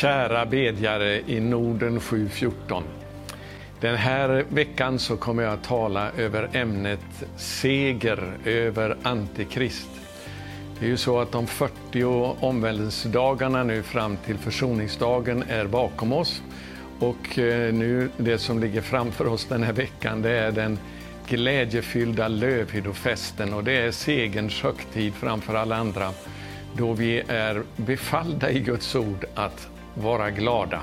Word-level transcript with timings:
Kära 0.00 0.46
bedjare 0.46 1.20
i 1.26 1.40
Norden 1.40 2.00
714. 2.00 2.82
Den 3.80 3.96
här 3.96 4.44
veckan 4.48 4.98
så 4.98 5.16
kommer 5.16 5.42
jag 5.42 5.52
att 5.52 5.64
tala 5.64 6.10
över 6.10 6.48
ämnet 6.52 7.00
seger 7.36 8.32
över 8.44 8.96
Antikrist. 9.02 9.88
Det 10.78 10.86
är 10.86 10.90
ju 10.90 10.96
så 10.96 11.20
att 11.20 11.32
de 11.32 11.46
40 11.46 12.04
omvändelsedagarna 12.40 13.62
nu 13.62 13.82
fram 13.82 14.16
till 14.16 14.38
försoningsdagen 14.38 15.44
är 15.48 15.66
bakom 15.66 16.12
oss. 16.12 16.42
Och 16.98 17.38
eh, 17.38 17.74
nu 17.74 18.10
det 18.16 18.38
som 18.38 18.60
ligger 18.60 18.80
framför 18.80 19.26
oss 19.26 19.44
den 19.44 19.62
här 19.62 19.72
veckan 19.72 20.22
det 20.22 20.30
är 20.30 20.52
den 20.52 20.78
glädjefyllda 21.28 22.28
lövhydofesten 22.28 23.54
och 23.54 23.64
det 23.64 23.76
är 23.76 23.90
segerns 23.90 24.62
högtid 24.62 25.14
framför 25.14 25.54
alla 25.54 25.76
andra 25.76 26.10
då 26.76 26.92
vi 26.92 27.22
är 27.28 27.62
befallda 27.76 28.50
i 28.50 28.60
Guds 28.60 28.94
ord 28.94 29.24
att 29.34 29.68
vara 30.02 30.30
glada. 30.30 30.82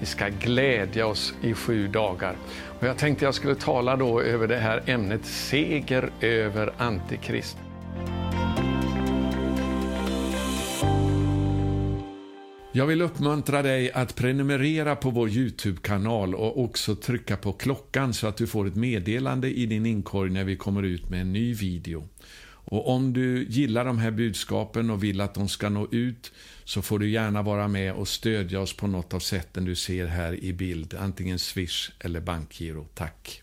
Vi 0.00 0.06
ska 0.06 0.28
glädja 0.28 1.06
oss 1.06 1.34
i 1.42 1.54
sju 1.54 1.88
dagar. 1.88 2.36
Och 2.80 2.86
jag 2.86 2.98
tänkte 2.98 3.24
jag 3.24 3.34
skulle 3.34 3.54
tala 3.54 3.96
då 3.96 4.20
över 4.20 4.48
det 4.48 4.56
här 4.56 4.82
ämnet 4.86 5.26
seger 5.26 6.10
över 6.20 6.72
Antikrist. 6.78 7.56
Jag 12.76 12.86
vill 12.86 13.02
uppmuntra 13.02 13.62
dig 13.62 13.92
att 13.92 14.14
prenumerera 14.14 14.96
på 14.96 15.10
vår 15.10 15.28
Youtube-kanal 15.28 16.34
och 16.34 16.64
också 16.64 16.96
trycka 16.96 17.36
på 17.36 17.52
klockan 17.52 18.14
så 18.14 18.26
att 18.26 18.36
du 18.36 18.46
får 18.46 18.66
ett 18.66 18.76
meddelande 18.76 19.50
i 19.50 19.66
din 19.66 19.86
inkorg 19.86 20.30
när 20.30 20.44
vi 20.44 20.56
kommer 20.56 20.82
ut 20.82 21.10
med 21.10 21.20
en 21.20 21.32
ny 21.32 21.54
video. 21.54 22.08
Och 22.66 22.88
om 22.88 23.12
du 23.12 23.46
gillar 23.48 23.84
de 23.84 23.98
här 23.98 24.10
budskapen 24.10 24.90
och 24.90 25.04
vill 25.04 25.20
att 25.20 25.34
de 25.34 25.48
ska 25.48 25.68
nå 25.68 25.88
ut 25.90 26.32
så 26.64 26.82
får 26.82 26.98
du 26.98 27.10
gärna 27.10 27.42
vara 27.42 27.68
med 27.68 27.92
och 27.92 28.08
stödja 28.08 28.60
oss 28.60 28.76
på 28.76 28.86
något 28.86 29.14
av 29.14 29.18
sätten 29.18 29.64
du 29.64 29.74
ser 29.74 30.06
här 30.06 30.44
i 30.44 30.52
bild, 30.52 30.94
antingen 31.00 31.38
Swish 31.38 31.90
eller 31.98 32.20
bankgiro. 32.20 32.86
Tack! 32.94 33.42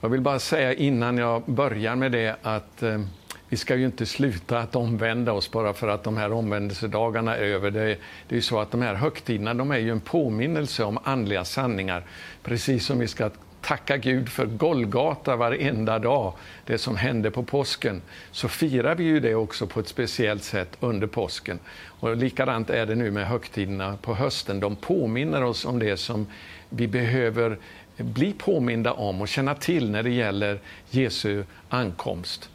Jag 0.00 0.08
vill 0.08 0.20
bara 0.20 0.38
säga 0.38 0.74
innan 0.74 1.18
jag 1.18 1.42
börjar 1.46 1.96
med 1.96 2.12
det 2.12 2.36
att 2.42 2.82
eh, 2.82 3.00
vi 3.48 3.56
ska 3.56 3.76
ju 3.76 3.84
inte 3.86 4.06
sluta 4.06 4.58
att 4.58 4.76
omvända 4.76 5.32
oss 5.32 5.50
bara 5.50 5.72
för 5.72 5.88
att 5.88 6.04
de 6.04 6.16
här 6.16 6.32
omvändelsedagarna 6.32 7.36
är 7.36 7.42
över. 7.42 7.70
Det, 7.70 7.80
det 7.80 7.98
är 8.28 8.34
ju 8.34 8.42
så 8.42 8.60
att 8.60 8.70
de 8.70 8.82
här 8.82 8.94
högtiderna 8.94 9.54
de 9.54 9.70
är 9.70 9.78
ju 9.78 9.90
en 9.90 10.00
påminnelse 10.00 10.84
om 10.84 10.98
andliga 11.04 11.44
sanningar. 11.44 12.06
Precis 12.42 12.86
som 12.86 12.98
vi 12.98 13.08
ska 13.08 13.30
tacka 13.64 13.96
Gud 13.96 14.28
för 14.28 14.46
Golgata 14.46 15.36
varenda 15.36 15.98
dag, 15.98 16.32
det 16.66 16.78
som 16.78 16.96
hände 16.96 17.30
på 17.30 17.42
påsken, 17.42 18.02
så 18.30 18.48
firar 18.48 18.94
vi 18.94 19.04
ju 19.04 19.20
det 19.20 19.34
också 19.34 19.66
på 19.66 19.80
ett 19.80 19.88
speciellt 19.88 20.42
sätt 20.42 20.76
under 20.80 21.06
påsken. 21.06 21.58
Och 22.00 22.16
likadant 22.16 22.70
är 22.70 22.86
det 22.86 22.94
nu 22.94 23.10
med 23.10 23.26
högtiderna 23.26 23.96
på 24.02 24.14
hösten. 24.14 24.60
De 24.60 24.76
påminner 24.76 25.44
oss 25.44 25.64
om 25.64 25.78
det 25.78 25.96
som 25.96 26.26
vi 26.68 26.86
behöver 26.86 27.58
bli 27.96 28.32
påminda 28.32 28.92
om 28.92 29.20
och 29.20 29.28
känna 29.28 29.54
till 29.54 29.90
när 29.90 30.02
det 30.02 30.10
gäller 30.10 30.58
Jesu 30.90 31.44
ankomst. 31.68 32.50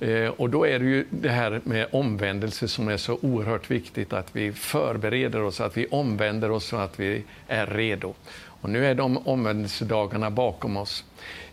Eh, 0.00 0.28
och 0.28 0.50
då 0.50 0.66
är 0.66 0.78
det 0.78 0.84
ju 0.84 1.06
det 1.10 1.28
här 1.28 1.60
med 1.64 1.86
omvändelse 1.92 2.68
som 2.68 2.88
är 2.88 2.96
så 2.96 3.18
oerhört 3.22 3.70
viktigt, 3.70 4.12
att 4.12 4.36
vi 4.36 4.52
förbereder 4.52 5.42
oss, 5.42 5.60
att 5.60 5.76
vi 5.76 5.86
omvänder 5.86 6.50
oss 6.50 6.64
så 6.64 6.76
att 6.76 7.00
vi 7.00 7.24
är 7.48 7.66
redo. 7.66 8.14
Och 8.60 8.70
nu 8.70 8.86
är 8.86 8.94
de 8.94 9.18
omvändelsedagarna 9.18 10.30
bakom 10.30 10.76
oss. 10.76 11.04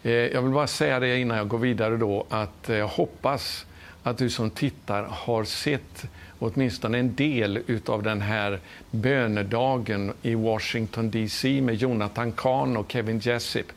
Eh, 0.03 0.11
jag 0.11 0.42
vill 0.42 0.52
bara 0.52 0.67
säga 0.67 1.00
det 1.00 1.20
innan 1.20 1.38
jag 1.38 1.48
går 1.48 1.58
vidare 1.58 1.98
då, 1.98 2.25
att 2.30 2.70
eh, 2.70 2.78
jag 2.78 2.88
hoppas 2.88 3.66
att 4.03 4.17
du 4.17 4.30
som 4.30 4.50
tittar 4.50 5.03
har 5.03 5.44
sett 5.44 6.06
åtminstone 6.39 7.00
en 7.00 7.16
del 7.16 7.59
av 7.86 8.03
den 8.03 8.22
här 8.22 8.59
bönedagen 8.92 10.14
i 10.22 10.36
Washington 10.36 11.11
DC 11.11 11.61
med 11.61 11.76
Jonathan 11.76 12.31
Kahn 12.31 12.78
och 12.78 12.92
Kevin 12.92 13.20
Jessup. 13.20 13.72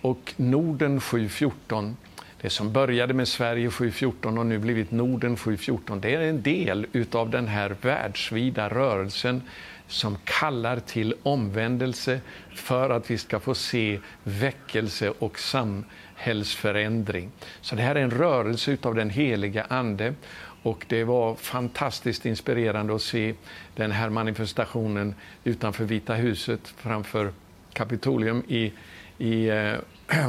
Och 0.00 0.34
Norden 0.36 1.00
714 1.00 1.96
det 2.40 2.50
som 2.50 2.72
började 2.72 3.14
med 3.14 3.28
Sverige 3.28 3.70
714 3.70 4.38
och 4.38 4.46
nu 4.46 4.58
blivit 4.58 4.90
Norden 4.90 5.36
714, 5.36 6.00
det 6.00 6.14
är 6.14 6.20
en 6.20 6.42
del 6.42 6.86
utav 6.92 7.30
den 7.30 7.48
här 7.48 7.76
världsvida 7.80 8.68
rörelsen 8.68 9.42
som 9.86 10.16
kallar 10.24 10.80
till 10.80 11.14
omvändelse 11.22 12.20
för 12.54 12.90
att 12.90 13.10
vi 13.10 13.18
ska 13.18 13.40
få 13.40 13.54
se 13.54 14.00
väckelse 14.24 15.12
och 15.18 15.38
samhällsförändring. 15.38 17.30
Så 17.60 17.74
det 17.76 17.82
här 17.82 17.94
är 17.94 18.00
en 18.00 18.10
rörelse 18.10 18.70
utav 18.70 18.94
den 18.94 19.10
heliga 19.10 19.66
Ande 19.68 20.14
och 20.62 20.84
det 20.88 21.04
var 21.04 21.34
fantastiskt 21.34 22.26
inspirerande 22.26 22.94
att 22.94 23.02
se 23.02 23.34
den 23.76 23.90
här 23.90 24.10
manifestationen 24.10 25.14
utanför 25.44 25.84
Vita 25.84 26.14
huset 26.14 26.74
framför 26.76 27.32
Kapitolium 27.72 28.42
i, 28.48 28.72
i 29.18 29.48
eh, 29.48 29.74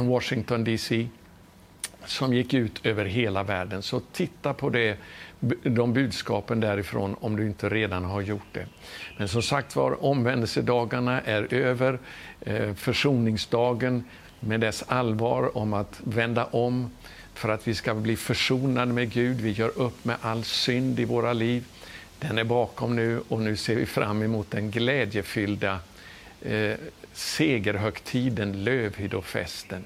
Washington 0.02 0.64
DC 0.64 1.08
som 2.10 2.34
gick 2.34 2.54
ut 2.54 2.86
över 2.86 3.04
hela 3.04 3.42
världen. 3.42 3.82
Så 3.82 4.00
titta 4.00 4.54
på 4.54 4.70
det, 4.70 4.96
de 5.62 5.92
budskapen 5.92 6.60
därifrån 6.60 7.16
om 7.20 7.36
du 7.36 7.46
inte 7.46 7.68
redan 7.68 8.04
har 8.04 8.20
gjort 8.20 8.46
det. 8.52 8.66
Men 9.18 9.28
som 9.28 9.42
sagt 9.42 9.76
var, 9.76 10.04
omvändelsedagarna 10.04 11.20
är 11.20 11.54
över. 11.54 11.98
Eh, 12.40 12.74
försoningsdagen 12.74 14.04
med 14.40 14.60
dess 14.60 14.84
allvar 14.88 15.58
om 15.58 15.72
att 15.72 16.00
vända 16.04 16.44
om 16.44 16.90
för 17.34 17.48
att 17.48 17.68
vi 17.68 17.74
ska 17.74 17.94
bli 17.94 18.16
försonade 18.16 18.92
med 18.92 19.12
Gud. 19.12 19.40
Vi 19.40 19.50
gör 19.50 19.78
upp 19.78 20.04
med 20.04 20.16
all 20.20 20.44
synd 20.44 21.00
i 21.00 21.04
våra 21.04 21.32
liv. 21.32 21.64
Den 22.18 22.38
är 22.38 22.44
bakom 22.44 22.96
nu 22.96 23.20
och 23.28 23.40
nu 23.40 23.56
ser 23.56 23.74
vi 23.74 23.86
fram 23.86 24.22
emot 24.22 24.50
den 24.50 24.70
glädjefyllda 24.70 25.78
eh, 26.42 26.74
segerhögtiden, 27.12 28.64
lövhydofesten. 28.64 29.84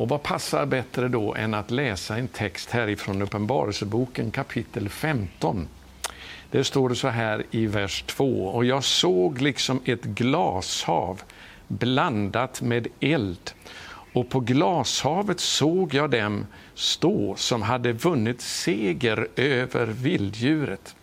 Och 0.00 0.08
vad 0.08 0.22
passar 0.22 0.66
bättre 0.66 1.08
då 1.08 1.34
än 1.34 1.54
att 1.54 1.70
läsa 1.70 2.16
en 2.16 2.28
text 2.28 2.70
härifrån 2.70 3.22
Uppenbarelseboken 3.22 4.30
kapitel 4.30 4.88
15. 4.88 5.68
Det 6.50 6.64
står 6.64 6.88
det 6.88 6.94
så 6.94 7.08
här 7.08 7.44
i 7.50 7.66
vers 7.66 8.04
2. 8.06 8.46
Och 8.46 8.64
jag 8.64 8.84
såg 8.84 9.40
liksom 9.40 9.80
ett 9.84 10.04
glashav 10.04 11.22
blandat 11.68 12.62
med 12.62 12.86
eld. 13.00 13.50
Och 14.12 14.30
på 14.30 14.40
glashavet 14.40 15.40
såg 15.40 15.94
jag 15.94 16.10
dem 16.10 16.46
stå 16.74 17.34
som 17.36 17.62
hade 17.62 17.92
vunnit 17.92 18.40
seger 18.40 19.28
över 19.36 19.86
vilddjuret. 19.86 20.94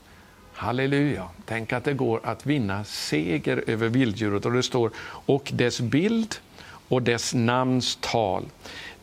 Halleluja! 0.54 1.28
Tänk 1.46 1.74
att 1.74 1.84
det 1.84 1.94
går 1.94 2.20
att 2.24 2.46
vinna 2.46 2.84
seger 2.84 3.64
över 3.68 3.90
vilddjuret. 3.90 4.46
Och 4.46 4.52
det 4.52 4.64
står 4.64 4.92
och 5.26 5.52
dess 5.54 5.82
bild 5.82 6.36
och 6.88 7.02
dess 7.02 7.34
namns 7.34 7.98
tal. 8.02 8.46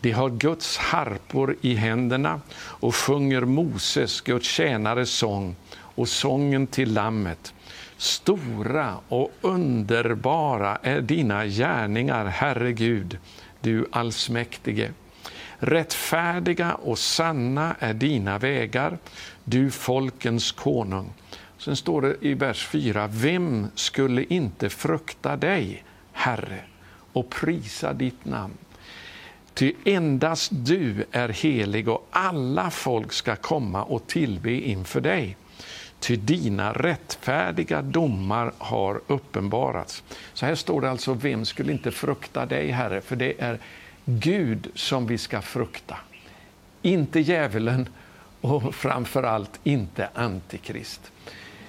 De 0.05 0.13
har 0.13 0.31
Guds 0.31 0.77
harpor 0.77 1.57
i 1.61 1.75
händerna 1.75 2.41
och 2.57 2.95
sjunger 2.95 3.41
Moses, 3.41 4.21
Guds 4.21 4.49
tjänares 4.49 5.11
sång 5.11 5.57
och 5.75 6.09
sången 6.09 6.67
till 6.67 6.93
Lammet. 6.93 7.55
Stora 7.97 8.95
och 9.09 9.33
underbara 9.41 10.79
är 10.83 11.01
dina 11.01 11.47
gärningar, 11.47 12.25
Herre 12.25 12.73
Gud, 12.73 13.19
du 13.61 13.87
allsmäktige. 13.93 14.91
Rättfärdiga 15.59 16.75
och 16.75 16.99
sanna 16.99 17.77
är 17.79 17.95
dina 17.95 18.39
vägar, 18.39 18.99
du 19.45 19.71
folkens 19.71 20.53
konung. 20.53 21.13
Sen 21.59 21.77
står 21.77 22.03
det 22.03 22.17
i 22.21 22.35
vers 22.35 22.67
4, 22.67 23.07
vem 23.07 23.67
skulle 23.75 24.25
inte 24.25 24.71
frukta 24.71 25.37
dig, 25.37 25.85
Herre, 26.13 26.61
och 27.13 27.31
prisa 27.31 27.93
ditt 27.93 28.25
namn? 28.25 28.55
Ty 29.55 29.73
endast 29.85 30.51
du 30.53 31.05
är 31.11 31.29
helig 31.29 31.89
och 31.89 32.09
alla 32.11 32.71
folk 32.71 33.13
ska 33.13 33.37
komma 33.37 33.83
och 33.83 34.07
tillbe 34.07 34.53
inför 34.53 35.01
dig. 35.01 35.37
Ty 36.01 36.17
dina 36.17 36.73
rättfärdiga 36.73 37.83
domar 37.83 38.53
har 38.59 39.01
uppenbarats. 39.07 40.03
Så 40.33 40.47
här 40.47 40.55
står 40.55 40.81
det 40.81 40.91
alltså, 40.91 41.15
vem 41.15 41.45
skulle 41.45 41.73
inte 41.73 41.91
frukta 41.91 42.47
dig, 42.47 42.71
Herre? 42.71 43.01
För 43.01 43.17
det 43.17 43.41
är 43.41 43.59
Gud 44.05 44.71
som 44.75 45.07
vi 45.07 45.19
ska 45.19 45.43
frukta. 45.43 45.97
Inte 46.83 47.21
djävulen 47.21 47.89
och 48.41 48.75
framför 48.75 49.23
allt 49.23 49.61
inte 49.65 50.09
Antikrist. 50.15 51.13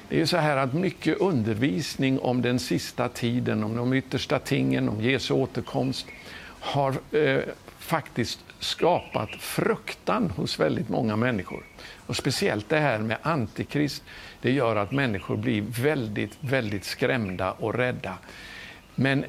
Det 0.09 0.21
är 0.21 0.25
så 0.25 0.37
här 0.37 0.57
att 0.57 0.73
mycket 0.73 1.17
undervisning 1.17 2.19
om 2.19 2.41
den 2.41 2.59
sista 2.59 3.09
tiden, 3.09 3.63
om 3.63 3.75
de 3.75 3.93
yttersta 3.93 4.39
tingen, 4.39 4.89
om 4.89 5.01
Jesu 5.01 5.33
återkomst 5.33 6.07
har 6.59 6.95
eh, 7.11 7.39
faktiskt 7.85 8.39
skapat 8.59 9.29
fruktan 9.39 10.29
hos 10.29 10.59
väldigt 10.59 10.89
många 10.89 11.15
människor. 11.15 11.63
Och 12.07 12.15
Speciellt 12.15 12.69
det 12.69 12.79
här 12.79 12.99
med 12.99 13.17
antikrist, 13.21 14.03
det 14.41 14.51
gör 14.51 14.75
att 14.75 14.91
människor 14.91 15.37
blir 15.37 15.61
väldigt, 15.61 16.37
väldigt 16.39 16.85
skrämda 16.85 17.51
och 17.51 17.73
rädda. 17.73 18.17
Men 18.95 19.25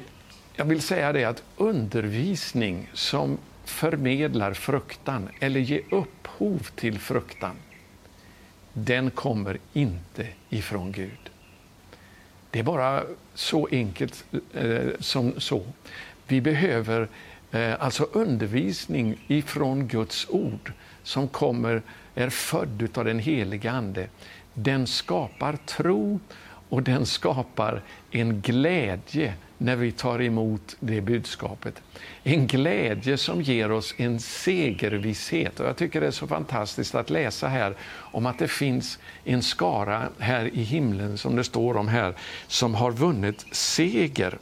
jag 0.55 0.65
vill 0.65 0.81
säga 0.81 1.13
det 1.13 1.23
att 1.23 1.43
undervisning 1.57 2.89
som 2.93 3.37
förmedlar 3.65 4.53
fruktan 4.53 5.29
eller 5.39 5.59
ger 5.59 5.81
upphov 5.91 6.67
till 6.75 6.99
fruktan, 6.99 7.55
den 8.73 9.11
kommer 9.11 9.57
inte 9.73 10.27
ifrån 10.49 10.91
Gud. 10.91 11.29
Det 12.51 12.59
är 12.59 12.63
bara 12.63 13.03
så 13.33 13.67
enkelt 13.71 14.25
eh, 14.53 14.79
som 14.99 15.39
så. 15.39 15.63
Vi 16.27 16.41
behöver 16.41 17.07
Eh, 17.51 17.83
alltså 17.83 18.03
undervisning 18.03 19.25
ifrån 19.27 19.87
Guds 19.87 20.27
ord 20.29 20.73
som 21.03 21.27
kommer, 21.27 21.81
är 22.15 22.29
född 22.29 22.89
av 22.97 23.05
den 23.05 23.19
heliga 23.19 23.71
Ande. 23.71 24.07
Den 24.53 24.87
skapar 24.87 25.57
tro 25.65 26.19
och 26.69 26.83
den 26.83 27.05
skapar 27.05 27.81
en 28.11 28.41
glädje 28.41 29.33
när 29.57 29.75
vi 29.75 29.91
tar 29.91 30.21
emot 30.21 30.75
det 30.79 31.01
budskapet. 31.01 31.81
En 32.23 32.47
glädje 32.47 33.17
som 33.17 33.41
ger 33.41 33.71
oss 33.71 33.95
en 33.97 34.19
segervisshet. 34.19 35.59
Och 35.59 35.67
jag 35.67 35.77
tycker 35.77 36.01
det 36.01 36.07
är 36.07 36.11
så 36.11 36.27
fantastiskt 36.27 36.95
att 36.95 37.09
läsa 37.09 37.47
här 37.47 37.75
om 37.89 38.25
att 38.25 38.39
det 38.39 38.47
finns 38.47 38.99
en 39.23 39.41
skara 39.41 40.09
här 40.19 40.45
i 40.53 40.63
himlen, 40.63 41.17
som 41.17 41.35
det 41.35 41.43
står 41.43 41.77
om 41.77 41.87
här, 41.87 42.13
som 42.47 42.75
har 42.75 42.91
vunnit 42.91 43.45
seger 43.51 44.37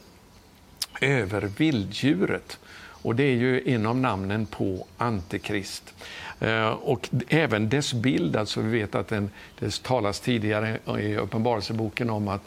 över 1.00 1.42
vilddjuret. 1.42 2.58
Och 3.02 3.16
det 3.16 3.22
är 3.22 3.36
ju 3.36 3.62
en 3.74 3.86
av 3.86 3.96
namnen 3.96 4.46
på 4.46 4.86
Antikrist. 4.98 5.94
Eh, 6.40 6.68
och 6.68 7.08
även 7.28 7.68
dess 7.68 7.92
bild, 7.92 8.36
alltså 8.36 8.60
vi 8.60 8.78
vet 8.78 8.94
att 8.94 9.08
den, 9.08 9.30
det 9.58 9.82
talas 9.82 10.20
tidigare 10.20 10.78
i 11.00 11.16
Uppenbarelseboken 11.16 12.10
om 12.10 12.28
att 12.28 12.42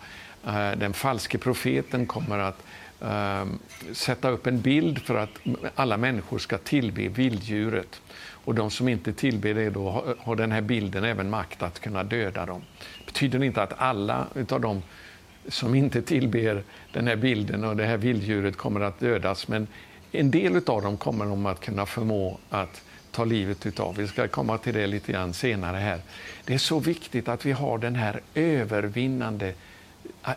eh, 0.48 0.72
den 0.72 0.94
falske 0.94 1.38
profeten 1.38 2.06
kommer 2.06 2.40
att 2.40 2.63
ehm, 3.01 3.60
sätta 3.94 4.30
upp 4.30 4.48
en 4.48 4.62
bild 4.62 5.00
för 5.00 5.16
att 5.16 5.30
alla 5.75 5.98
människor 5.98 6.38
ska 6.38 6.57
tillbe 6.57 7.07
vilddjuret. 7.07 8.02
Och 8.45 8.56
de 8.56 8.72
som 8.72 8.88
inte 8.88 9.13
tillber 9.13 9.54
det 9.54 9.69
då 9.69 10.16
har 10.19 10.36
den 10.36 10.52
här 10.52 10.62
bilden 10.62 11.04
även 11.04 11.30
makt 11.30 11.63
att 11.63 11.80
kunna 11.80 12.04
döda 12.04 12.45
dem. 12.45 12.62
Det 13.00 13.06
betyder 13.06 13.44
inte 13.44 13.63
att 13.63 13.74
alla 13.78 14.28
av 14.50 14.62
dem 14.62 14.81
som 15.48 15.75
inte 15.75 16.02
tillber 16.02 16.63
den 16.94 17.07
här 17.07 17.16
bilden 17.16 17.63
och 17.63 17.75
det 17.75 17.86
här 17.86 17.98
vilddjuret 17.98 18.57
kommer 18.57 18.81
att 18.81 19.00
dödas, 19.00 19.48
men 19.48 19.68
en 20.12 20.32
del 20.32 20.56
av 20.56 20.82
dem 20.82 20.98
kommer 20.98 21.26
de 21.26 21.46
att 21.46 21.60
kunna 21.60 21.86
förmå 21.86 22.38
att 22.50 22.82
ta 23.12 23.26
livet 23.26 23.80
av. 23.80 23.96
Vi 23.96 24.08
ska 24.08 24.28
komma 24.28 24.58
till 24.58 24.74
det 24.74 24.88
lite 24.88 25.12
grann 25.12 25.34
senare 25.34 25.78
här. 25.78 26.02
Det 26.46 26.54
är 26.54 26.58
så 26.58 26.80
viktigt 26.80 27.28
att 27.28 27.46
vi 27.46 27.52
har 27.52 27.78
den 27.78 27.96
här 27.96 28.22
övervinnande 28.34 29.54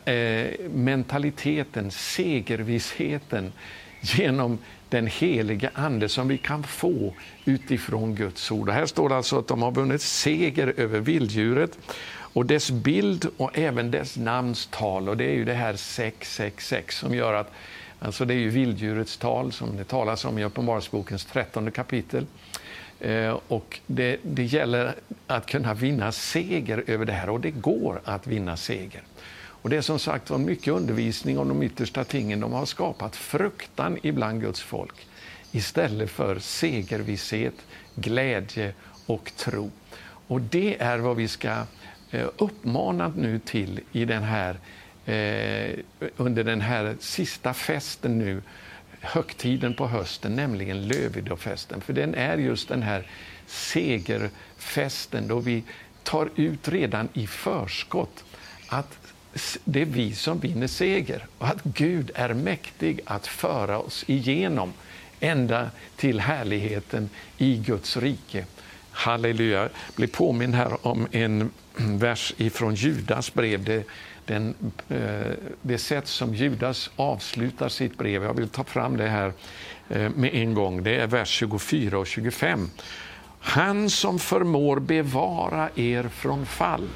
eh, 0.05 0.47
mentaliteten, 0.75 1.91
segervissheten 1.91 3.53
genom 4.01 4.59
den 4.89 5.07
heliga 5.07 5.71
Ande 5.75 6.09
som 6.09 6.29
vi 6.29 6.39
kan 6.39 6.63
få 6.63 7.15
utifrån 7.45 8.15
Guds 8.15 8.51
ord. 8.51 8.69
Och 8.69 8.75
här 8.75 8.87
står 8.87 9.09
det 9.09 9.17
alltså 9.17 9.39
att 9.39 9.49
de 9.49 9.63
har 9.63 9.73
vunnit 9.73 10.03
seger 10.03 10.75
över 10.77 11.01
vilddjuret 11.01 11.79
och 12.33 12.47
dess 12.47 12.71
bild 12.71 13.27
och 13.37 13.59
även 13.59 13.91
dess 13.91 14.17
namns 14.17 14.69
tal. 14.71 15.09
Och 15.09 15.17
det 15.17 15.25
är 15.25 15.35
ju 15.35 15.45
det 15.45 15.55
här 15.55 15.77
666 15.77 16.99
som 16.99 17.15
gör 17.15 17.35
att 17.35 17.53
Alltså 18.05 18.25
det 18.25 18.35
är 18.35 18.39
ju 18.39 18.49
vilddjurets 18.49 19.17
tal 19.17 19.53
som 19.53 19.77
det 19.77 19.85
talas 19.85 20.25
om 20.25 20.39
i 20.39 20.45
Uppenbarelsebokens 20.45 21.25
trettonde 21.25 21.71
kapitel. 21.71 22.27
Eh, 23.01 23.39
och 23.49 23.81
det, 23.87 24.19
det 24.23 24.45
gäller 24.45 24.95
att 25.27 25.47
kunna 25.47 25.75
vinna 25.75 26.13
seger 26.13 26.85
över 26.87 27.05
det 27.05 27.13
här 27.13 27.31
och 27.31 27.41
det 27.41 27.51
går 27.51 28.01
att 28.05 28.27
vinna 28.27 28.57
seger. 28.57 29.03
Och 29.35 29.71
det 29.71 29.77
är 29.77 29.81
som 29.81 29.99
sagt 29.99 30.31
var 30.31 30.39
mycket 30.39 30.75
undervisning 30.75 31.39
om 31.39 31.49
de 31.49 31.63
yttersta 31.63 32.05
tingen. 32.05 32.41
De 32.41 32.53
har 32.53 32.67
skapat 32.67 33.17
fruktan 33.17 33.99
ibland 34.03 34.41
Guds 34.41 34.61
folk 34.61 35.07
istället 35.53 36.11
för 36.11 36.39
segervisshet, 36.39 37.55
glädje 37.95 38.75
och 39.07 39.33
tro. 39.37 39.71
Och 40.27 40.41
det 40.41 40.83
är 40.83 40.99
vad 40.99 41.17
vi 41.17 41.29
ska 41.29 41.65
eh, 42.11 42.27
uppmana 42.39 43.13
nu 43.17 43.39
till 43.39 43.81
i 43.93 44.05
den 44.05 44.23
här, 44.23 44.57
eh, 45.07 45.79
under 46.17 46.45
den 46.45 46.61
här 46.61 46.97
sista 47.01 47.55
festen 47.55 48.19
nu 48.19 48.43
högtiden 49.01 49.75
på 49.75 49.87
hösten, 49.87 50.37
nämligen 50.37 50.89
Lövidofesten. 50.89 51.81
För 51.81 51.93
den 51.93 52.15
är 52.15 52.39
just 52.39 52.69
den 52.69 52.83
här 52.83 53.07
segerfesten 53.47 55.29
då 55.29 55.39
vi 55.39 55.63
tar 56.03 56.31
ut 56.37 56.69
redan 56.69 57.09
i 57.13 57.27
förskott 57.27 58.25
att 58.69 58.99
det 59.65 59.81
är 59.81 59.87
vi 59.87 60.15
som 60.15 60.39
vinner 60.39 60.67
seger 60.67 61.27
och 61.39 61.47
att 61.47 61.63
Gud 61.65 62.11
är 62.15 62.35
mäktig 62.35 63.01
att 63.05 63.27
föra 63.27 63.79
oss 63.79 64.05
igenom 64.07 64.73
ända 65.21 65.71
till 65.97 66.21
härligheten 66.21 67.11
i 67.39 67.57
Guds 67.57 67.97
rike. 67.97 68.45
Halleluja. 68.91 69.61
Jag 69.61 69.71
blir 69.97 70.09
påminn 70.09 70.55
här 70.55 70.87
om 70.87 71.07
en 71.13 71.51
vers 71.77 72.35
ifrån 72.37 72.75
Judas 72.75 73.35
brev. 73.35 73.65
Det, 73.65 73.85
den, 74.27 74.55
eh, 74.89 75.33
det 75.63 75.79
sätt 75.79 76.07
som 76.07 76.35
Judas 76.35 76.91
avslutar 76.97 77.69
sitt 77.69 77.99
brev. 77.99 78.25
Jag 78.25 78.35
vill 78.35 78.49
ta 78.49 78.65
fram 78.65 78.97
det 78.97 79.09
här 79.09 79.33
eh, 79.89 80.11
med 80.11 80.35
en 80.35 80.55
gång. 80.55 80.83
Det 80.83 80.97
är 80.97 81.07
vers 81.07 81.29
24 81.29 81.99
och 81.99 82.07
25. 82.07 82.71
Han 83.41 83.91
som 83.91 84.19
förmår 84.19 84.81
bevara 84.81 85.71
er 85.75 86.09
från 86.09 86.47
fall 86.47 86.89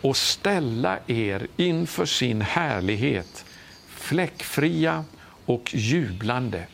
och 0.00 0.16
ställa 0.16 0.98
er 1.06 1.46
inför 1.56 2.06
sin 2.06 2.40
härlighet, 2.40 3.44
fläckfria 3.88 5.04
och 5.46 5.74
jublande. 5.74 6.66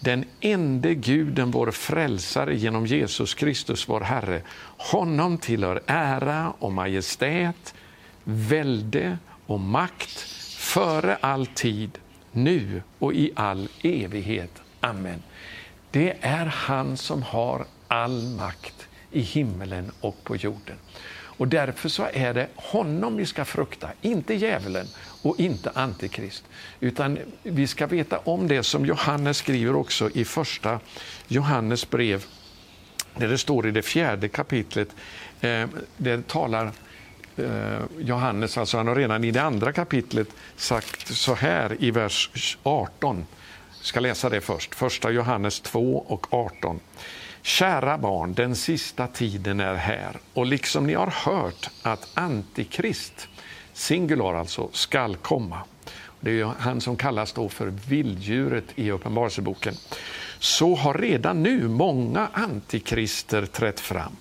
Den 0.00 0.24
ende 0.40 0.94
guden, 0.94 1.50
vår 1.50 1.70
frälsare, 1.70 2.56
genom 2.56 2.86
Jesus 2.86 3.34
Kristus, 3.34 3.88
vår 3.88 4.00
Herre. 4.00 4.42
Honom 4.76 5.38
tillhör 5.38 5.82
ära 5.86 6.52
och 6.58 6.72
majestät, 6.72 7.74
välde 8.24 9.18
och 9.46 9.60
makt 9.60 10.18
före 10.58 11.16
all 11.16 11.46
tid, 11.46 11.98
nu 12.32 12.82
och 12.98 13.14
i 13.14 13.32
all 13.36 13.68
evighet. 13.82 14.62
Amen. 14.80 15.22
Det 15.90 16.16
är 16.20 16.46
han 16.46 16.96
som 16.96 17.22
har 17.22 17.66
all 17.88 18.22
makt 18.22 18.88
i 19.10 19.20
himmelen 19.20 19.90
och 20.00 20.24
på 20.24 20.36
jorden. 20.36 20.76
Och 21.36 21.48
Därför 21.48 21.88
så 21.88 22.08
är 22.12 22.34
det 22.34 22.48
honom 22.54 23.16
vi 23.16 23.26
ska 23.26 23.44
frukta, 23.44 23.88
inte 24.02 24.34
djävulen 24.34 24.86
och 25.22 25.40
inte 25.40 25.70
Antikrist. 25.74 26.44
Utan 26.80 27.18
vi 27.42 27.66
ska 27.66 27.86
veta 27.86 28.18
om 28.18 28.48
det 28.48 28.62
som 28.62 28.86
Johannes 28.86 29.36
skriver 29.36 29.76
också 29.76 30.10
i 30.10 30.24
första 30.24 30.80
Johannes 31.28 31.90
brev, 31.90 32.24
där 33.16 33.28
det 33.28 33.38
står 33.38 33.68
i 33.68 33.70
det 33.70 33.82
fjärde 33.82 34.28
kapitlet, 34.28 34.88
eh, 35.40 35.68
det 35.96 36.28
talar 36.28 36.72
Eh, 37.36 37.82
Johannes, 37.98 38.58
alltså 38.58 38.76
han 38.76 38.86
har 38.86 38.94
redan 38.94 39.24
i 39.24 39.30
det 39.30 39.42
andra 39.42 39.72
kapitlet 39.72 40.28
sagt 40.56 41.08
så 41.08 41.34
här 41.34 41.76
i 41.80 41.90
vers 41.90 42.56
18. 42.62 43.26
Jag 43.78 43.86
ska 43.86 44.00
läsa 44.00 44.28
det 44.28 44.40
först, 44.40 44.74
första 44.74 45.10
Johannes 45.10 45.60
2 45.60 46.04
och 46.08 46.34
18. 46.34 46.80
Kära 47.42 47.98
barn, 47.98 48.34
den 48.34 48.56
sista 48.56 49.06
tiden 49.06 49.60
är 49.60 49.74
här 49.74 50.16
och 50.34 50.46
liksom 50.46 50.86
ni 50.86 50.94
har 50.94 51.06
hört 51.06 51.70
att 51.82 52.08
Antikrist, 52.14 53.28
singular 53.72 54.34
alltså, 54.34 54.68
skall 54.72 55.16
komma. 55.16 55.58
Det 56.20 56.40
är 56.40 56.44
han 56.58 56.80
som 56.80 56.96
kallas 56.96 57.32
då 57.32 57.48
för 57.48 57.66
vilddjuret 57.66 58.64
i 58.74 58.90
Uppenbarelseboken. 58.90 59.74
Så 60.38 60.74
har 60.74 60.94
redan 60.94 61.42
nu 61.42 61.68
många 61.68 62.28
antikrister 62.32 63.46
trätt 63.46 63.80
fram. 63.80 64.16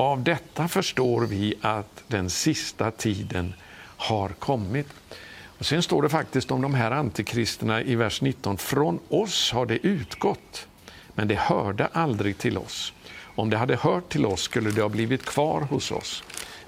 Av 0.00 0.22
detta 0.22 0.68
förstår 0.68 1.26
vi 1.26 1.54
att 1.60 2.04
den 2.08 2.30
sista 2.30 2.90
tiden 2.90 3.54
har 3.96 4.28
kommit. 4.28 4.86
Och 5.58 5.66
Sen 5.66 5.82
står 5.82 6.02
det 6.02 6.08
faktiskt 6.08 6.50
om 6.50 6.62
de 6.62 6.74
här 6.74 6.90
antikristerna 6.90 7.82
i 7.82 7.94
vers 7.94 8.22
19. 8.22 8.58
Från 8.58 8.98
oss 9.08 9.52
har 9.52 9.66
det 9.66 9.86
utgått 9.86 10.66
men 11.14 11.28
det 11.28 11.34
hörde 11.34 11.86
aldrig 11.86 12.38
till 12.38 12.58
oss. 12.58 12.92
Om 13.34 13.50
det 13.50 13.56
hade 13.56 13.76
hört 13.76 14.08
till 14.08 14.26
oss 14.26 14.40
skulle 14.40 14.70
det 14.70 14.82
ha 14.82 14.88
blivit 14.88 15.24
kvar 15.24 15.60
hos 15.60 15.90
oss. 15.90 16.22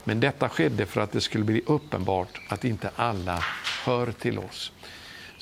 Men 0.04 0.20
detta 0.20 0.48
skedde 0.48 0.86
för 0.86 1.00
att 1.00 1.12
det 1.12 1.20
skulle 1.20 1.44
bli 1.44 1.62
uppenbart 1.66 2.40
att 2.48 2.64
inte 2.64 2.90
alla 2.96 3.44
hör 3.84 4.12
till 4.12 4.38
oss. 4.38 4.72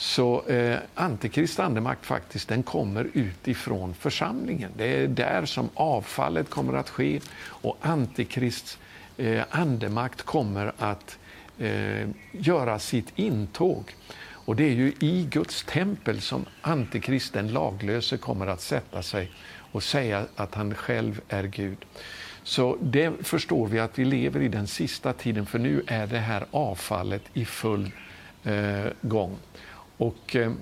Så 0.00 0.42
eh, 0.46 0.78
antikrist 0.94 1.60
andemakt 1.60 2.06
faktiskt, 2.06 2.48
den 2.48 2.62
kommer 2.62 3.10
utifrån 3.12 3.94
församlingen. 3.94 4.70
Det 4.76 4.96
är 4.96 5.08
där 5.08 5.44
som 5.44 5.68
avfallet 5.74 6.50
kommer 6.50 6.74
att 6.74 6.90
ske 6.90 7.20
och 7.42 7.76
antikrists 7.80 8.78
eh, 9.16 9.42
andemakt 9.50 10.22
kommer 10.22 10.72
att 10.78 11.18
eh, 11.58 12.08
göra 12.32 12.78
sitt 12.78 13.12
intåg. 13.18 13.94
Och 14.28 14.56
det 14.56 14.64
är 14.64 14.72
ju 14.72 14.92
i 15.00 15.26
Guds 15.30 15.64
tempel 15.64 16.20
som 16.20 16.44
antikristen 16.60 17.48
laglöse, 17.48 18.16
kommer 18.16 18.46
att 18.46 18.60
sätta 18.60 19.02
sig 19.02 19.30
och 19.72 19.82
säga 19.82 20.26
att 20.36 20.54
han 20.54 20.74
själv 20.74 21.20
är 21.28 21.44
Gud. 21.44 21.84
Så 22.42 22.76
det 22.80 23.12
förstår 23.26 23.66
vi 23.66 23.78
att 23.78 23.98
vi 23.98 24.04
lever 24.04 24.40
i 24.40 24.48
den 24.48 24.66
sista 24.66 25.12
tiden, 25.12 25.46
för 25.46 25.58
nu 25.58 25.82
är 25.86 26.06
det 26.06 26.18
här 26.18 26.44
avfallet 26.50 27.22
i 27.34 27.44
full 27.44 27.90
eh, 28.44 28.86
gång. 29.00 29.38
Och, 30.00 30.36
eh, 30.36 30.52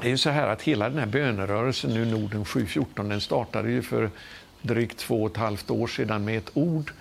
det 0.00 0.06
är 0.06 0.10
ju 0.10 0.18
så 0.18 0.30
här 0.30 0.48
att 0.48 0.62
hela 0.62 0.88
den 0.88 0.98
här 0.98 1.06
bönerörelsen 1.06 1.94
nu, 1.94 2.04
Norden 2.04 2.44
714, 2.44 3.08
den 3.08 3.20
startade 3.20 3.70
ju 3.70 3.82
för 3.82 4.10
drygt 4.62 4.98
två 4.98 5.22
och 5.22 5.30
ett 5.30 5.36
halvt 5.36 5.70
år 5.70 5.86
sedan 5.86 6.24
med 6.24 6.38
ett 6.38 6.50
ord 6.54 6.92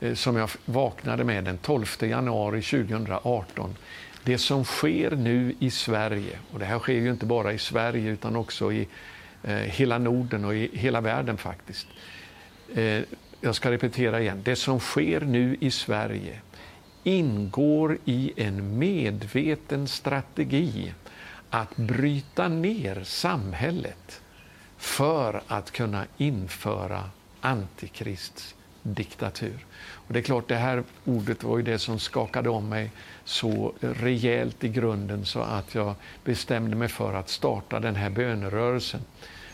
eh, 0.00 0.14
som 0.14 0.36
jag 0.36 0.50
vaknade 0.64 1.24
med 1.24 1.44
den 1.44 1.58
12 1.58 1.86
januari 2.00 2.62
2018. 2.62 3.76
Det 4.24 4.38
som 4.38 4.64
sker 4.64 5.10
nu 5.10 5.54
i 5.58 5.70
Sverige, 5.70 6.38
och 6.52 6.58
det 6.58 6.64
här 6.64 6.78
sker 6.78 6.92
ju 6.92 7.10
inte 7.10 7.26
bara 7.26 7.52
i 7.52 7.58
Sverige 7.58 8.10
utan 8.10 8.36
också 8.36 8.72
i 8.72 8.88
eh, 9.42 9.54
hela 9.54 9.98
Norden 9.98 10.44
och 10.44 10.54
i 10.54 10.70
hela 10.72 11.00
världen 11.00 11.36
faktiskt. 11.36 11.86
Eh, 12.74 13.02
jag 13.40 13.54
ska 13.54 13.70
repetera 13.70 14.20
igen. 14.20 14.40
Det 14.44 14.56
som 14.56 14.80
sker 14.80 15.20
nu 15.20 15.56
i 15.60 15.70
Sverige 15.70 16.40
ingår 17.04 17.98
i 18.04 18.32
en 18.36 18.78
medveten 18.78 19.88
strategi 19.88 20.92
att 21.50 21.76
bryta 21.76 22.48
ner 22.48 23.04
samhället 23.04 24.20
för 24.76 25.42
att 25.46 25.70
kunna 25.70 26.06
införa 26.16 27.04
antikrists 27.40 28.54
diktatur. 28.82 29.66
Och 29.92 30.12
det 30.12 30.18
är 30.18 30.22
klart, 30.22 30.48
det 30.48 30.56
här 30.56 30.84
ordet 31.04 31.42
var 31.42 31.56
ju 31.56 31.62
det 31.62 31.78
som 31.78 31.98
skakade 31.98 32.50
om 32.50 32.68
mig 32.68 32.90
så 33.24 33.72
rejält 33.80 34.64
i 34.64 34.68
grunden 34.68 35.26
så 35.26 35.40
att 35.40 35.74
jag 35.74 35.94
bestämde 36.24 36.76
mig 36.76 36.88
för 36.88 37.14
att 37.14 37.28
starta 37.28 37.80
den 37.80 37.96
här 37.96 38.10
bönerörelsen 38.10 39.00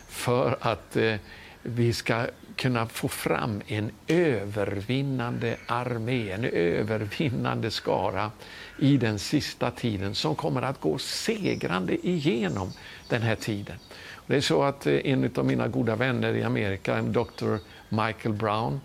för 0.07 0.57
att 0.61 0.95
eh, 0.95 1.15
vi 1.63 1.93
ska 1.93 2.25
kunna 2.55 2.87
få 2.87 3.07
fram 3.07 3.61
en 3.67 3.91
övervinnande 4.07 5.57
armé, 5.67 6.31
en 6.31 6.45
övervinnande 6.45 7.71
skara 7.71 8.31
i 8.79 8.97
den 8.97 9.19
sista 9.19 9.71
tiden 9.71 10.15
som 10.15 10.35
kommer 10.35 10.61
att 10.61 10.81
gå 10.81 10.97
segrande 10.97 12.07
igenom 12.07 12.71
den 13.09 13.21
här 13.21 13.35
tiden. 13.35 13.75
Det 14.27 14.35
är 14.35 14.41
så 14.41 14.63
att 14.63 14.87
eh, 14.87 14.93
en 15.03 15.31
av 15.35 15.45
mina 15.45 15.67
goda 15.67 15.95
vänner 15.95 16.33
i 16.33 16.43
Amerika, 16.43 16.95
en 16.95 17.13
Dr. 17.13 17.55
Michael 17.89 18.35
Brown, 18.35 18.81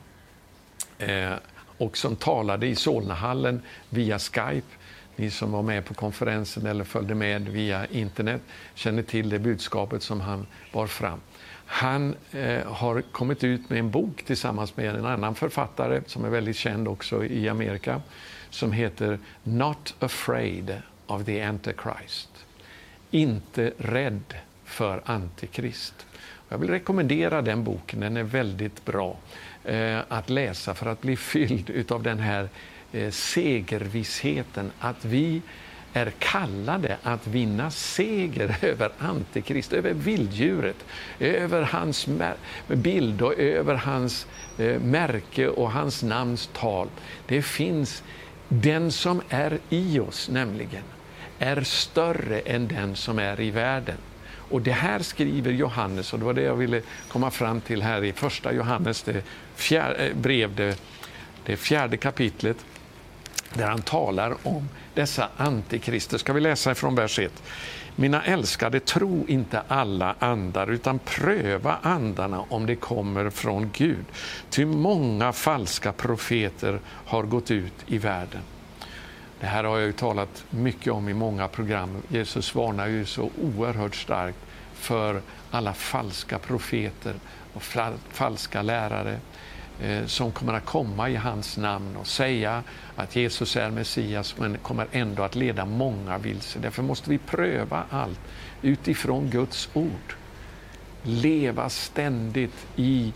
eh, 0.99 1.33
och 1.79 1.97
som 1.97 2.17
talade 2.17 2.67
i 2.67 2.75
Solnahallen 2.75 3.63
via 3.89 4.19
Skype, 4.19 4.77
ni 5.17 5.31
som 5.31 5.53
var 5.53 5.63
med 5.63 5.85
på 5.85 5.95
konferensen 5.95 6.67
eller 6.67 6.85
följde 6.85 7.15
med 7.15 7.49
via 7.49 7.87
internet 7.87 8.41
känner 8.75 9.03
till 9.03 9.29
det 9.29 9.39
budskapet 9.39 10.03
som 10.03 10.21
han 10.21 10.47
bar 10.73 10.87
fram. 10.87 11.21
Han 11.75 12.15
eh, 12.33 12.73
har 12.73 13.03
kommit 13.03 13.45
ut 13.45 13.71
med 13.71 13.79
en 13.79 13.91
bok 13.91 14.23
tillsammans 14.23 14.77
med 14.77 14.97
en 14.97 15.07
annan 15.07 15.35
författare 15.35 16.01
som 16.07 16.25
är 16.25 16.29
väldigt 16.29 16.57
känd 16.57 16.89
också 16.89 17.25
i 17.25 17.49
Amerika 17.49 18.03
som 18.51 18.73
heter 18.73 19.19
Not 19.43 19.95
afraid 19.99 20.77
of 21.07 21.25
the 21.25 21.43
Antichrist. 21.43 22.29
Inte 23.11 23.73
rädd 23.79 24.35
för 24.65 25.03
Antikrist. 25.05 26.07
Jag 26.49 26.59
vill 26.59 26.71
rekommendera 26.71 27.43
den 27.43 27.65
boken, 27.65 28.01
den 28.01 28.17
är 28.17 28.23
väldigt 28.23 28.85
bra 28.85 29.17
eh, 29.65 29.99
att 30.09 30.31
läsa 30.31 30.75
för 30.75 30.87
att 30.87 31.01
bli 31.01 31.17
fylld 31.17 31.93
av 31.93 32.03
den 32.03 32.19
här 32.19 32.49
eh, 32.93 33.11
segervissheten 33.11 34.73
att 34.79 35.05
vi 35.05 35.43
är 35.93 36.13
kallade 36.19 36.97
att 37.03 37.27
vinna 37.27 37.71
seger 37.71 38.57
över 38.65 38.91
Antikrist, 38.99 39.73
över 39.73 39.93
vilddjuret, 39.93 40.85
över 41.19 41.63
hans 41.63 42.09
bild 42.67 43.23
och 43.23 43.39
över 43.39 43.75
hans 43.75 44.27
eh, 44.59 44.81
märke 44.81 45.49
och 45.49 45.73
hans 45.73 46.03
namns 46.03 46.51
tal. 46.53 46.89
Det 47.27 47.43
finns 47.43 48.03
den 48.49 48.93
som 48.93 49.23
är 49.29 49.59
i 49.69 50.01
oss, 50.01 50.29
nämligen, 50.29 50.83
är 51.39 51.63
större 51.63 52.41
än 52.41 52.69
den 52.69 52.97
som 52.97 53.19
är 53.19 53.41
i 53.41 53.51
världen. 53.51 53.97
Och 54.53 54.63
det 54.63 54.73
här 54.73 54.99
skriver 54.99 55.53
Johannes, 55.53 56.13
och 56.13 56.19
det 56.19 56.25
var 56.25 56.35
det 56.35 56.43
jag 56.43 56.57
ville 56.57 56.83
komma 57.09 57.31
fram 57.31 57.61
till 57.61 57.83
här 57.83 58.05
i 58.05 58.13
första 58.13 58.53
Johannes 58.53 59.03
det 59.03 59.25
fjärde, 59.55 60.07
eh, 60.07 60.17
brev, 60.17 60.55
det, 60.55 60.79
det 61.45 61.57
fjärde 61.57 61.97
kapitlet, 61.97 62.57
där 63.55 63.67
han 63.67 63.83
talar 63.83 64.37
om 64.43 64.69
dessa 64.95 65.29
antikrister. 65.37 66.19
Ska 66.19 66.33
vi 66.33 66.41
läsa 66.41 66.75
från 66.75 66.95
vers 66.95 67.19
1? 67.19 67.43
Mina 67.97 68.23
älskade, 68.23 68.81
tro 68.81 69.25
inte 69.29 69.63
alla 69.69 70.15
andar, 70.19 70.71
utan 70.71 70.99
pröva 70.99 71.79
andarna 71.83 72.45
om 72.49 72.67
de 72.67 72.77
kommer 72.77 73.31
från 73.31 73.71
Gud. 73.73 74.05
Ty 74.51 74.65
många 74.65 75.33
falska 75.33 75.93
profeter 75.93 76.81
har 76.87 77.23
gått 77.23 77.51
ut 77.51 77.75
i 77.87 77.99
världen. 77.99 78.43
Det 79.41 79.47
här 79.47 79.65
har 79.65 79.79
jag 79.79 79.87
ju 79.87 79.93
talat 79.93 80.45
mycket 80.51 80.93
om 80.93 81.09
i 81.09 81.15
många 81.15 81.49
program. 81.49 82.03
Jesus 82.09 82.55
varnar 82.55 82.87
ju 82.87 83.05
så 83.07 83.31
oerhört 83.43 83.95
starkt 83.95 84.39
för 84.75 85.21
alla 85.51 85.75
falska 85.75 86.39
profeter 86.39 87.15
och 87.55 87.63
falska 88.13 88.63
lärare 88.63 89.19
Eh, 89.81 90.07
som 90.07 90.33
kommer 90.33 90.53
att 90.53 90.65
komma 90.65 91.09
i 91.11 91.17
hans 91.17 91.57
namn 91.57 91.97
och 91.97 92.07
säga 92.07 92.63
att 92.97 93.17
Jesus 93.17 93.57
är 93.57 93.71
Messias 93.71 94.39
men 94.39 94.59
kommer 94.59 94.87
ändå 94.93 95.23
att 95.23 95.35
leda 95.35 95.65
många 95.65 96.19
vilse. 96.19 96.59
Därför 96.59 96.83
måste 96.83 97.11
vi 97.11 97.19
pröva 97.19 97.85
allt 97.91 98.21
utifrån 98.63 99.31
Guds 99.31 99.69
ord. 99.75 100.15
Leva 101.03 101.69
ständigt 101.69 102.67
i 102.77 103.13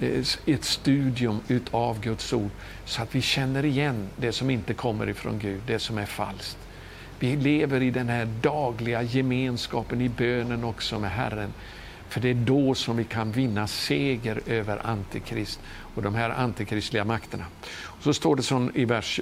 eh, 0.00 0.24
ett 0.46 0.64
studium 0.64 1.40
utav 1.48 2.00
Guds 2.00 2.32
ord 2.32 2.50
så 2.84 3.02
att 3.02 3.14
vi 3.14 3.22
känner 3.22 3.64
igen 3.64 4.08
det 4.16 4.32
som 4.32 4.50
inte 4.50 4.74
kommer 4.74 5.08
ifrån 5.08 5.38
Gud, 5.38 5.62
det 5.66 5.78
som 5.78 5.98
är 5.98 6.06
falskt. 6.06 6.58
Vi 7.18 7.36
lever 7.36 7.82
i 7.82 7.90
den 7.90 8.08
här 8.08 8.28
dagliga 8.40 9.02
gemenskapen 9.02 10.00
i 10.00 10.08
bönen 10.08 10.64
också 10.64 10.98
med 10.98 11.10
Herren. 11.10 11.52
För 12.12 12.20
det 12.20 12.28
är 12.28 12.34
då 12.34 12.74
som 12.74 12.96
vi 12.96 13.04
kan 13.04 13.32
vinna 13.32 13.66
seger 13.66 14.40
över 14.46 14.86
Antikrist 14.86 15.60
och 15.94 16.02
de 16.02 16.14
här 16.14 16.30
antikristliga 16.30 17.04
makterna. 17.04 17.44
Och 17.74 18.02
så 18.02 18.14
står 18.14 18.36
det 18.36 18.42
som 18.42 18.70
i 18.74 18.84
vers 18.84 19.20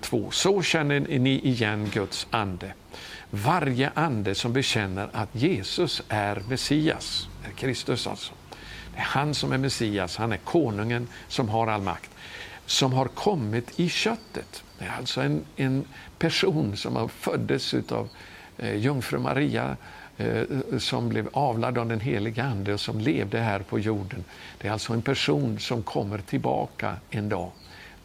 2. 0.00 0.18
Eh, 0.18 0.30
så 0.30 0.62
känner 0.62 1.00
ni 1.00 1.40
igen 1.40 1.90
Guds 1.92 2.26
ande. 2.30 2.72
Varje 3.30 3.90
ande 3.94 4.34
som 4.34 4.52
bekänner 4.52 5.08
att 5.12 5.28
Jesus 5.32 6.02
är 6.08 6.42
Messias, 6.48 7.28
är 7.44 7.50
Kristus 7.50 8.06
alltså. 8.06 8.32
Det 8.94 8.98
är 8.98 9.04
han 9.04 9.34
som 9.34 9.52
är 9.52 9.58
Messias, 9.58 10.16
han 10.16 10.32
är 10.32 10.36
konungen 10.36 11.08
som 11.28 11.48
har 11.48 11.66
all 11.66 11.82
makt. 11.82 12.10
Som 12.66 12.92
har 12.92 13.06
kommit 13.06 13.80
i 13.80 13.88
köttet. 13.88 14.62
Det 14.78 14.84
är 14.84 14.96
alltså 14.98 15.20
en, 15.20 15.44
en 15.56 15.84
person 16.18 16.76
som 16.76 16.96
har 16.96 17.08
föddes 17.08 17.74
av 17.74 18.08
eh, 18.58 18.76
jungfru 18.76 19.18
Maria 19.18 19.76
Eh, 20.18 20.42
som 20.78 21.08
blev 21.08 21.28
avlad 21.32 21.78
av 21.78 21.88
den 21.88 22.00
helige 22.00 22.42
Ande 22.42 22.74
och 22.74 22.80
som 22.80 23.00
levde 23.00 23.38
här 23.38 23.60
på 23.60 23.78
jorden. 23.78 24.24
Det 24.58 24.68
är 24.68 24.72
alltså 24.72 24.92
en 24.92 25.02
person 25.02 25.58
som 25.58 25.82
kommer 25.82 26.18
tillbaka 26.18 26.96
en 27.10 27.28
dag 27.28 27.50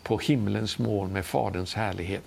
på 0.04 0.18
himlens 0.18 0.80
moln 0.80 1.14
med 1.14 1.26
Faderns 1.26 1.74
härlighet. 1.74 2.24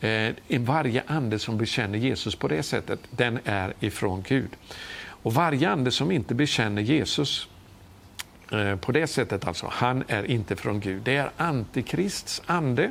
Eh, 0.00 0.60
varje 0.60 1.02
ande 1.06 1.38
som 1.38 1.58
bekänner 1.58 1.98
Jesus 1.98 2.34
på 2.34 2.48
det 2.48 2.62
sättet, 2.62 3.00
den 3.10 3.38
är 3.44 3.74
ifrån 3.80 4.24
Gud. 4.28 4.50
Och 5.00 5.34
varje 5.34 5.70
ande 5.70 5.90
som 5.90 6.10
inte 6.10 6.34
bekänner 6.34 6.82
Jesus 6.82 7.48
eh, 8.52 8.76
på 8.76 8.92
det 8.92 9.06
sättet, 9.06 9.46
alltså, 9.46 9.66
han 9.70 10.04
är 10.08 10.30
inte 10.30 10.56
från 10.56 10.80
Gud. 10.80 11.02
Det 11.02 11.16
är 11.16 11.30
Antikrists 11.36 12.42
ande 12.46 12.90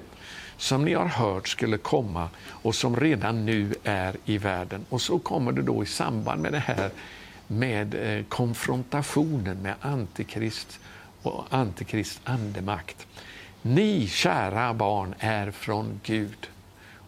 som 0.57 0.85
ni 0.85 0.93
har 0.93 1.05
hört 1.05 1.47
skulle 1.47 1.77
komma 1.77 2.29
och 2.47 2.75
som 2.75 2.95
redan 2.95 3.45
nu 3.45 3.75
är 3.83 4.15
i 4.25 4.37
världen. 4.37 4.85
Och 4.89 5.01
så 5.01 5.19
kommer 5.19 5.51
det 5.51 5.61
då 5.61 5.83
i 5.83 5.85
samband 5.85 6.41
med 6.41 6.51
det 6.51 6.59
här 6.59 6.89
med 7.47 7.95
eh, 7.95 8.23
konfrontationen 8.25 9.57
med 9.61 9.75
Antikrist 9.81 10.79
och 11.21 11.45
Antikrist 11.49 12.21
andemakt. 12.23 13.07
Ni, 13.61 14.07
kära 14.07 14.73
barn, 14.73 15.15
är 15.19 15.51
från 15.51 15.99
Gud. 16.03 16.47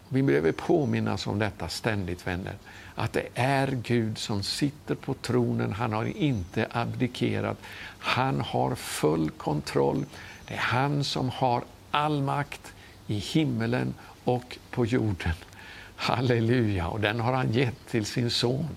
Vi 0.08 0.22
behöver 0.22 0.52
påminnas 0.52 1.26
om 1.26 1.38
detta 1.38 1.68
ständigt, 1.68 2.26
vänner. 2.26 2.54
Att 2.94 3.12
det 3.12 3.28
är 3.34 3.80
Gud 3.82 4.18
som 4.18 4.42
sitter 4.42 4.94
på 4.94 5.14
tronen. 5.14 5.72
Han 5.72 5.92
har 5.92 6.04
inte 6.04 6.66
abdikerat. 6.70 7.58
Han 7.98 8.40
har 8.40 8.74
full 8.74 9.30
kontroll. 9.30 10.04
Det 10.46 10.54
är 10.54 10.58
han 10.58 11.04
som 11.04 11.28
har 11.28 11.62
all 11.90 12.22
makt 12.22 12.72
i 13.10 13.14
himmelen 13.14 13.94
och 14.24 14.58
på 14.70 14.86
jorden. 14.86 15.34
Halleluja! 15.96 16.86
Och 16.86 17.00
den 17.00 17.20
har 17.20 17.32
han 17.32 17.52
gett 17.52 17.88
till 17.88 18.04
sin 18.04 18.30
son 18.30 18.68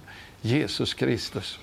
Jesus 0.42 0.94
Kristus, 0.94 1.60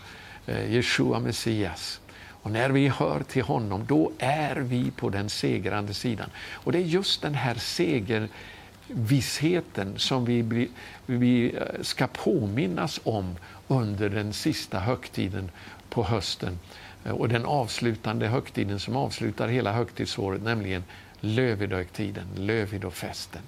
eh, 0.47 0.75
Jeshua 0.75 1.19
Messias. 1.19 2.01
Och 2.43 2.51
när 2.51 2.71
vi 2.71 2.89
hör 2.89 3.23
till 3.23 3.43
honom, 3.43 3.85
då 3.89 4.13
är 4.19 4.57
vi 4.57 4.91
på 4.91 5.09
den 5.09 5.31
segrande 5.31 5.95
sidan. 5.95 6.31
Och 6.53 6.73
det 6.73 6.79
är 6.79 6.83
just 6.83 7.23
den 7.23 7.35
här 7.35 7.55
segervissheten 7.55 9.99
som 9.99 10.25
vi, 10.25 10.69
vi 11.07 11.55
eh, 11.55 11.63
ska 11.83 12.07
påminnas 12.07 13.01
om 13.05 13.37
under 13.69 14.09
den 14.09 14.33
sista 14.33 14.79
högtiden 14.79 15.51
på 15.89 16.05
hösten 16.05 16.59
eh, 17.05 17.13
och 17.13 17.29
den 17.29 17.45
avslutande 17.45 18.27
högtiden 18.27 18.81
som 18.81 18.97
avslutar 18.97 19.49
hela 19.49 19.73
högtidsåret, 19.73 20.43
nämligen 20.43 20.85
lövidhögtiden, 21.21 22.27
lövidofesten. 22.35 23.43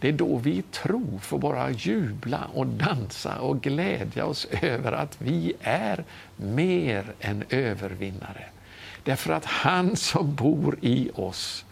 Det 0.00 0.08
är 0.08 0.12
då 0.12 0.36
vi 0.36 0.50
i 0.50 0.62
tro 0.62 1.18
får 1.18 1.38
bara 1.38 1.70
jubla 1.70 2.44
och 2.54 2.66
dansa 2.66 3.38
och 3.38 3.62
glädja 3.62 4.26
oss 4.26 4.46
över 4.62 4.92
att 4.92 5.22
vi 5.22 5.52
är 5.60 6.04
mer 6.36 7.12
än 7.20 7.44
övervinnare. 7.48 8.44
Därför 9.04 9.32
att 9.32 9.44
han 9.44 9.96
som 9.96 10.34
bor 10.34 10.78
i 10.80 11.10
oss, 11.14 11.64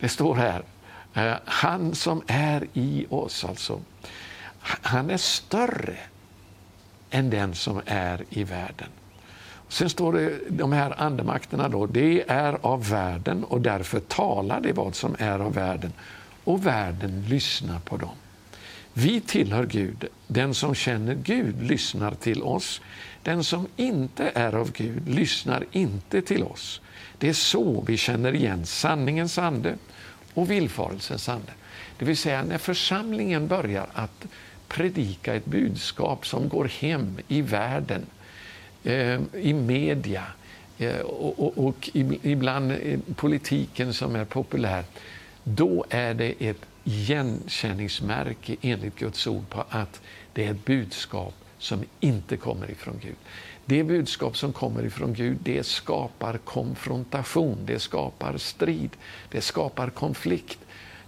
det 0.00 0.08
står 0.08 0.34
här, 0.34 0.62
eh, 1.14 1.36
han 1.44 1.94
som 1.94 2.22
är 2.26 2.66
i 2.72 3.06
oss 3.10 3.44
alltså, 3.44 3.80
han 4.64 5.10
är 5.10 5.16
större 5.16 5.96
än 7.10 7.30
den 7.30 7.54
som 7.54 7.82
är 7.86 8.24
i 8.30 8.44
världen. 8.44 8.88
Sen 9.68 9.90
står 9.90 10.12
det 10.12 10.38
de 10.48 10.72
här 10.72 11.02
andemakterna 11.02 11.68
då, 11.68 11.86
det 11.86 12.24
är 12.28 12.58
av 12.60 12.88
världen 12.88 13.44
och 13.44 13.60
därför 13.60 14.00
talar 14.00 14.60
det 14.60 14.72
vad 14.72 14.94
som 14.94 15.16
är 15.18 15.38
av 15.38 15.54
världen 15.54 15.92
och 16.44 16.66
världen 16.66 17.24
lyssnar 17.28 17.78
på 17.78 17.96
dem. 17.96 18.14
Vi 18.92 19.20
tillhör 19.20 19.66
Gud. 19.66 20.04
Den 20.26 20.54
som 20.54 20.74
känner 20.74 21.14
Gud 21.14 21.62
lyssnar 21.62 22.14
till 22.14 22.42
oss. 22.42 22.80
Den 23.22 23.44
som 23.44 23.66
inte 23.76 24.32
är 24.34 24.54
av 24.54 24.72
Gud 24.72 25.08
lyssnar 25.08 25.64
inte 25.72 26.22
till 26.22 26.42
oss. 26.42 26.80
Det 27.18 27.28
är 27.28 27.32
så 27.32 27.84
vi 27.86 27.96
känner 27.96 28.34
igen 28.34 28.66
sanningens 28.66 29.38
ande 29.38 29.74
och 30.34 30.50
villfarelsens 30.50 31.28
ande. 31.28 31.52
Det 31.98 32.04
vill 32.04 32.16
säga 32.16 32.44
när 32.44 32.58
församlingen 32.58 33.48
börjar 33.48 33.86
att 33.92 34.26
predika 34.68 35.34
ett 35.34 35.46
budskap 35.46 36.26
som 36.26 36.48
går 36.48 36.64
hem 36.64 37.18
i 37.28 37.42
världen, 37.42 38.06
Eh, 38.84 39.20
i 39.34 39.52
media 39.52 40.22
eh, 40.78 41.00
och, 41.00 41.44
och, 41.44 41.66
och 41.66 41.90
ibland 42.22 42.72
politiken 43.16 43.94
som 43.94 44.16
är 44.16 44.24
populär 44.24 44.84
då 45.44 45.84
är 45.88 46.14
det 46.14 46.34
ett 46.38 46.66
igenkänningsmärke 46.84 48.56
enligt 48.60 48.96
Guds 48.96 49.26
ord 49.26 49.48
på 49.48 49.64
att 49.68 50.00
det 50.32 50.46
är 50.46 50.50
ett 50.50 50.64
budskap 50.64 51.34
som 51.58 51.84
inte 52.00 52.36
kommer 52.36 52.70
ifrån 52.70 53.00
Gud. 53.02 53.16
Det 53.64 53.84
budskap 53.84 54.36
som 54.36 54.52
kommer 54.52 54.84
ifrån 54.84 55.14
Gud 55.14 55.38
det 55.42 55.66
skapar 55.66 56.38
konfrontation, 56.38 57.58
det 57.64 57.78
skapar 57.78 58.38
strid, 58.38 58.90
det 59.30 59.40
skapar 59.40 59.90
konflikt. 59.90 60.58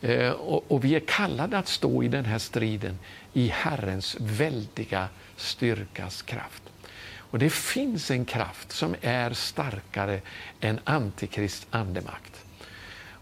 Eh, 0.01 0.31
och, 0.31 0.85
vi 0.85 0.95
är 0.95 1.01
kallade 1.01 1.59
att 1.59 1.69
stå 1.69 2.03
i 2.03 2.09
den 2.09 2.25
här 2.25 2.39
striden 2.39 2.99
i 3.33 3.49
Herrens 3.49 4.17
väldiga 4.21 5.09
styrkas 5.37 6.23
kraft. 6.23 6.63
Och 7.37 7.41
det 7.41 7.51
finns 7.51 8.11
en 8.11 8.25
kraft 8.25 8.73
som 8.73 8.95
är 9.01 9.33
starkare 9.33 10.21
än 10.61 10.81
Antikrist 10.85 11.67
andemakt. 11.71 12.45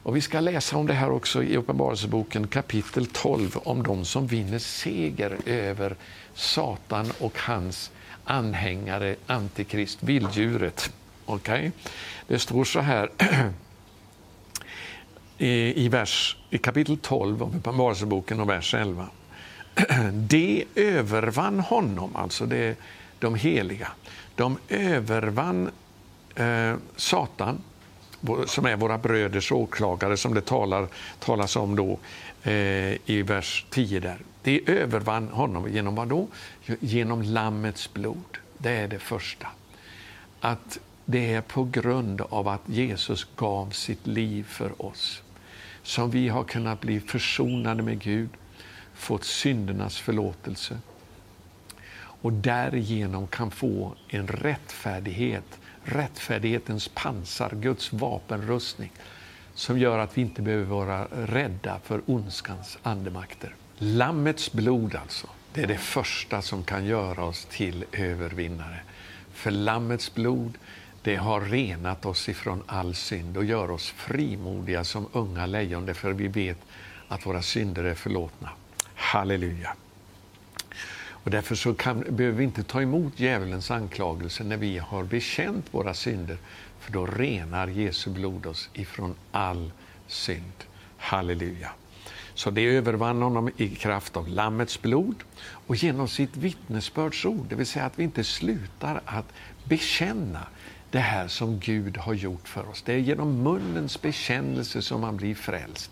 Och 0.02 0.16
vi 0.16 0.21
ska 0.21 0.40
läsa 0.40 0.76
om 0.76 0.87
det 0.87 0.94
här 0.94 1.11
också 1.11 1.42
i 1.42 1.56
Uppenbarelseboken 1.56 2.47
kapitel 2.47 3.06
12 3.06 3.56
om 3.56 3.83
de 3.83 4.04
som 4.04 4.26
vinner 4.26 4.59
seger 4.59 5.38
över 5.47 5.97
Satan 6.35 7.12
och 7.18 7.38
hans 7.38 7.90
anhängare, 8.25 9.16
Antikrist, 9.26 10.02
vilddjuret. 10.02 10.92
Okay? 11.26 11.71
Det 12.26 12.38
står 12.38 12.64
så 12.64 12.80
här 12.80 13.11
i, 15.38 15.88
vers, 15.88 16.37
i 16.50 16.59
kapitel 16.59 16.99
12 16.99 17.42
av 17.42 17.56
Uppenbarelseboken 17.56 18.40
och 18.40 18.49
vers 18.49 18.75
11. 18.75 19.06
De 20.12 20.64
övervann 20.75 21.61
honom, 21.61 22.16
alltså 22.16 22.46
det, 22.46 22.77
de 23.18 23.35
heliga. 23.35 23.88
De 24.35 24.59
övervann 24.68 25.70
eh, 26.35 26.74
Satan 26.96 27.59
som 28.46 28.66
är 28.66 28.77
våra 28.77 28.98
bröders 28.98 29.53
åklagare 29.53 30.16
som 30.16 30.35
det 30.35 30.40
talar, 30.40 30.88
talas 31.18 31.57
om 31.57 31.77
då 31.77 31.98
eh, 32.42 33.11
i 33.11 33.24
vers 33.27 33.66
10 33.70 34.00
där. 34.00 34.18
De 34.42 34.62
övervann 34.66 35.29
honom 35.29 35.72
genom 35.72 35.94
vad 35.94 36.09
då? 36.09 36.29
Genom 36.81 37.22
Lammets 37.22 37.92
blod. 37.92 38.38
Det 38.59 38.70
är 38.70 38.88
det 38.88 38.98
första. 38.98 39.46
Att 40.40 40.79
det 41.05 41.35
är 41.35 41.40
på 41.40 41.64
grund 41.64 42.20
av 42.20 42.48
att 42.48 42.62
Jesus 42.66 43.27
gav 43.37 43.70
sitt 43.70 44.07
liv 44.07 44.44
för 44.48 44.87
oss 44.87 45.22
som 45.83 46.11
vi 46.11 46.29
har 46.29 46.44
kunnat 46.44 46.81
bli 46.81 47.00
försonade 47.00 47.83
med 47.83 47.98
Gud, 48.03 48.29
fått 48.94 49.24
syndernas 49.24 49.98
förlåtelse 49.98 50.79
och 52.24 52.32
därigenom 52.32 53.26
kan 53.26 53.50
få 53.50 53.94
en 54.08 54.26
rättfärdighet 54.26 55.58
rättfärdighetens 55.84 56.88
pansar, 56.88 57.50
Guds 57.54 57.92
vapenrustning 57.92 58.92
som 59.54 59.78
gör 59.78 59.98
att 59.98 60.18
vi 60.18 60.22
inte 60.22 60.42
behöver 60.42 60.64
vara 60.64 61.04
rädda 61.04 61.78
för 61.84 62.02
ondskans 62.06 62.78
andemakter. 62.82 63.54
Lammets 63.78 64.52
blod 64.52 64.94
alltså, 64.94 65.26
det 65.52 65.62
är 65.62 65.66
det 65.66 65.78
första 65.78 66.42
som 66.42 66.64
kan 66.64 66.87
göra 66.87 67.24
oss 67.24 67.46
till 67.50 67.84
övervinnare. 67.92 68.80
För 69.32 69.50
Lammets 69.50 70.14
blod 70.14 70.58
det 71.02 71.16
har 71.16 71.40
renat 71.40 72.06
oss 72.06 72.28
ifrån 72.28 72.62
all 72.66 72.94
synd 72.94 73.37
och 73.37 73.44
gör 73.44 73.70
oss 73.70 73.90
frimodiga 73.90 74.84
som 74.84 75.08
unga 75.12 75.46
lejon 75.46 75.87
därför 75.87 76.12
vi 76.12 76.28
vet 76.28 76.58
att 77.08 77.26
våra 77.26 77.42
synder 77.42 77.84
är 77.84 77.94
förlåtna. 77.94 78.50
Halleluja! 78.94 79.76
Och 81.24 81.30
därför 81.30 81.54
så 81.54 81.74
kan, 81.74 82.04
behöver 82.16 82.38
vi 82.38 82.44
inte 82.44 82.62
ta 82.62 82.82
emot 82.82 83.20
djävulens 83.20 83.70
anklagelse 83.70 84.44
när 84.44 84.56
vi 84.56 84.78
har 84.78 85.04
bekänt 85.04 85.74
våra 85.74 85.94
synder. 85.94 86.37
För 86.80 86.92
då 86.92 87.06
renar 87.06 87.68
Jesu 87.68 88.10
blod 88.10 88.46
oss 88.46 88.70
ifrån 88.72 89.14
all 89.32 89.72
synd. 90.06 90.52
Halleluja. 90.96 91.70
Så 92.34 92.50
det 92.50 92.64
övervann 92.64 93.22
honom 93.22 93.50
i 93.56 93.68
kraft 93.68 94.16
av 94.16 94.28
Lammets 94.28 94.82
blod 94.82 95.16
och 95.66 95.76
genom 95.76 96.08
sitt 96.08 96.37
vittnesbördsord. 96.37 97.46
Det 97.48 97.54
vill 97.54 97.66
säga 97.66 97.84
att 97.84 97.98
vi 97.98 98.04
inte 98.04 98.24
slutar 98.24 99.00
att 99.04 99.32
bekänna 99.64 100.46
det 100.90 100.98
här 100.98 101.28
som 101.28 101.58
Gud 101.58 101.96
har 101.96 102.14
gjort 102.14 102.48
för 102.48 102.68
oss. 102.68 102.82
Det 102.82 102.92
är 102.92 102.98
genom 102.98 103.42
munnens 103.42 104.02
bekännelse 104.02 104.82
som 104.82 105.00
man 105.00 105.16
blir 105.16 105.34
frälst 105.34 105.90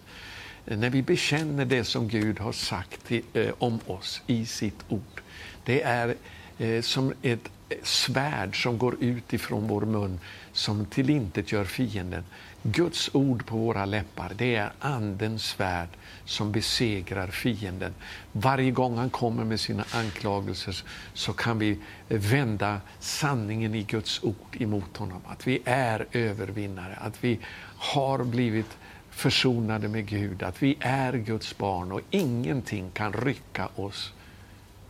när 0.64 0.90
vi 0.90 1.02
bekänner 1.02 1.64
det 1.64 1.84
som 1.84 2.08
Gud 2.08 2.40
har 2.40 2.52
sagt 2.52 3.06
till, 3.06 3.22
eh, 3.32 3.50
om 3.58 3.78
oss 3.86 4.22
i 4.26 4.46
sitt 4.46 4.84
ord. 4.88 5.22
Det 5.64 5.82
är 5.82 6.14
eh, 6.58 6.82
som 6.82 7.12
ett 7.22 7.50
eh, 7.68 7.76
svärd 7.82 8.62
som 8.62 8.78
går 8.78 8.96
ut 9.02 9.32
ifrån 9.32 9.66
vår 9.66 9.80
mun 9.80 10.20
som 10.52 10.86
tillintetgör 10.86 11.64
fienden. 11.64 12.24
Guds 12.62 13.10
ord 13.12 13.46
på 13.46 13.56
våra 13.56 13.84
läppar, 13.84 14.32
det 14.36 14.54
är 14.54 14.72
Andens 14.80 15.44
svärd 15.44 15.88
som 16.24 16.52
besegrar 16.52 17.26
fienden. 17.26 17.94
Varje 18.32 18.70
gång 18.70 18.96
han 18.96 19.10
kommer 19.10 19.44
med 19.44 19.60
sina 19.60 19.84
anklagelser 19.90 20.84
så 21.14 21.32
kan 21.32 21.58
vi 21.58 21.78
vända 22.08 22.80
sanningen 22.98 23.74
i 23.74 23.82
Guds 23.82 24.22
ord 24.22 24.56
emot 24.58 24.96
honom. 24.96 25.20
Att 25.26 25.46
vi 25.46 25.62
är 25.64 26.06
övervinnare, 26.12 26.98
att 27.00 27.24
vi 27.24 27.38
har 27.76 28.24
blivit 28.24 28.76
försonade 29.12 29.88
med 29.88 30.06
Gud, 30.06 30.42
att 30.42 30.62
vi 30.62 30.76
är 30.80 31.12
Guds 31.12 31.58
barn 31.58 31.92
och 31.92 32.00
ingenting 32.10 32.90
kan 32.90 33.12
rycka 33.12 33.68
oss 33.76 34.12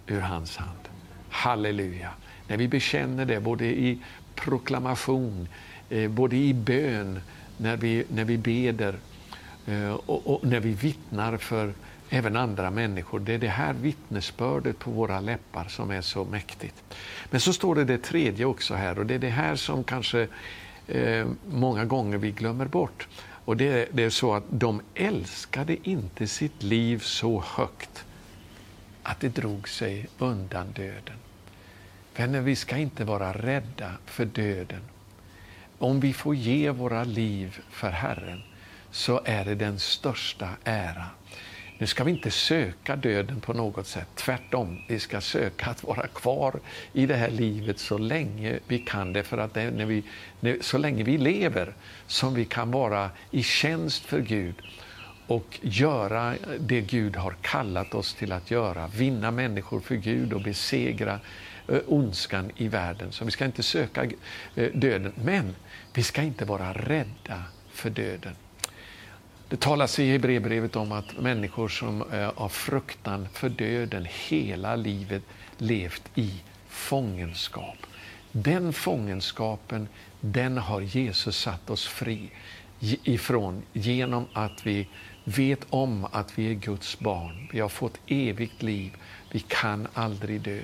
ur 0.06 0.20
hans 0.20 0.56
hand. 0.56 0.78
Halleluja! 1.30 2.10
När 2.48 2.56
vi 2.56 2.68
bekänner 2.68 3.24
det 3.24 3.40
både 3.40 3.64
i 3.64 3.98
proklamation, 4.34 5.48
eh, 5.90 6.10
både 6.10 6.36
i 6.36 6.54
bön, 6.54 7.20
när 7.56 7.76
vi, 7.76 8.04
när 8.08 8.24
vi 8.24 8.38
beder 8.38 8.94
eh, 9.66 9.92
och, 9.92 10.34
och 10.34 10.46
när 10.46 10.60
vi 10.60 10.72
vittnar 10.72 11.36
för 11.36 11.72
även 12.12 12.36
andra 12.36 12.70
människor. 12.70 13.20
Det 13.20 13.34
är 13.34 13.38
det 13.38 13.48
här 13.48 13.72
vittnesbördet 13.72 14.78
på 14.78 14.90
våra 14.90 15.20
läppar 15.20 15.64
som 15.64 15.90
är 15.90 16.00
så 16.00 16.24
mäktigt. 16.24 16.74
Men 17.30 17.40
så 17.40 17.52
står 17.52 17.74
det 17.74 17.84
det 17.84 17.98
tredje 17.98 18.44
också 18.44 18.74
här 18.74 18.98
och 18.98 19.06
det 19.06 19.14
är 19.14 19.18
det 19.18 19.28
här 19.28 19.56
som 19.56 19.84
kanske 19.84 20.28
eh, 20.86 21.26
många 21.50 21.84
gånger 21.84 22.18
vi 22.18 22.30
glömmer 22.30 22.66
bort. 22.66 23.08
Och 23.44 23.56
det, 23.56 23.88
det 23.92 24.04
är 24.04 24.10
så 24.10 24.34
att 24.34 24.44
de 24.48 24.82
älskade 24.94 25.88
inte 25.88 26.26
sitt 26.26 26.62
liv 26.62 26.98
så 26.98 27.44
högt 27.46 28.04
att 29.02 29.20
det 29.20 29.28
drog 29.28 29.68
sig 29.68 30.06
undan 30.18 30.72
döden. 30.72 31.16
Vänner, 32.16 32.40
vi 32.40 32.56
ska 32.56 32.76
inte 32.76 33.04
vara 33.04 33.32
rädda 33.32 33.92
för 34.06 34.24
döden. 34.24 34.80
Om 35.78 36.00
vi 36.00 36.12
får 36.12 36.34
ge 36.34 36.70
våra 36.70 37.04
liv 37.04 37.60
för 37.70 37.90
Herren 37.90 38.42
så 38.90 39.20
är 39.24 39.44
det 39.44 39.54
den 39.54 39.78
största 39.78 40.48
ära. 40.64 41.06
Nu 41.82 41.86
ska 41.86 42.04
vi 42.04 42.10
inte 42.10 42.30
söka 42.30 42.96
döden 42.96 43.40
på 43.40 43.52
något 43.52 43.86
sätt. 43.86 44.08
Tvärtom, 44.14 44.82
vi 44.88 45.00
ska 45.00 45.20
söka 45.20 45.66
att 45.66 45.84
vara 45.84 46.06
kvar 46.06 46.60
i 46.92 47.06
det 47.06 47.16
här 47.16 47.30
livet 47.30 47.78
så 47.78 47.98
länge 47.98 48.58
vi 48.66 48.78
kan 48.78 49.12
det. 49.12 49.22
För 49.22 49.38
att 49.38 49.54
det 49.54 49.70
när 49.70 49.86
vi, 49.86 50.04
så 50.60 50.78
länge 50.78 51.04
vi 51.04 51.18
lever 51.18 51.74
som 52.06 52.34
vi 52.34 52.44
kan 52.44 52.70
vara 52.70 53.10
i 53.30 53.42
tjänst 53.42 54.04
för 54.04 54.20
Gud 54.20 54.54
och 55.26 55.58
göra 55.62 56.34
det 56.58 56.80
Gud 56.80 57.16
har 57.16 57.34
kallat 57.40 57.94
oss 57.94 58.14
till 58.14 58.32
att 58.32 58.50
göra. 58.50 58.86
Vinna 58.86 59.30
människor 59.30 59.80
för 59.80 59.94
Gud 59.94 60.32
och 60.32 60.42
besegra 60.42 61.20
eh, 61.68 61.78
ondskan 61.86 62.50
i 62.56 62.68
världen. 62.68 63.12
Så 63.12 63.24
vi 63.24 63.30
ska 63.30 63.44
inte 63.44 63.62
söka 63.62 64.04
eh, 64.54 64.70
döden, 64.74 65.12
men 65.24 65.54
vi 65.94 66.02
ska 66.02 66.22
inte 66.22 66.44
vara 66.44 66.72
rädda 66.72 67.42
för 67.72 67.90
döden. 67.90 68.34
Det 69.52 69.60
talas 69.60 69.98
i 69.98 70.10
Hebreerbrevet 70.10 70.76
om 70.76 70.92
att 70.92 71.18
människor 71.18 71.68
som 71.68 72.02
eh, 72.12 72.28
av 72.28 72.48
fruktan 72.48 73.28
för 73.32 73.48
döden 73.48 74.06
hela 74.28 74.76
livet 74.76 75.22
levt 75.58 76.02
i 76.14 76.32
fångenskap. 76.68 77.76
Den 78.32 78.72
fångenskapen, 78.72 79.88
den 80.20 80.58
har 80.58 80.80
Jesus 80.80 81.36
satt 81.36 81.70
oss 81.70 81.86
fri 81.86 82.30
ifrån 82.80 83.62
genom 83.72 84.26
att 84.32 84.66
vi 84.66 84.88
vet 85.24 85.66
om 85.70 86.06
att 86.12 86.38
vi 86.38 86.50
är 86.50 86.54
Guds 86.54 86.98
barn. 86.98 87.48
Vi 87.52 87.60
har 87.60 87.68
fått 87.68 88.00
evigt 88.06 88.62
liv. 88.62 88.96
Vi 89.32 89.40
kan 89.40 89.88
aldrig 89.94 90.40
dö. 90.40 90.60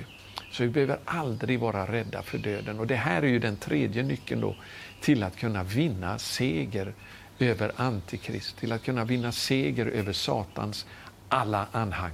Så 0.51 0.63
vi 0.63 0.69
behöver 0.69 0.99
aldrig 1.05 1.59
vara 1.59 1.91
rädda 1.91 2.23
för 2.23 2.37
döden. 2.37 2.79
Och 2.79 2.87
Det 2.87 2.95
här 2.95 3.21
är 3.21 3.27
ju 3.27 3.39
den 3.39 3.55
tredje 3.55 4.03
nyckeln 4.03 4.41
då, 4.41 4.55
till 5.01 5.23
att 5.23 5.37
kunna 5.37 5.63
vinna 5.63 6.19
seger 6.19 6.93
över 7.39 7.71
Antikrist, 7.75 8.57
till 8.57 8.71
att 8.71 8.83
kunna 8.83 9.05
vinna 9.05 9.31
seger 9.31 9.85
över 9.85 10.13
Satans 10.13 10.85
alla 11.29 11.67
anhang. 11.71 12.11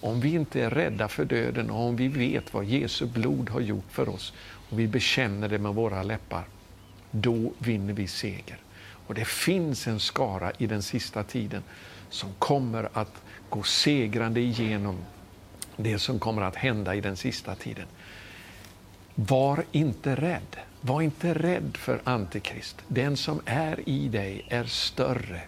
Om 0.00 0.20
vi 0.20 0.34
inte 0.34 0.62
är 0.62 0.70
rädda 0.70 1.08
för 1.08 1.24
döden 1.24 1.70
och 1.70 1.80
om 1.80 1.96
vi 1.96 2.08
vet 2.08 2.54
vad 2.54 2.64
Jesu 2.64 3.06
blod 3.06 3.50
har 3.50 3.60
gjort 3.60 3.90
för 3.90 4.08
oss 4.08 4.32
och 4.70 4.78
vi 4.78 4.86
bekänner 4.86 5.48
det 5.48 5.58
med 5.58 5.74
våra 5.74 6.02
läppar, 6.02 6.44
då 7.10 7.52
vinner 7.58 7.92
vi 7.92 8.06
seger. 8.06 8.58
Och 9.06 9.14
det 9.14 9.24
finns 9.24 9.86
en 9.86 10.00
skara 10.00 10.52
i 10.58 10.66
den 10.66 10.82
sista 10.82 11.22
tiden 11.22 11.62
som 12.10 12.32
kommer 12.38 12.88
att 12.92 13.22
gå 13.48 13.62
segrande 13.62 14.40
igenom 14.40 14.98
det 15.76 15.98
som 15.98 16.18
kommer 16.18 16.42
att 16.42 16.56
hända 16.56 16.94
i 16.94 17.00
den 17.00 17.16
sista 17.16 17.54
tiden. 17.54 17.86
Var 19.14 19.64
inte 19.72 20.14
rädd. 20.14 20.56
Var 20.80 21.02
inte 21.02 21.34
rädd 21.34 21.76
för 21.76 22.00
Antikrist. 22.04 22.76
Den 22.88 23.16
som 23.16 23.40
är 23.44 23.88
i 23.88 24.08
dig 24.08 24.46
är 24.48 24.64
större 24.64 25.40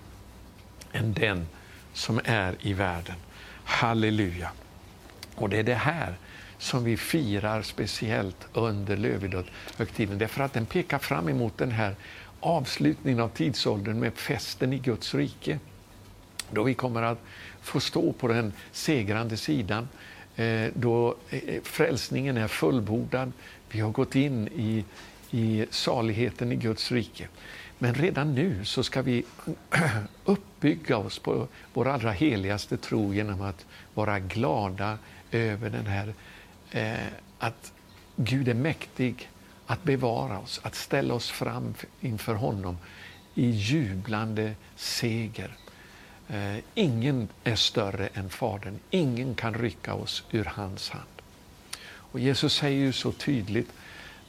än 0.93 1.13
den 1.13 1.47
som 1.93 2.21
är 2.25 2.57
i 2.61 2.73
världen. 2.73 3.17
Halleluja! 3.65 4.51
Och 5.35 5.49
det 5.49 5.59
är 5.59 5.63
det 5.63 5.75
här 5.75 6.15
som 6.59 6.85
vi 6.85 6.97
firar 6.97 7.63
speciellt 7.63 8.47
under 8.53 8.97
Lövedöd-högtiden. 8.97 10.19
Därför 10.19 10.43
att 10.43 10.53
den 10.53 10.67
pekar 10.67 10.99
fram 10.99 11.29
emot 11.29 11.59
den 11.59 11.71
här 11.71 11.95
avslutningen 12.41 13.21
av 13.21 13.29
tidsåldern 13.29 14.01
med 14.01 14.15
festen 14.15 14.73
i 14.73 14.79
Guds 14.79 15.15
rike. 15.15 15.59
Då 16.51 16.63
vi 16.63 16.75
kommer 16.75 17.03
att 17.03 17.19
få 17.61 17.81
stå 17.81 18.13
på 18.13 18.29
den 18.29 18.53
segrande 18.73 19.37
sidan. 19.37 19.89
Eh, 20.37 20.67
då 20.75 21.15
eh, 21.31 21.63
frälsningen 21.63 22.37
är 22.37 22.49
fullbordad. 22.49 23.33
Vi 23.71 23.81
har 23.81 23.91
gått 23.91 24.15
in 24.15 24.49
i, 24.49 24.85
i 25.31 25.67
saligheten 25.71 26.53
i 26.53 26.57
Guds 26.57 26.93
rike. 26.93 27.29
Men 27.79 27.95
redan 27.95 28.35
nu 28.35 28.65
så 28.65 28.83
ska 28.83 29.03
vi 29.03 29.25
uppbygga 30.25 30.97
oss 30.97 31.19
på 31.19 31.49
vår 31.73 31.89
allra 31.89 32.13
heligaste 32.13 32.77
tro 32.77 33.15
genom 33.15 33.41
att 33.43 33.67
vara 33.95 34.19
glada 34.19 34.99
över 35.31 35.71
den 35.71 35.87
här, 35.87 36.15
eh, 36.71 37.07
att 37.39 37.73
Gud 38.17 38.49
är 38.49 38.55
mäktig 38.55 39.31
att 39.67 39.85
bevara 39.85 40.39
oss, 40.39 40.61
att 40.63 40.75
ställa 40.75 41.15
oss 41.15 41.31
fram 41.31 41.75
inför 42.01 42.35
honom 42.35 42.79
i 43.35 43.51
jublande 43.51 44.55
seger. 44.77 45.57
Eh, 46.29 46.57
ingen 46.75 47.29
är 47.45 47.57
större 47.57 48.07
än 48.07 48.31
Fadern. 48.31 48.79
Ingen 48.91 49.35
kan 49.35 49.55
rycka 49.55 49.95
oss 49.95 50.25
ur 50.31 50.45
hans 50.45 50.91
hand. 50.91 51.23
Och 51.87 52.21
Jesus 52.21 52.55
säger 52.55 52.79
ju 52.79 52.93
så 52.93 53.13
tydligt 53.13 53.73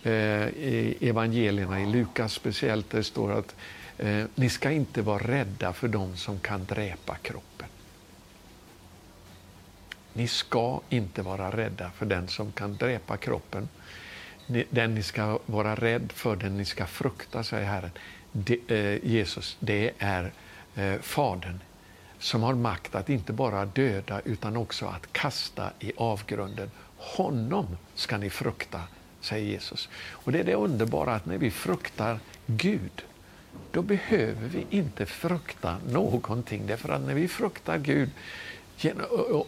Eh, 0.03 1.03
evangelierna, 1.09 1.81
i 1.81 1.85
Lukas 1.85 2.33
speciellt, 2.33 2.89
där 2.89 2.97
det 2.97 3.03
står 3.03 3.31
att 3.31 3.55
eh, 3.97 4.25
ni 4.35 4.49
ska 4.49 4.71
inte 4.71 5.01
vara 5.01 5.27
rädda 5.27 5.73
för 5.73 5.87
dem 5.87 6.17
som 6.17 6.39
kan 6.39 6.65
dräpa 6.65 7.15
kroppen. 7.15 7.67
Ni 10.13 10.27
ska 10.27 10.81
inte 10.89 11.21
vara 11.21 11.51
rädda 11.51 11.91
för 11.91 12.05
den 12.05 12.27
som 12.27 12.51
kan 12.51 12.77
dräpa 12.77 13.17
kroppen 13.17 13.67
den 14.69 14.95
ni 14.95 15.03
ska 15.03 15.39
vara 15.45 15.75
rädd 15.75 16.11
för, 16.11 16.35
den 16.35 16.57
ni 16.57 16.65
ska 16.65 16.85
frukta, 16.85 17.43
säger 17.43 17.65
Herren, 17.65 17.91
det, 18.31 18.71
eh, 18.71 19.05
Jesus, 19.05 19.57
det 19.59 19.91
är 19.99 20.31
eh, 20.75 20.99
Fadern 21.01 21.59
som 22.19 22.43
har 22.43 22.53
makt 22.53 22.95
att 22.95 23.09
inte 23.09 23.33
bara 23.33 23.65
döda 23.65 24.21
utan 24.25 24.57
också 24.57 24.85
att 24.85 25.13
kasta 25.13 25.71
i 25.79 25.91
avgrunden. 25.97 26.71
Honom 26.97 27.77
ska 27.95 28.17
ni 28.17 28.29
frukta, 28.29 28.81
säger 29.21 29.51
Jesus. 29.51 29.89
Och 30.09 30.31
Det 30.31 30.39
är 30.39 30.43
det 30.43 30.55
underbara 30.55 31.15
att 31.15 31.25
när 31.25 31.37
vi 31.37 31.51
fruktar 31.51 32.19
Gud, 32.45 33.03
då 33.71 33.81
behöver 33.81 34.47
vi 34.47 34.65
inte 34.69 35.05
frukta 35.05 35.77
någonting. 35.87 36.67
Därför 36.67 36.89
att 36.89 37.01
när 37.01 37.13
vi 37.13 37.27
fruktar 37.27 37.77
Gud, 37.77 38.09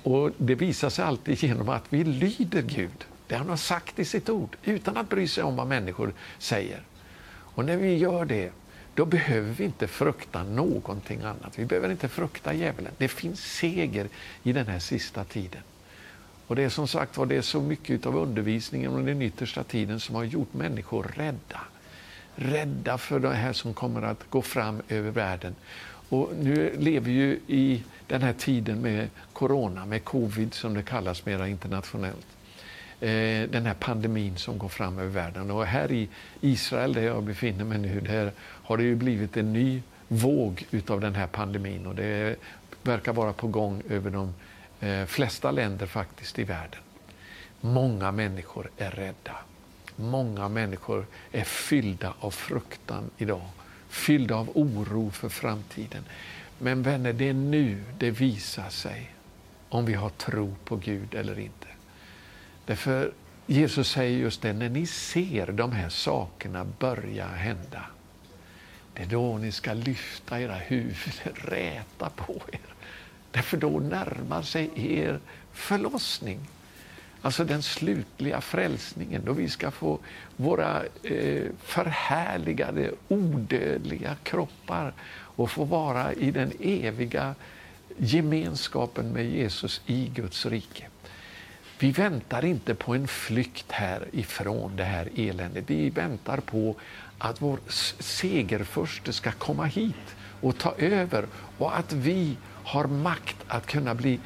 och 0.03 0.31
det 0.37 0.55
visar 0.55 0.89
sig 0.89 1.05
alltid 1.05 1.43
genom 1.43 1.69
att 1.69 1.83
vi 1.89 2.03
lyder 2.03 2.61
Gud, 2.61 3.05
det 3.27 3.35
han 3.35 3.49
har 3.49 3.57
sagt 3.57 3.99
i 3.99 4.05
sitt 4.05 4.29
ord, 4.29 4.57
utan 4.63 4.97
att 4.97 5.09
bry 5.09 5.27
sig 5.27 5.43
om 5.43 5.55
vad 5.55 5.67
människor 5.67 6.13
säger. 6.37 6.83
Och 7.31 7.65
när 7.65 7.77
vi 7.77 7.95
gör 7.95 8.25
det, 8.25 8.51
då 8.95 9.05
behöver 9.05 9.51
vi 9.51 9.63
inte 9.63 9.87
frukta 9.87 10.43
någonting 10.43 11.21
annat. 11.21 11.59
Vi 11.59 11.65
behöver 11.65 11.91
inte 11.91 12.07
frukta 12.07 12.53
djävulen. 12.53 12.91
Det 12.97 13.07
finns 13.07 13.39
seger 13.39 14.09
i 14.43 14.53
den 14.53 14.67
här 14.67 14.79
sista 14.79 15.23
tiden. 15.23 15.61
Och 16.51 16.57
det 16.57 16.63
är 16.63 16.69
som 16.69 16.87
sagt 16.87 17.17
var, 17.17 17.25
det 17.25 17.35
är 17.35 17.41
så 17.41 17.61
mycket 17.61 18.05
av 18.05 18.17
undervisningen 18.17 18.91
under 18.91 19.13
den 19.13 19.21
yttersta 19.21 19.63
tiden 19.63 19.99
som 19.99 20.15
har 20.15 20.23
gjort 20.23 20.53
människor 20.53 21.11
rädda. 21.15 21.59
Rädda 22.35 22.97
för 22.97 23.19
det 23.19 23.33
här 23.33 23.53
som 23.53 23.73
kommer 23.73 24.01
att 24.01 24.29
gå 24.29 24.41
fram 24.41 24.81
över 24.89 25.11
världen. 25.11 25.55
Och 26.09 26.29
nu 26.39 26.75
lever 26.77 27.05
vi 27.05 27.11
ju 27.11 27.39
i 27.47 27.83
den 28.07 28.21
här 28.21 28.33
tiden 28.33 28.81
med 28.81 29.09
corona, 29.33 29.85
med 29.85 30.03
covid 30.03 30.53
som 30.53 30.73
det 30.73 30.83
kallas 30.83 31.25
mera 31.25 31.47
internationellt. 31.47 32.27
Eh, 32.99 33.49
den 33.49 33.65
här 33.65 33.75
pandemin 33.79 34.37
som 34.37 34.57
går 34.57 34.69
fram 34.69 34.99
över 34.99 35.09
världen. 35.09 35.51
Och 35.51 35.65
här 35.65 35.91
i 35.91 36.09
Israel, 36.41 36.93
där 36.93 37.01
jag 37.01 37.23
befinner 37.23 37.63
mig 37.63 37.77
nu, 37.77 37.99
där 37.99 38.31
har 38.39 38.77
det 38.77 38.83
ju 38.83 38.95
blivit 38.95 39.37
en 39.37 39.53
ny 39.53 39.81
våg 40.07 40.65
utav 40.71 41.01
den 41.01 41.15
här 41.15 41.27
pandemin 41.27 41.87
och 41.87 41.95
det 41.95 42.35
verkar 42.83 43.13
vara 43.13 43.33
på 43.33 43.47
gång 43.47 43.81
över 43.89 44.09
de 44.09 44.33
Eh, 44.81 45.05
flesta 45.05 45.51
länder 45.51 45.85
faktiskt 45.85 46.39
i 46.39 46.43
världen. 46.43 46.79
Många 47.61 48.11
människor 48.11 48.69
är 48.77 48.91
rädda. 48.91 49.37
Många 49.95 50.49
människor 50.49 51.05
är 51.31 51.43
fyllda 51.43 52.13
av 52.19 52.31
fruktan 52.31 53.09
idag, 53.17 53.49
fyllda 53.89 54.35
av 54.35 54.49
oro 54.53 55.11
för 55.11 55.29
framtiden. 55.29 56.03
Men 56.57 56.83
vänner, 56.83 57.13
det 57.13 57.29
är 57.29 57.33
nu 57.33 57.83
det 57.97 58.11
visar 58.11 58.69
sig 58.69 59.15
om 59.69 59.85
vi 59.85 59.93
har 59.93 60.09
tro 60.09 60.55
på 60.65 60.75
Gud 60.75 61.15
eller 61.15 61.39
inte. 61.39 61.67
Därför 62.65 63.11
Jesus 63.47 63.91
säger 63.91 64.17
just 64.17 64.41
det, 64.41 64.53
när 64.53 64.69
ni 64.69 64.87
ser 64.87 65.47
de 65.47 65.71
här 65.71 65.89
sakerna 65.89 66.65
börja 66.79 67.27
hända, 67.27 67.85
det 68.93 69.03
är 69.03 69.07
då 69.07 69.37
ni 69.37 69.51
ska 69.51 69.73
lyfta 69.73 70.41
era 70.41 70.55
huvuden, 70.55 71.33
räta 71.35 72.09
på 72.09 72.41
er. 72.51 72.70
Därför 73.31 73.57
då 73.57 73.79
närmar 73.79 74.41
sig 74.41 74.69
er 74.75 75.19
förlossning. 75.53 76.39
Alltså 77.21 77.43
den 77.43 77.63
slutliga 77.63 78.41
frälsningen, 78.41 79.21
då 79.25 79.33
vi 79.33 79.49
ska 79.49 79.71
få 79.71 79.99
våra 80.35 80.83
eh, 81.03 81.43
förhärligade, 81.63 82.91
odödliga 83.07 84.15
kroppar 84.23 84.93
och 85.11 85.51
få 85.51 85.63
vara 85.63 86.13
i 86.13 86.31
den 86.31 86.51
eviga 86.59 87.35
gemenskapen 87.97 89.09
med 89.09 89.25
Jesus 89.25 89.81
i 89.85 90.11
Guds 90.15 90.45
rike. 90.45 90.87
Vi 91.79 91.91
väntar 91.91 92.45
inte 92.45 92.75
på 92.75 92.95
en 92.95 93.07
flykt 93.07 93.71
härifrån 93.71 94.75
det 94.75 94.83
här 94.83 95.09
eländet. 95.15 95.63
Vi 95.67 95.89
väntar 95.89 96.37
på 96.37 96.75
att 97.17 97.41
vår 97.41 97.59
segerförste 97.99 99.13
ska 99.13 99.31
komma 99.31 99.65
hit 99.65 100.15
och 100.41 100.57
ta 100.57 100.73
över 100.77 101.25
och 101.57 101.77
att 101.77 101.93
vi 101.93 102.37
har 102.71 102.85
makt 102.85 103.35
att 103.47 103.65
kunna 103.65 103.95
bli, 103.95 104.19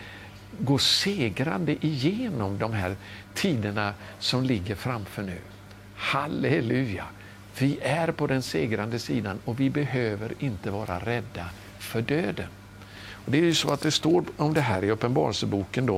gå 0.59 0.77
segrande 0.77 1.85
igenom 1.85 2.57
de 2.59 2.73
här 2.73 2.95
tiderna 3.33 3.93
som 4.19 4.43
ligger 4.43 4.75
framför 4.75 5.23
nu. 5.23 5.37
Halleluja! 5.95 7.05
Vi 7.59 7.79
är 7.81 8.11
på 8.11 8.27
den 8.27 8.41
segrande 8.41 8.99
sidan 8.99 9.39
och 9.45 9.59
vi 9.59 9.69
behöver 9.69 10.33
inte 10.39 10.71
vara 10.71 10.99
rädda 10.99 11.45
för 11.79 12.01
döden. 12.01 12.47
Och 13.25 13.31
det 13.31 13.37
är 13.37 13.41
ju 13.41 13.53
så 13.53 13.71
att 13.71 13.81
det 13.81 13.91
står 13.91 14.23
om 14.37 14.53
det 14.53 14.61
här 14.61 14.83
i 14.83 14.91
Uppenbarelseboken 14.91 15.85
då, 15.85 15.97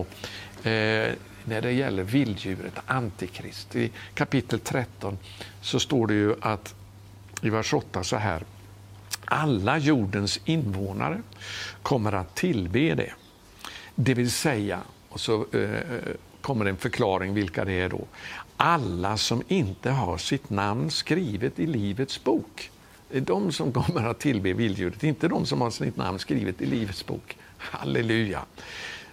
eh, 0.69 1.13
när 1.43 1.61
det 1.61 1.71
gäller 1.71 2.03
vilddjuret, 2.03 2.73
Antikrist. 2.85 3.75
I 3.75 3.91
kapitel 4.13 4.59
13 4.59 5.17
så 5.61 5.79
står 5.79 6.07
det 6.07 6.13
ju 6.13 6.35
att 6.41 6.75
i 7.41 7.49
vers 7.49 7.73
8 7.73 8.03
så 8.03 8.15
här. 8.15 8.43
Alla 9.25 9.77
jordens 9.77 10.39
invånare 10.45 11.21
kommer 11.81 12.11
att 12.11 12.35
tillbe 12.35 12.95
det. 12.95 13.13
Det 13.95 14.13
vill 14.13 14.31
säga, 14.31 14.79
och 15.09 15.19
så 15.19 15.45
eh, 15.53 16.15
kommer 16.41 16.65
en 16.65 16.77
förklaring 16.77 17.33
vilka 17.33 17.65
det 17.65 17.73
är 17.73 17.89
då. 17.89 18.07
Alla 18.57 19.17
som 19.17 19.43
inte 19.47 19.91
har 19.91 20.17
sitt 20.17 20.49
namn 20.49 20.91
skrivet 20.91 21.59
i 21.59 21.65
Livets 21.65 22.23
bok. 22.23 22.71
Det 23.11 23.17
är 23.17 23.21
de 23.21 23.51
som 23.51 23.71
kommer 23.71 24.09
att 24.09 24.19
tillbe 24.19 24.53
vilddjuret, 24.53 25.03
inte 25.03 25.27
de 25.27 25.45
som 25.45 25.61
har 25.61 25.69
sitt 25.69 25.97
namn 25.97 26.19
skrivet 26.19 26.61
i 26.61 26.65
Livets 26.65 27.05
bok. 27.05 27.37
Halleluja! 27.57 28.41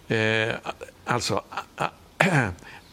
Eh, 0.08 0.54
alltså, 1.04 1.42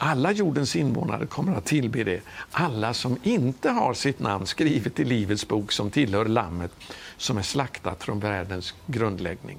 alla 0.04 0.32
jordens 0.32 0.76
invånare 0.76 1.26
kommer 1.26 1.56
att 1.56 1.66
tillbe 1.66 2.04
det. 2.04 2.22
Alla 2.52 2.94
som 2.94 3.18
inte 3.24 3.70
har 3.70 3.94
sitt 3.94 4.20
namn 4.20 4.46
skrivet 4.46 5.00
i 5.00 5.04
Livets 5.04 5.48
bok 5.48 5.72
som 5.72 5.92
tillhör 5.92 6.26
Lammet 6.26 6.72
som 7.18 7.38
är 7.38 7.42
slaktat 7.42 8.04
från 8.04 8.20
världens 8.20 8.74
grundläggning. 8.86 9.58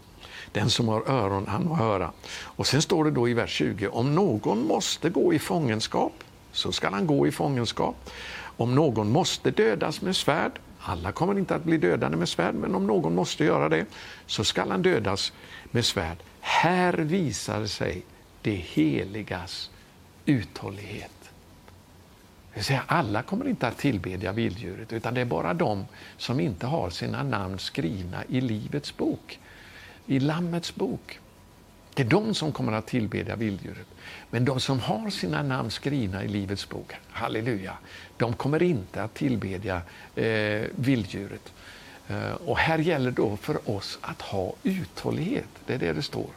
Den 0.52 0.70
som 0.70 0.88
har 0.88 1.10
öron, 1.10 1.46
han 1.48 1.64
må 1.64 1.74
höra. 1.74 2.12
Och 2.42 2.66
sen 2.66 2.82
står 2.82 3.04
det 3.04 3.10
då 3.10 3.28
i 3.28 3.34
vers 3.34 3.50
20, 3.50 3.88
om 3.88 4.14
någon 4.14 4.66
måste 4.66 5.10
gå 5.10 5.34
i 5.34 5.38
fångenskap, 5.38 6.12
så 6.52 6.72
skall 6.72 6.92
han 6.92 7.06
gå 7.06 7.26
i 7.26 7.32
fångenskap. 7.32 8.10
Om 8.56 8.74
någon 8.74 9.10
måste 9.10 9.50
dödas 9.50 10.00
med 10.00 10.16
svärd, 10.16 10.52
alla 10.80 11.12
kommer 11.12 11.38
inte 11.38 11.54
att 11.54 11.64
bli 11.64 11.78
dödade 11.78 12.16
med 12.16 12.28
svärd, 12.28 12.54
men 12.54 12.74
om 12.74 12.86
någon 12.86 13.14
måste 13.14 13.44
göra 13.44 13.68
det, 13.68 13.86
så 14.26 14.44
skall 14.44 14.70
han 14.70 14.82
dödas 14.82 15.32
med 15.70 15.84
svärd. 15.84 16.16
Här 16.40 16.92
visar 16.92 17.66
sig 17.66 18.02
det 18.42 18.54
heligas 18.54 19.70
uthållighet. 20.26 21.10
Det 22.52 22.58
vill 22.58 22.64
säga, 22.64 22.82
alla 22.86 23.22
kommer 23.22 23.48
inte 23.48 23.68
att 23.68 23.78
tillbedja 23.78 24.32
vilddjuret, 24.32 24.92
utan 24.92 25.14
det 25.14 25.20
är 25.20 25.24
bara 25.24 25.54
de 25.54 25.86
som 26.16 26.40
inte 26.40 26.66
har 26.66 26.90
sina 26.90 27.22
namn 27.22 27.58
skrivna 27.58 28.24
i 28.24 28.40
Livets 28.40 28.96
bok, 28.96 29.38
i 30.06 30.20
Lammets 30.20 30.74
bok. 30.74 31.18
Det 31.94 32.02
är 32.02 32.06
de 32.06 32.34
som 32.34 32.52
kommer 32.52 32.72
att 32.72 32.86
tillbedja 32.86 33.36
vilddjuret. 33.36 33.86
Men 34.30 34.44
de 34.44 34.60
som 34.60 34.80
har 34.80 35.10
sina 35.10 35.42
namn 35.42 35.70
skrivna 35.70 36.24
i 36.24 36.28
Livets 36.28 36.68
bok, 36.68 36.92
halleluja, 37.10 37.78
de 38.16 38.32
kommer 38.32 38.62
inte 38.62 39.02
att 39.02 39.14
tillbedja 39.14 39.82
eh, 40.14 40.62
vilddjuret. 40.76 41.52
Eh, 42.08 42.32
och 42.32 42.58
här 42.58 42.78
gäller 42.78 43.10
då 43.10 43.36
för 43.36 43.70
oss 43.70 43.98
att 44.00 44.22
ha 44.22 44.52
uthållighet, 44.62 45.48
det 45.66 45.74
är 45.74 45.78
det 45.78 45.92
det 45.92 46.02
står. 46.02 46.30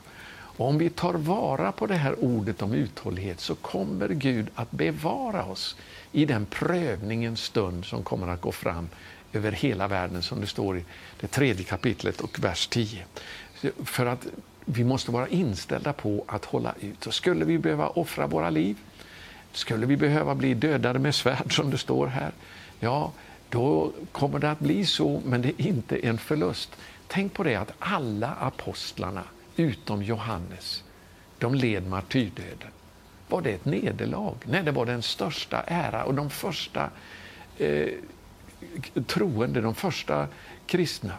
Och 0.57 0.67
om 0.67 0.77
vi 0.77 0.89
tar 0.89 1.13
vara 1.13 1.71
på 1.71 1.87
det 1.87 1.95
här 1.95 2.23
ordet 2.23 2.61
om 2.61 2.73
uthållighet 2.73 3.39
så 3.39 3.55
kommer 3.55 4.09
Gud 4.09 4.47
att 4.55 4.71
bevara 4.71 5.45
oss 5.45 5.75
i 6.11 6.25
den 6.25 6.45
prövningens 6.45 7.43
stund 7.43 7.85
som 7.85 8.03
kommer 8.03 8.27
att 8.27 8.41
gå 8.41 8.51
fram 8.51 8.89
över 9.33 9.51
hela 9.51 9.87
världen 9.87 10.23
som 10.23 10.41
det 10.41 10.47
står 10.47 10.77
i 10.77 10.85
det 11.19 11.27
tredje 11.27 11.63
kapitlet 11.63 12.21
och 12.21 12.39
vers 12.39 12.67
10. 12.67 13.05
För 13.83 14.05
att 14.05 14.27
vi 14.65 14.83
måste 14.83 15.11
vara 15.11 15.27
inställda 15.27 15.93
på 15.93 16.23
att 16.27 16.45
hålla 16.45 16.73
ut. 16.79 17.07
Och 17.07 17.13
skulle 17.13 17.45
vi 17.45 17.57
behöva 17.57 17.87
offra 17.87 18.27
våra 18.27 18.49
liv, 18.49 18.77
skulle 19.51 19.85
vi 19.85 19.97
behöva 19.97 20.35
bli 20.35 20.53
dödade 20.53 20.99
med 20.99 21.15
svärd 21.15 21.55
som 21.55 21.71
det 21.71 21.77
står 21.77 22.07
här, 22.07 22.31
ja, 22.79 23.11
då 23.49 23.91
kommer 24.11 24.39
det 24.39 24.51
att 24.51 24.59
bli 24.59 24.85
så, 24.85 25.21
men 25.25 25.41
det 25.41 25.61
är 25.61 25.67
inte 25.67 25.97
en 25.97 26.17
förlust. 26.17 26.75
Tänk 27.07 27.33
på 27.33 27.43
det 27.43 27.55
att 27.55 27.71
alla 27.79 28.33
apostlarna 28.33 29.23
utom 29.55 30.03
Johannes, 30.03 30.83
de 31.39 31.55
led 31.55 31.87
martyrdöden. 31.87 32.69
Var 33.27 33.41
det 33.41 33.51
ett 33.51 33.65
nederlag? 33.65 34.35
Nej, 34.43 34.63
det 34.63 34.71
var 34.71 34.85
den 34.85 35.01
största 35.01 35.61
ära 35.61 36.03
och 36.03 36.13
de 36.13 36.29
första 36.29 36.89
eh, 37.57 37.89
troende, 39.07 39.61
de 39.61 39.75
första 39.75 40.27
kristna 40.65 41.13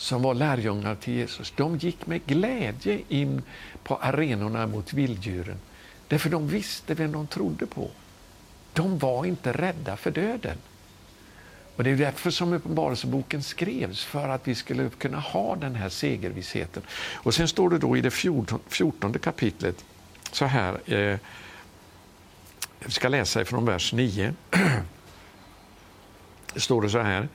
som 0.00 0.22
var 0.22 0.34
lärjungar 0.34 0.94
till 0.94 1.14
Jesus, 1.14 1.52
de 1.56 1.78
gick 1.78 2.06
med 2.06 2.26
glädje 2.26 3.00
in 3.08 3.42
på 3.82 3.96
arenorna 3.96 4.66
mot 4.66 4.92
vilddjuren. 4.92 5.56
Därför 6.08 6.30
de 6.30 6.48
visste 6.48 6.94
vem 6.94 7.12
de 7.12 7.26
trodde 7.26 7.66
på. 7.66 7.90
De 8.72 8.98
var 8.98 9.24
inte 9.24 9.52
rädda 9.52 9.96
för 9.96 10.10
döden. 10.10 10.56
Och 11.80 11.84
Det 11.84 11.90
är 11.90 11.96
därför 11.96 12.30
som 12.30 12.52
Uppenbarelseboken 12.52 13.42
skrevs, 13.42 14.04
för 14.04 14.28
att 14.28 14.48
vi 14.48 14.54
skulle 14.54 14.90
kunna 14.90 15.18
ha 15.18 15.56
den 15.56 15.74
här 15.74 15.88
segervissheten. 15.88 16.82
Och 17.14 17.34
Sen 17.34 17.48
står 17.48 17.70
det 17.70 17.78
då 17.78 17.96
i 17.96 18.00
det 18.00 18.10
fjortonde 18.68 19.18
kapitlet 19.18 19.84
så 20.32 20.44
här, 20.44 20.80
eh, 20.86 21.18
jag 22.80 22.92
ska 22.92 23.08
läsa 23.08 23.40
ifrån 23.42 23.64
vers 23.64 23.92
9. 23.92 24.34
Det 26.54 26.60
står 26.60 26.82
det 26.82 26.90
så 26.90 26.98
här, 26.98 27.28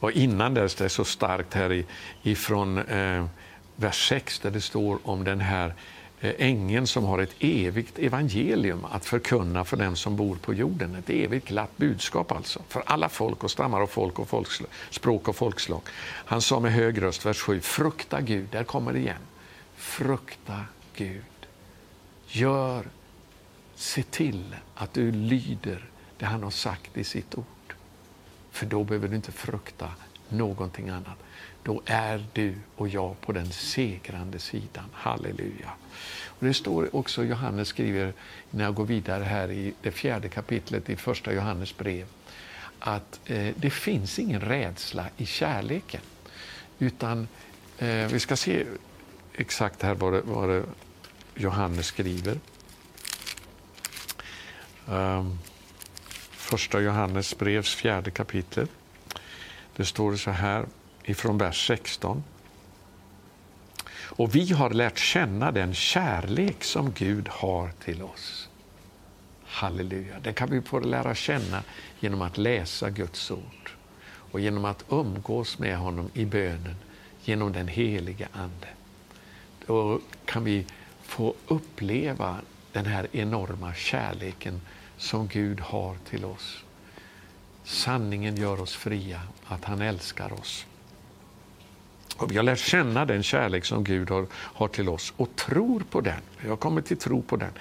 och 0.00 0.12
innan 0.12 0.54
dess, 0.54 0.74
det 0.74 0.84
är 0.84 0.88
så 0.88 1.04
starkt 1.04 1.54
här 1.54 1.84
ifrån 2.22 2.78
eh, 2.78 3.26
vers 3.76 4.08
6 4.08 4.38
där 4.38 4.50
det 4.50 4.60
står 4.60 4.98
om 5.02 5.24
den 5.24 5.40
här 5.40 5.68
Eh, 5.68 5.74
Eh, 6.24 6.34
ängeln 6.38 6.86
som 6.86 7.04
har 7.04 7.18
ett 7.18 7.34
evigt 7.38 7.98
evangelium 7.98 8.84
att 8.84 9.04
förkunna 9.04 9.64
för 9.64 9.76
den 9.76 9.96
som 9.96 10.16
bor 10.16 10.36
på 10.36 10.54
jorden. 10.54 10.94
Ett 10.94 11.10
evigt 11.10 11.48
glatt 11.48 11.76
budskap 11.76 12.32
alltså, 12.32 12.62
för 12.68 12.82
alla 12.86 13.08
folk 13.08 13.44
och 13.44 13.50
stammar 13.50 13.80
och 13.80 13.90
folk 13.90 14.18
och 14.18 14.28
folkslag, 14.28 14.70
språk 14.90 15.28
och 15.28 15.36
folkslag. 15.36 15.80
Han 16.04 16.42
sa 16.42 16.60
med 16.60 16.72
hög 16.72 17.02
röst, 17.02 17.26
vers 17.26 17.40
7, 17.40 17.60
frukta 17.60 18.20
Gud, 18.20 18.48
där 18.50 18.64
kommer 18.64 18.92
det 18.92 18.98
igen. 18.98 19.22
Frukta 19.76 20.60
Gud. 20.96 21.24
Gör, 22.26 22.84
se 23.74 24.02
till 24.02 24.56
att 24.74 24.94
du 24.94 25.12
lyder 25.12 25.84
det 26.18 26.26
han 26.26 26.42
har 26.42 26.50
sagt 26.50 26.96
i 26.96 27.04
sitt 27.04 27.34
ord. 27.34 27.74
För 28.50 28.66
då 28.66 28.84
behöver 28.84 29.08
du 29.08 29.16
inte 29.16 29.32
frukta 29.32 29.90
någonting 30.28 30.88
annat. 30.88 31.18
Då 31.64 31.82
är 31.86 32.26
du 32.32 32.54
och 32.76 32.88
jag 32.88 33.20
på 33.20 33.32
den 33.32 33.50
segrande 33.50 34.38
sidan. 34.38 34.84
Halleluja. 34.92 35.70
Och 36.26 36.46
det 36.46 36.54
står 36.54 36.96
också, 36.96 37.24
Johannes 37.24 37.68
skriver, 37.68 38.12
när 38.50 38.64
jag 38.64 38.74
går 38.74 38.86
vidare 38.86 39.24
här 39.24 39.50
i 39.50 39.74
det 39.82 39.90
fjärde 39.90 40.28
kapitlet 40.28 40.90
i 40.90 40.96
första 40.96 41.32
Johannes 41.32 41.76
brev, 41.76 42.06
att 42.78 43.20
eh, 43.26 43.54
det 43.56 43.70
finns 43.70 44.18
ingen 44.18 44.40
rädsla 44.40 45.06
i 45.16 45.26
kärleken. 45.26 46.00
Utan, 46.78 47.28
eh, 47.78 47.88
vi 47.88 48.20
ska 48.20 48.36
se 48.36 48.64
exakt 49.34 49.82
här 49.82 49.94
vad 49.94 50.12
det, 50.12 50.20
vad 50.20 50.48
det 50.48 50.62
Johannes 51.34 51.86
skriver. 51.86 52.38
Um, 54.86 55.38
första 56.30 56.80
Johannes 56.80 57.38
brevs 57.38 57.74
fjärde 57.74 58.10
kapitel. 58.10 58.66
Det 59.76 59.84
står 59.84 60.16
så 60.16 60.30
här 60.30 60.66
ifrån 61.04 61.38
vers 61.38 61.66
16. 61.66 62.24
Och 64.16 64.34
vi 64.34 64.52
har 64.52 64.70
lärt 64.70 64.98
känna 64.98 65.52
den 65.52 65.74
kärlek 65.74 66.64
som 66.64 66.92
Gud 66.92 67.28
har 67.28 67.70
till 67.84 68.02
oss. 68.02 68.48
Halleluja. 69.44 70.20
Den 70.22 70.34
kan 70.34 70.50
vi 70.50 70.62
få 70.62 70.80
lära 70.80 71.14
känna 71.14 71.62
genom 72.00 72.22
att 72.22 72.38
läsa 72.38 72.90
Guds 72.90 73.30
ord 73.30 73.70
och 74.06 74.40
genom 74.40 74.64
att 74.64 74.84
umgås 74.88 75.58
med 75.58 75.76
honom 75.76 76.10
i 76.14 76.24
bönen 76.24 76.76
genom 77.24 77.52
den 77.52 77.68
helige 77.68 78.28
Ande. 78.32 78.68
Då 79.66 80.00
kan 80.24 80.44
vi 80.44 80.66
få 81.02 81.34
uppleva 81.48 82.36
den 82.72 82.86
här 82.86 83.08
enorma 83.12 83.74
kärleken 83.74 84.60
som 84.96 85.28
Gud 85.28 85.60
har 85.60 85.96
till 86.10 86.24
oss. 86.24 86.64
Sanningen 87.64 88.36
gör 88.36 88.60
oss 88.60 88.74
fria, 88.74 89.20
att 89.46 89.64
han 89.64 89.82
älskar 89.82 90.32
oss. 90.32 90.66
Och 92.16 92.32
vi 92.32 92.36
har 92.36 92.42
lärt 92.42 92.58
känna 92.58 93.04
den 93.04 93.22
kärlek 93.22 93.64
som 93.64 93.84
Gud 93.84 94.10
har, 94.10 94.26
har 94.32 94.68
till 94.68 94.88
oss 94.88 95.12
och 95.16 95.36
tror 95.36 95.80
på 95.90 96.00
den. 96.00 96.20
Vi 96.40 96.48
har 96.48 96.56
kommit 96.56 96.86
till 96.86 96.96
tro 96.96 97.22
på 97.22 97.36
den. 97.36 97.52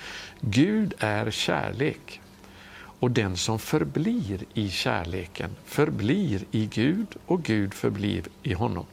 Gud 0.42 0.94
är 1.00 1.32
kärlek. 1.32 2.22
Och 3.00 3.12
den 3.12 3.38
som 3.38 3.60
förblir 3.60 4.44
i 4.54 4.70
kärleken 4.70 5.56
förblir 5.66 6.46
i 6.52 6.66
Gud 6.66 7.08
och 7.26 7.44
Gud 7.44 7.74
förblir 7.74 8.24
i 8.44 8.54
honom. 8.54 8.86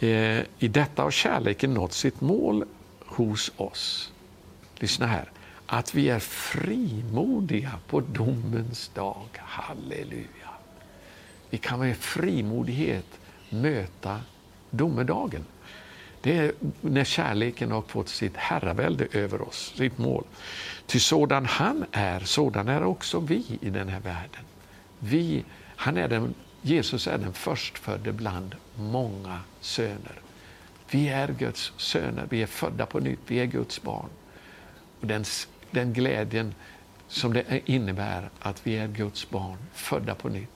Eh, 0.00 0.40
I 0.58 0.68
detta 0.68 1.02
har 1.02 1.10
kärleken 1.10 1.74
nått 1.74 1.92
sitt 1.92 2.20
mål 2.20 2.64
hos 3.06 3.52
oss. 3.56 4.12
Lyssna 4.78 5.06
här. 5.06 5.30
Att 5.66 5.94
vi 5.94 6.08
är 6.08 6.18
frimodiga 6.18 7.72
på 7.86 8.00
domens 8.00 8.90
dag. 8.94 9.26
Halleluja. 9.36 10.50
Vi 11.50 11.58
kan 11.58 11.78
med 11.78 11.96
frimodighet 11.96 13.06
möta 13.50 14.20
domedagen. 14.70 15.44
Det 16.20 16.38
är 16.38 16.52
när 16.80 17.04
kärleken 17.04 17.70
har 17.70 17.82
fått 17.82 18.08
sitt 18.08 18.36
herravälde 18.36 19.06
över 19.12 19.48
oss, 19.48 19.72
sitt 19.76 19.98
mål. 19.98 20.24
Ty 20.86 20.98
sådan 20.98 21.46
han 21.46 21.84
är, 21.92 22.20
sådan 22.20 22.68
är 22.68 22.84
också 22.84 23.20
vi 23.20 23.58
i 23.60 23.70
den 23.70 23.88
här 23.88 24.00
världen. 24.00 24.44
Vi, 24.98 25.44
han 25.76 25.96
är 25.96 26.08
den, 26.08 26.34
Jesus 26.62 27.06
är 27.06 27.18
den 27.18 27.32
förstfödde 27.32 28.12
bland 28.12 28.54
många 28.76 29.40
söner. 29.60 30.20
Vi 30.90 31.08
är 31.08 31.28
Guds 31.28 31.72
söner, 31.76 32.26
vi 32.30 32.42
är 32.42 32.46
födda 32.46 32.86
på 32.86 33.00
nytt, 33.00 33.20
vi 33.26 33.38
är 33.38 33.46
Guds 33.46 33.82
barn. 33.82 34.08
Och 35.00 35.06
den, 35.06 35.24
den 35.70 35.92
glädjen 35.92 36.54
som 37.08 37.32
det 37.32 37.70
innebär 37.70 38.30
att 38.38 38.66
vi 38.66 38.76
är 38.76 38.88
Guds 38.88 39.30
barn, 39.30 39.58
födda 39.72 40.14
på 40.14 40.28
nytt, 40.28 40.55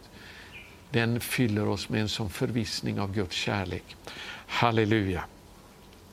den 0.90 1.20
fyller 1.20 1.68
oss 1.68 1.88
med 1.88 2.00
en 2.00 2.08
sån 2.08 2.30
förvissning 2.30 3.00
av 3.00 3.14
Guds 3.14 3.36
kärlek. 3.36 3.96
Halleluja! 4.46 5.24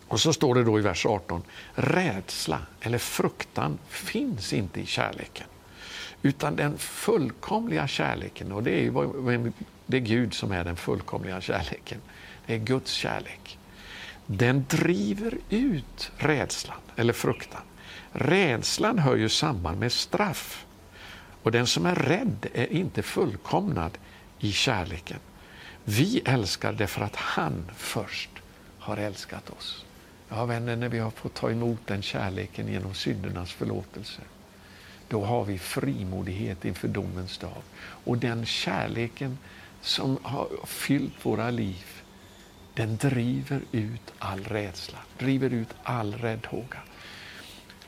Och 0.07 0.19
så 0.19 0.33
står 0.33 0.55
det 0.55 0.63
då 0.63 0.79
i 0.79 0.81
vers 0.81 1.05
18, 1.05 1.43
rädsla 1.73 2.59
eller 2.81 2.97
fruktan 2.97 3.77
finns 3.87 4.53
inte 4.53 4.81
i 4.81 4.85
kärleken. 4.85 5.47
Utan 6.21 6.55
den 6.55 6.77
fullkomliga 6.77 7.87
kärleken, 7.87 8.51
och 8.51 8.63
det 8.63 8.71
är, 8.71 8.81
ju, 8.81 9.51
det 9.85 9.97
är 9.97 10.01
Gud 10.01 10.33
som 10.33 10.51
är 10.51 10.63
den 10.63 10.75
fullkomliga 10.75 11.41
kärleken. 11.41 12.01
Det 12.45 12.53
är 12.53 12.59
Guds 12.59 12.91
kärlek. 12.91 13.59
Den 14.25 14.65
driver 14.69 15.37
ut 15.49 16.11
rädslan 16.17 16.77
eller 16.95 17.13
fruktan. 17.13 17.61
Rädslan 18.11 18.99
hör 18.99 19.15
ju 19.15 19.29
samman 19.29 19.79
med 19.79 19.91
straff. 19.91 20.65
Och 21.43 21.51
den 21.51 21.67
som 21.67 21.85
är 21.85 21.95
rädd 21.95 22.47
är 22.53 22.73
inte 22.73 23.03
fullkomnad 23.03 23.97
i 24.39 24.51
kärleken. 24.51 25.19
Vi 25.83 26.21
älskar 26.25 26.73
därför 26.73 27.01
att 27.01 27.15
han 27.15 27.71
först 27.75 28.29
har 28.79 28.97
älskat 28.97 29.49
oss. 29.49 29.85
Ja, 30.29 30.45
vänner, 30.45 30.75
när 30.75 30.89
vi 30.89 30.99
har 30.99 31.11
fått 31.11 31.33
ta 31.33 31.51
emot 31.51 31.79
den 31.85 32.01
kärleken 32.01 32.67
genom 32.67 32.93
syndernas 32.93 33.51
förlåtelse, 33.51 34.21
då 35.07 35.25
har 35.25 35.45
vi 35.45 35.59
frimodighet 35.59 36.65
inför 36.65 36.87
domens 36.87 37.37
dag. 37.37 37.61
Och 37.79 38.17
den 38.17 38.45
kärleken 38.45 39.37
som 39.81 40.19
har 40.23 40.47
fyllt 40.65 41.25
våra 41.25 41.49
liv, 41.49 41.85
den 42.73 42.97
driver 42.97 43.61
ut 43.71 44.13
all 44.19 44.43
rädsla, 44.43 44.97
driver 45.17 45.49
ut 45.49 45.69
all 45.83 46.13
räddhåga. 46.13 46.79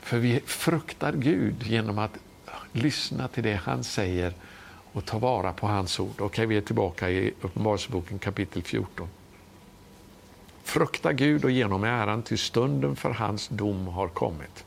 För 0.00 0.18
vi 0.18 0.40
fruktar 0.46 1.12
Gud 1.12 1.62
genom 1.62 1.98
att 1.98 2.18
lyssna 2.72 3.28
till 3.28 3.42
det 3.42 3.54
han 3.54 3.84
säger 3.84 4.34
och 4.92 5.04
ta 5.04 5.18
vara 5.18 5.52
på 5.52 5.66
hans 5.66 6.00
ord. 6.00 6.20
Okej, 6.20 6.46
vi 6.46 6.56
är 6.56 6.60
tillbaka 6.60 7.10
i 7.10 7.34
Uppenbarelseboken 7.40 8.18
kapitel 8.18 8.62
14. 8.62 9.08
Frukta 10.62 11.12
Gud 11.12 11.44
och 11.44 11.50
ge 11.50 11.62
honom 11.64 11.84
äran, 11.84 12.22
till 12.22 12.38
stunden 12.38 12.96
för 12.96 13.10
hans 13.10 13.48
dom 13.48 13.86
har 13.86 14.08
kommit. 14.08 14.64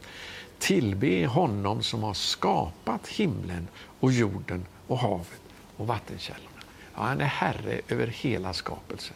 Tillbe 0.59 1.25
honom 1.25 1.83
som 1.83 2.03
har 2.03 2.13
skapat 2.13 3.07
himlen 3.07 3.67
och 3.99 4.11
jorden 4.11 4.65
och 4.87 4.97
havet 4.97 5.41
och 5.77 5.87
vattenkällorna. 5.87 6.49
Ja, 6.95 7.01
han 7.01 7.21
är 7.21 7.25
herre 7.25 7.81
över 7.87 8.07
hela 8.07 8.53
skapelsen. 8.53 9.15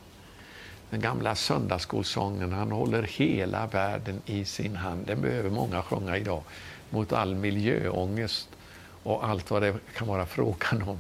Den 0.90 1.02
gamla 1.02 1.36
söndagsskolsången, 1.36 2.52
han 2.52 2.72
håller 2.72 3.04
hela 3.04 3.68
världen 3.68 4.22
i 4.26 4.46
sin 4.46 4.76
hand. 4.76 5.06
Den 5.08 5.22
behöver 5.22 5.50
många 5.50 5.82
sjunga 5.82 6.18
idag 6.18 6.44
mot 6.90 7.14
all 7.14 7.36
miljöångest 7.36 8.50
och 9.08 9.28
allt 9.28 9.52
vad 9.52 9.62
det 9.62 9.76
kan 9.96 10.08
vara 10.08 10.26
frågan 10.26 10.82
om. 10.82 11.00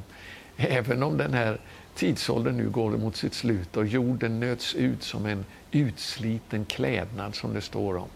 Även 0.57 1.03
om 1.03 1.17
den 1.17 1.33
här 1.33 1.59
tidsåldern 1.95 2.57
nu 2.57 2.69
går 2.69 2.91
mot 2.91 3.15
sitt 3.15 3.33
slut 3.33 3.77
och 3.77 3.85
jorden 3.85 4.39
nöts 4.39 4.75
ut 4.75 5.03
som 5.03 5.25
en 5.25 5.45
utsliten 5.71 6.65
klädnad 6.65 7.35
som 7.35 7.53
det 7.53 7.61
står 7.61 7.95
om, 7.97 8.09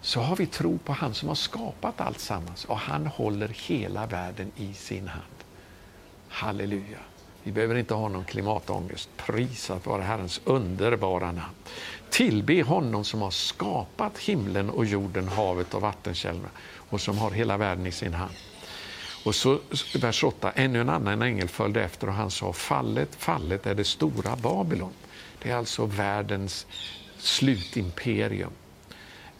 så 0.00 0.20
har 0.20 0.36
vi 0.36 0.46
tro 0.46 0.78
på 0.78 0.92
han 0.92 1.14
som 1.14 1.28
har 1.28 1.34
skapat 1.34 2.00
allt 2.00 2.18
sammans 2.18 2.64
och 2.64 2.78
han 2.78 3.06
håller 3.06 3.48
hela 3.48 4.06
världen 4.06 4.52
i 4.56 4.74
sin 4.74 5.08
hand. 5.08 5.34
Halleluja! 6.28 6.98
Vi 7.42 7.52
behöver 7.52 7.74
inte 7.74 7.94
ha 7.94 8.08
någon 8.08 8.24
klimatångest. 8.24 9.08
Prisat 9.16 9.86
vare 9.86 10.02
Herrens 10.02 10.40
underbara 10.44 11.26
namn. 11.26 11.54
Tillbe 12.10 12.62
honom 12.62 13.04
som 13.04 13.22
har 13.22 13.30
skapat 13.30 14.18
himlen 14.18 14.70
och 14.70 14.84
jorden, 14.84 15.28
havet 15.28 15.74
och 15.74 15.80
vattenkällorna 15.80 16.48
och 16.76 17.00
som 17.00 17.18
har 17.18 17.30
hela 17.30 17.56
världen 17.56 17.86
i 17.86 17.92
sin 17.92 18.14
hand. 18.14 18.34
Och 19.24 19.34
så 19.34 19.60
vers 19.94 20.24
8, 20.24 20.50
ännu 20.50 20.80
en 20.80 20.88
annan 20.88 21.22
ängel 21.22 21.48
följde 21.48 21.84
efter 21.84 22.06
och 22.06 22.14
han 22.14 22.30
sa 22.30 22.52
fallet, 22.52 23.14
fallet 23.14 23.66
är 23.66 23.74
det 23.74 23.84
stora 23.84 24.36
Babylon. 24.36 24.92
Det 25.42 25.50
är 25.50 25.56
alltså 25.56 25.86
världens 25.86 26.66
slutimperium, 27.18 28.52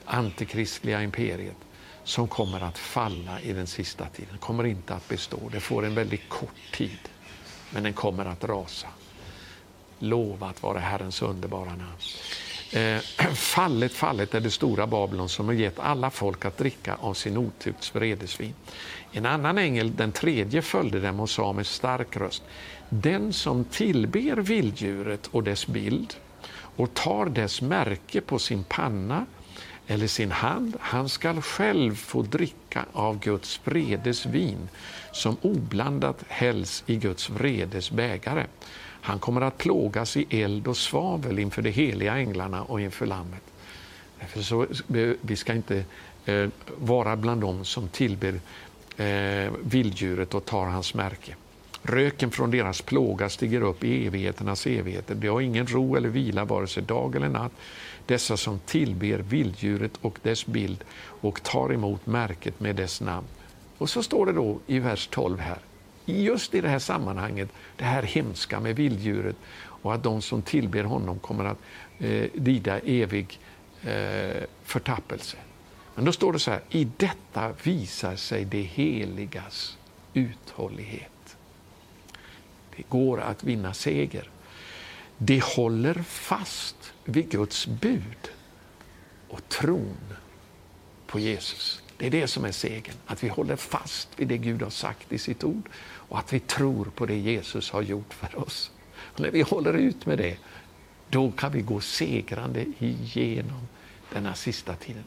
antikristliga 0.04 1.02
imperiet 1.02 1.56
som 2.04 2.28
kommer 2.28 2.60
att 2.60 2.78
falla 2.78 3.40
i 3.40 3.52
den 3.52 3.66
sista 3.66 4.06
tiden, 4.06 4.38
kommer 4.38 4.64
inte 4.64 4.94
att 4.94 5.08
bestå. 5.08 5.48
Det 5.52 5.60
får 5.60 5.84
en 5.84 5.94
väldigt 5.94 6.28
kort 6.28 6.72
tid, 6.72 6.98
men 7.70 7.82
den 7.82 7.92
kommer 7.92 8.24
att 8.24 8.44
rasa. 8.44 8.88
Lovat 9.98 10.62
vare 10.62 10.78
Herrens 10.78 11.22
underbara 11.22 11.70
namn. 11.70 11.96
Eh, 12.72 12.98
fallet, 13.34 13.92
fallet 13.92 14.34
är 14.34 14.40
det 14.40 14.50
stora 14.50 14.86
Babylon 14.86 15.28
som 15.28 15.46
har 15.46 15.52
gett 15.52 15.78
alla 15.78 16.10
folk 16.10 16.44
att 16.44 16.58
dricka 16.58 16.94
av 17.00 17.14
sin 17.14 17.36
otukts 17.36 17.94
vredesvin. 17.94 18.54
En 19.12 19.26
annan 19.26 19.58
ängel, 19.58 19.96
den 19.96 20.12
tredje, 20.12 20.62
följde 20.62 21.00
dem 21.00 21.20
och 21.20 21.30
sa 21.30 21.52
med 21.52 21.66
stark 21.66 22.16
röst 22.16 22.42
Den 22.88 23.32
som 23.32 23.64
tillber 23.64 24.36
vilddjuret 24.36 25.26
och 25.26 25.42
dess 25.42 25.66
bild 25.66 26.14
och 26.76 26.94
tar 26.94 27.26
dess 27.26 27.62
märke 27.62 28.20
på 28.20 28.38
sin 28.38 28.64
panna 28.64 29.26
eller 29.86 30.06
sin 30.06 30.30
hand, 30.30 30.76
han 30.80 31.08
skall 31.08 31.42
själv 31.42 31.94
få 31.94 32.22
dricka 32.22 32.84
av 32.92 33.18
Guds 33.18 33.60
vredes 33.64 34.26
vin 34.26 34.68
som 35.12 35.36
oblandat 35.42 36.24
hälls 36.28 36.84
i 36.86 36.96
Guds 36.96 37.30
vredes 37.30 37.90
bägare. 37.90 38.46
Han 39.04 39.18
kommer 39.18 39.40
att 39.40 39.58
plågas 39.58 40.16
i 40.16 40.26
eld 40.30 40.68
och 40.68 40.76
svavel 40.76 41.38
inför 41.38 41.62
de 41.62 41.70
heliga 41.70 42.16
änglarna 42.16 42.62
och 42.62 42.80
inför 42.80 43.06
Lammet. 43.06 43.42
Därför 44.20 44.42
så, 44.42 44.62
eh, 44.62 45.14
vi 45.20 45.36
ska 45.36 45.54
inte 45.54 45.84
eh, 46.24 46.48
vara 46.78 47.16
bland 47.16 47.40
dem 47.40 47.64
som 47.64 47.88
tillber 47.88 48.40
eh, 48.96 49.52
vilddjuret 49.62 50.34
och 50.34 50.44
tar 50.44 50.66
hans 50.66 50.94
märke. 50.94 51.36
Röken 51.82 52.30
från 52.30 52.50
deras 52.50 52.82
plåga 52.82 53.28
stiger 53.28 53.60
upp 53.60 53.84
i 53.84 54.06
evigheternas 54.06 54.66
evigheter. 54.66 55.14
De 55.14 55.28
har 55.28 55.40
ingen 55.40 55.66
ro 55.66 55.96
eller 55.96 56.08
vila 56.08 56.44
vare 56.44 56.66
sig 56.66 56.82
dag 56.82 57.16
eller 57.16 57.28
natt. 57.28 57.52
Dessa 58.06 58.36
som 58.36 58.58
tillber 58.58 59.18
vilddjuret 59.18 59.92
och 60.00 60.18
dess 60.22 60.46
bild 60.46 60.84
och 61.20 61.42
tar 61.42 61.72
emot 61.72 62.06
märket 62.06 62.60
med 62.60 62.76
dess 62.76 63.00
namn. 63.00 63.26
Och 63.78 63.90
så 63.90 64.02
står 64.02 64.26
det 64.26 64.32
då 64.32 64.58
i 64.66 64.78
vers 64.78 65.08
12 65.10 65.38
här, 65.38 65.58
just 66.06 66.54
i 66.54 66.60
det 66.60 66.68
här 66.68 66.78
sammanhanget, 66.78 67.48
det 67.76 67.84
här 67.84 68.02
hemska 68.02 68.60
med 68.60 68.76
vilddjuret 68.76 69.36
och 69.64 69.94
att 69.94 70.02
de 70.02 70.22
som 70.22 70.42
tillber 70.42 70.84
honom 70.84 71.18
kommer 71.18 71.44
att 71.44 71.58
eh, 71.98 72.26
lida 72.34 72.78
evig 72.78 73.40
eh, 73.82 74.42
förtappelse. 74.62 75.36
Men 75.94 76.04
då 76.04 76.12
står 76.12 76.32
det 76.32 76.38
så 76.38 76.50
här, 76.50 76.60
i 76.70 76.88
detta 76.96 77.52
visar 77.62 78.16
sig 78.16 78.44
det 78.44 78.62
heligas 78.62 79.78
uthållighet. 80.14 81.36
Det 82.76 82.82
går 82.88 83.20
att 83.20 83.44
vinna 83.44 83.74
seger. 83.74 84.30
Det 85.18 85.44
håller 85.44 85.94
fast 86.02 86.92
vid 87.04 87.30
Guds 87.30 87.66
bud 87.66 88.30
och 89.28 89.48
tron 89.48 89.96
på 91.06 91.18
Jesus. 91.18 91.81
Det 92.02 92.06
är 92.06 92.10
det 92.10 92.28
som 92.28 92.44
är 92.44 92.52
segern, 92.52 92.94
att 93.06 93.24
vi 93.24 93.28
håller 93.28 93.56
fast 93.56 94.08
vid 94.16 94.28
det 94.28 94.38
Gud 94.38 94.62
har 94.62 94.70
sagt 94.70 95.12
i 95.12 95.18
sitt 95.18 95.44
ord 95.44 95.68
och 95.82 96.18
att 96.18 96.32
vi 96.32 96.40
tror 96.40 96.84
på 96.84 97.06
det 97.06 97.18
Jesus 97.18 97.70
har 97.70 97.82
gjort 97.82 98.14
för 98.14 98.38
oss. 98.38 98.70
Och 98.96 99.20
när 99.20 99.30
vi 99.30 99.42
håller 99.42 99.72
ut 99.72 100.06
med 100.06 100.18
det, 100.18 100.36
då 101.08 101.30
kan 101.30 101.52
vi 101.52 101.60
gå 101.60 101.80
segrande 101.80 102.66
igenom 102.78 103.68
denna 104.12 104.34
sista 104.34 104.74
tiden. 104.74 105.04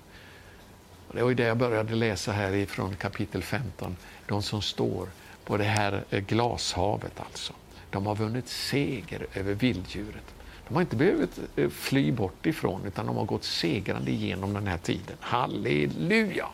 Det 1.11 1.21
var 1.21 1.29
ju 1.29 1.35
det 1.35 1.43
jag 1.43 1.57
började 1.57 1.95
läsa 1.95 2.31
här 2.31 2.53
ifrån 2.53 2.95
kapitel 2.95 3.43
15. 3.43 3.97
De 4.27 4.43
som 4.43 4.61
står 4.61 5.09
på 5.45 5.57
det 5.57 5.63
här 5.63 6.03
glashavet 6.09 7.19
alltså. 7.19 7.53
De 7.89 8.05
har 8.05 8.15
vunnit 8.15 8.47
seger 8.47 9.27
över 9.33 9.53
vilddjuret. 9.53 10.34
De 10.67 10.73
har 10.75 10.81
inte 10.81 10.95
behövt 10.95 11.39
eh, 11.55 11.69
fly 11.69 12.11
bort 12.11 12.45
ifrån 12.45 12.81
utan 12.85 13.05
de 13.05 13.17
har 13.17 13.25
gått 13.25 13.43
segrande 13.43 14.11
igenom 14.11 14.53
den 14.53 14.67
här 14.67 14.77
tiden. 14.77 15.17
Halleluja! 15.19 16.47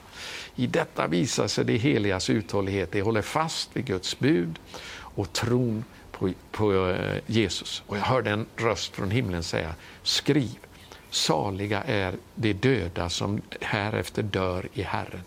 I 0.56 0.68
detta 0.68 1.08
visar 1.08 1.48
sig 1.48 1.66
det 1.66 1.78
heligas 1.78 2.30
uthållighet. 2.30 2.92
Det 2.92 3.02
håller 3.02 3.22
fast 3.22 3.70
vid 3.74 3.86
Guds 3.86 4.20
bud 4.20 4.60
och 4.94 5.34
tron 5.34 5.84
på, 6.12 6.32
på 6.52 6.90
eh, 6.90 7.18
Jesus. 7.28 7.84
Och 7.88 7.98
jag 7.98 8.02
hörde 8.02 8.30
en 8.32 8.46
röst 8.56 8.96
från 8.96 9.12
himlen 9.12 9.44
säga, 9.44 9.76
skriv 10.04 10.58
Saliga 11.12 11.84
är 11.84 12.16
de 12.36 12.54
döda 12.54 13.10
som 13.10 13.42
härefter 13.62 14.24
dör 14.24 14.68
i 14.74 14.82
Herren. 14.82 15.22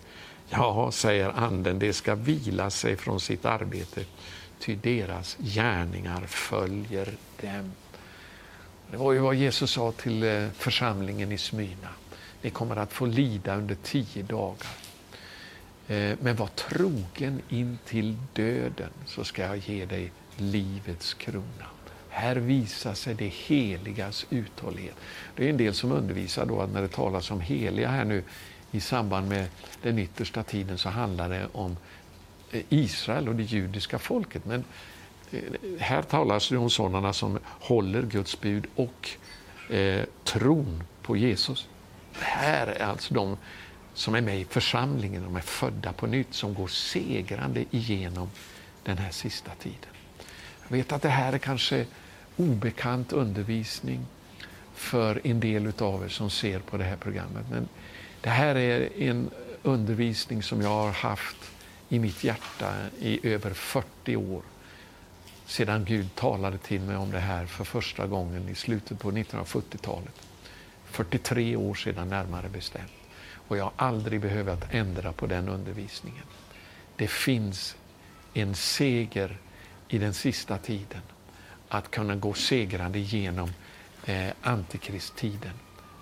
Ja, 0.49 0.91
säger 0.93 1.29
Anden, 1.29 1.79
det 1.79 1.93
ska 1.93 2.15
vila 2.15 2.71
sig 2.71 2.97
från 2.97 3.21
sitt 3.21 3.45
arbete, 3.45 4.05
ty 4.59 4.77
deras 4.77 5.37
gärningar 5.41 6.27
följer 6.27 7.15
dem. 7.41 7.73
Det 8.95 8.99
var 8.99 9.13
ju 9.13 9.19
vad 9.19 9.35
Jesus 9.35 9.71
sa 9.71 9.93
till 9.93 10.23
eh, 10.23 10.49
församlingen 10.51 11.33
i 11.33 11.39
Smyrna. 11.39 11.89
Ni 12.43 12.51
kommer 12.51 12.77
att 12.77 12.93
få 12.93 13.07
lida 13.07 13.57
under 13.57 13.75
tio 13.75 14.23
dagar. 14.23 14.69
Eh, 15.89 16.17
men 16.21 16.37
var 16.37 16.47
trogen 16.47 17.43
in 17.49 17.79
till 17.87 18.17
döden 18.33 18.91
så 19.07 19.25
ska 19.25 19.43
jag 19.43 19.57
ge 19.57 19.85
dig 19.85 20.13
livets 20.37 21.15
krona. 21.15 21.67
Här 22.09 22.37
visar 22.37 22.95
sig 22.95 23.15
det 23.15 23.29
heligas 23.29 24.27
uthållighet. 24.31 24.97
Det 25.37 25.47
är 25.47 25.51
en 25.51 25.57
del 25.57 25.75
som 25.75 25.93
undervisar 25.93 26.47
då 26.47 26.61
att 26.61 26.71
när 26.71 26.83
det 26.83 26.89
talas 26.89 27.31
om 27.31 27.41
heliga 27.41 27.89
här 27.89 28.05
nu 28.05 28.23
i 28.71 28.81
samband 28.81 29.29
med 29.29 29.47
den 29.83 29.99
yttersta 29.99 30.43
tiden 30.43 30.79
så 30.79 30.89
handlar 30.89 31.29
det 31.29 31.49
om 31.53 31.77
eh, 32.51 32.63
Israel 32.69 33.29
och 33.29 33.35
det 33.35 33.43
judiska 33.43 33.99
folket. 33.99 34.45
Men 34.45 34.65
här 35.79 36.03
talas 36.03 36.49
det 36.49 36.57
om 36.57 36.71
sådana 36.71 37.13
som 37.13 37.39
håller 37.45 38.03
Guds 38.03 38.41
bud 38.41 38.67
och 38.77 39.11
eh, 39.71 40.03
tron 40.25 40.83
på 41.03 41.17
Jesus. 41.17 41.69
Det 42.13 42.25
här 42.25 42.67
är 42.67 42.85
alltså 42.85 43.15
de 43.15 43.37
som 43.95 44.15
är 44.15 44.21
med 44.21 44.41
i 44.41 44.45
församlingen, 44.45 45.23
de 45.23 45.37
är 45.37 45.41
födda 45.41 45.93
på 45.93 46.07
nytt, 46.07 46.35
som 46.35 46.55
går 46.55 46.69
segrande 46.69 47.65
igenom 47.71 48.31
den 48.83 48.99
här 48.99 49.11
sista 49.11 49.51
tiden. 49.51 49.91
Jag 50.69 50.77
vet 50.77 50.93
att 50.93 51.03
det 51.03 51.09
här 51.09 51.33
är 51.33 51.39
kanske 51.39 51.87
obekant 52.37 53.13
undervisning 53.13 54.07
för 54.75 55.21
en 55.25 55.41
del 55.41 55.73
av 55.79 56.05
er 56.05 56.09
som 56.09 56.31
ser 56.31 56.59
på 56.59 56.77
det 56.77 56.85
här 56.85 56.97
programmet. 56.97 57.45
Men 57.51 57.69
det 58.21 58.31
här 58.31 58.55
är 58.55 59.03
en 59.03 59.31
undervisning 59.63 60.43
som 60.43 60.63
jag 60.63 60.69
har 60.69 60.93
haft 60.93 61.37
i 61.89 61.99
mitt 61.99 62.25
hjärta 62.25 62.75
i 63.01 63.29
över 63.33 63.51
40 63.51 64.17
år 64.17 64.43
sedan 65.47 65.85
Gud 65.85 66.15
talade 66.15 66.59
till 66.59 66.81
mig 66.81 66.97
om 66.97 67.11
det 67.11 67.21
här 67.21 67.47
för 67.47 67.65
första 67.65 68.07
gången 68.07 68.49
i 68.49 68.55
slutet 68.55 68.99
på 68.99 69.13
1970-talet. 69.13 70.15
43 70.85 71.57
år 71.57 71.75
sedan 71.75 72.09
närmare 72.09 72.49
bestämt. 72.49 72.93
Och 73.49 73.57
jag 73.57 73.65
har 73.65 73.73
aldrig 73.77 74.21
behövt 74.21 74.65
ändra 74.71 75.13
på 75.13 75.27
den 75.27 75.49
undervisningen. 75.49 76.25
Det 76.97 77.09
finns 77.09 77.77
en 78.35 78.55
seger 78.55 79.37
i 79.89 79.99
den 79.99 80.15
sista 80.15 80.59
tiden. 80.59 81.03
Att 81.69 81.91
kunna 81.91 82.17
gå 82.17 82.35
segrande 82.35 82.99
genom 82.99 83.53
eh, 84.05 84.29
antikristtiden. 84.43 85.53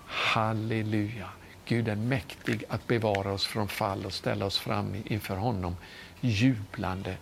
Halleluja! 0.05 1.29
Gud 1.65 1.87
är 1.87 1.95
mäktig 1.95 2.63
att 2.69 2.87
bevara 2.87 3.33
oss 3.33 3.45
från 3.45 3.67
fall 3.67 4.05
och 4.05 4.13
ställa 4.13 4.45
oss 4.45 4.59
fram 4.59 4.95
inför 5.05 5.35
honom 5.35 5.75
jublande 6.21 7.17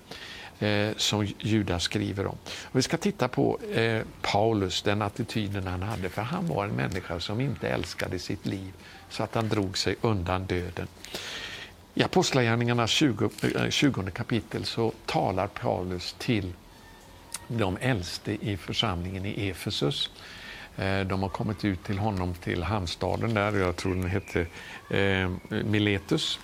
eh, 0.62 0.89
som 0.97 1.28
Judas 1.39 1.84
skriver 1.84 2.26
om. 2.26 2.38
Och 2.64 2.76
vi 2.78 2.82
ska 2.82 2.97
titta 2.97 3.28
på 3.28 3.59
eh, 3.74 4.01
Paulus, 4.22 4.82
den 4.82 5.01
attityden 5.01 5.68
han 5.68 5.84
hade, 5.84 6.09
för 6.09 6.22
han 6.22 6.47
var 6.47 6.66
en 6.66 6.72
människa 6.72 7.20
som 7.20 7.41
inte 7.41 7.70
älskade 7.70 8.20
sitt 8.20 8.45
liv 8.45 8.74
så 9.09 9.24
att 9.24 9.36
han 9.36 9.49
drog 9.49 9.78
sig 9.78 9.95
undan 10.01 10.45
döden. 10.45 10.88
I 11.93 12.03
Apostlagärningarnas 12.03 12.89
20, 12.89 13.30
20 13.70 14.01
eh, 14.01 14.07
kapitel 14.07 14.66
så 14.66 14.93
talar 15.05 15.47
Paulus 15.47 16.16
till 16.18 16.53
de 17.47 17.78
äldste 17.82 18.32
i 18.32 18.57
församlingen 18.57 19.26
i 19.26 19.49
Efesus. 19.49 20.09
Eh, 20.78 20.99
de 20.99 21.22
har 21.22 21.30
kommit 21.30 21.66
ut 21.66 21.84
till 21.84 21.97
honom 21.97 22.34
till 22.34 22.64
hamnstaden 22.64 23.34
där, 23.34 23.59
jag 23.59 23.76
tror 23.76 23.95
den 23.95 24.09
hette 24.09 24.45
eh, 24.89 25.30
Miletus. 25.49 26.39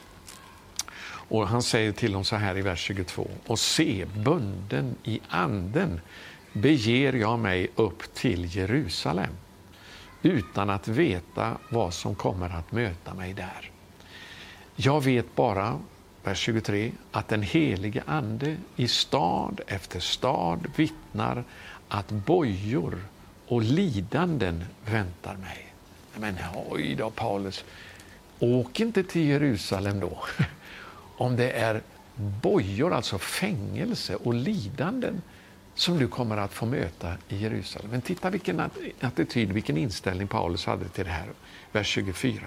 Och 1.28 1.48
han 1.48 1.64
säger 1.64 1.92
till 1.92 2.12
dem 2.12 2.24
så 2.24 2.36
här 2.36 2.58
i 2.58 2.62
vers 2.62 2.80
22. 2.80 3.28
Och 3.48 3.60
se, 3.60 4.06
bunden 4.06 4.96
i 5.04 5.20
anden 5.30 6.02
beger 6.54 7.14
jag 7.14 7.40
mig 7.40 7.68
upp 7.76 8.14
till 8.14 8.56
Jerusalem 8.56 9.32
utan 10.22 10.70
att 10.70 10.88
veta 10.88 11.58
vad 11.70 11.94
som 11.94 12.16
kommer 12.16 12.50
att 12.50 12.72
möta 12.72 13.14
mig 13.14 13.34
där. 13.34 13.72
Jag 14.76 15.04
vet 15.04 15.36
bara, 15.36 15.80
vers 16.24 16.40
23, 16.40 16.92
att 17.12 17.28
den 17.28 17.42
helige 17.42 18.04
Ande 18.06 18.58
i 18.76 18.88
stad 18.88 19.62
efter 19.68 20.00
stad 20.00 20.68
vittnar 20.76 21.44
att 21.88 22.10
bojor 22.10 23.00
och 23.48 23.62
lidanden 23.62 24.66
väntar 24.86 25.36
mig. 25.36 25.74
Men 26.16 26.38
oj 26.70 26.96
då 26.96 27.10
Paulus, 27.10 27.66
åk 28.40 28.80
inte 28.80 29.04
till 29.04 29.28
Jerusalem 29.28 30.00
då. 30.00 30.18
Om 31.18 31.36
det 31.36 31.52
är 31.52 31.82
bojor, 32.42 32.94
alltså 32.94 33.18
fängelse 33.18 34.16
och 34.16 34.34
lidanden 34.34 35.22
som 35.76 35.98
du 35.98 36.08
kommer 36.08 36.38
att 36.38 36.54
få 36.54 36.66
möta 36.66 37.14
i 37.30 37.38
Jerusalem. 37.38 37.92
Men 37.92 38.02
titta 38.02 38.30
vilken 38.30 38.62
attityd, 39.02 39.52
vilken 39.52 39.78
inställning 39.78 40.28
Paulus 40.28 40.66
hade 40.66 40.90
till 40.90 41.06
det 41.06 41.12
här. 41.12 41.28
Vers 41.72 41.88
24. 41.88 42.42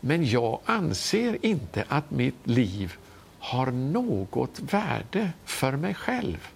Men 0.00 0.26
jag 0.26 0.60
anser 0.64 1.46
inte 1.46 1.84
att 1.88 2.10
mitt 2.10 2.46
liv 2.46 2.94
har 3.38 3.66
något 3.66 4.60
värde 4.60 5.30
för 5.44 5.72
mig 5.72 5.94
själv. 5.94 6.48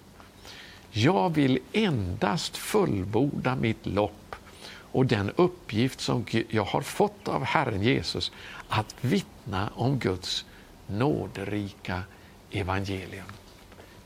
Jag 0.90 1.34
vill 1.34 1.58
endast 1.72 2.56
fullborda 2.56 3.56
mitt 3.56 3.86
lopp 3.86 4.36
och 4.68 5.06
den 5.06 5.30
uppgift 5.36 6.00
som 6.00 6.24
jag 6.48 6.64
har 6.64 6.82
fått 6.82 7.28
av 7.28 7.44
Herren 7.44 7.82
Jesus 7.82 8.32
att 8.68 8.94
vittna 9.00 9.70
om 9.74 9.98
Guds 9.98 10.44
nåderika 10.86 12.02
evangelium. 12.50 13.26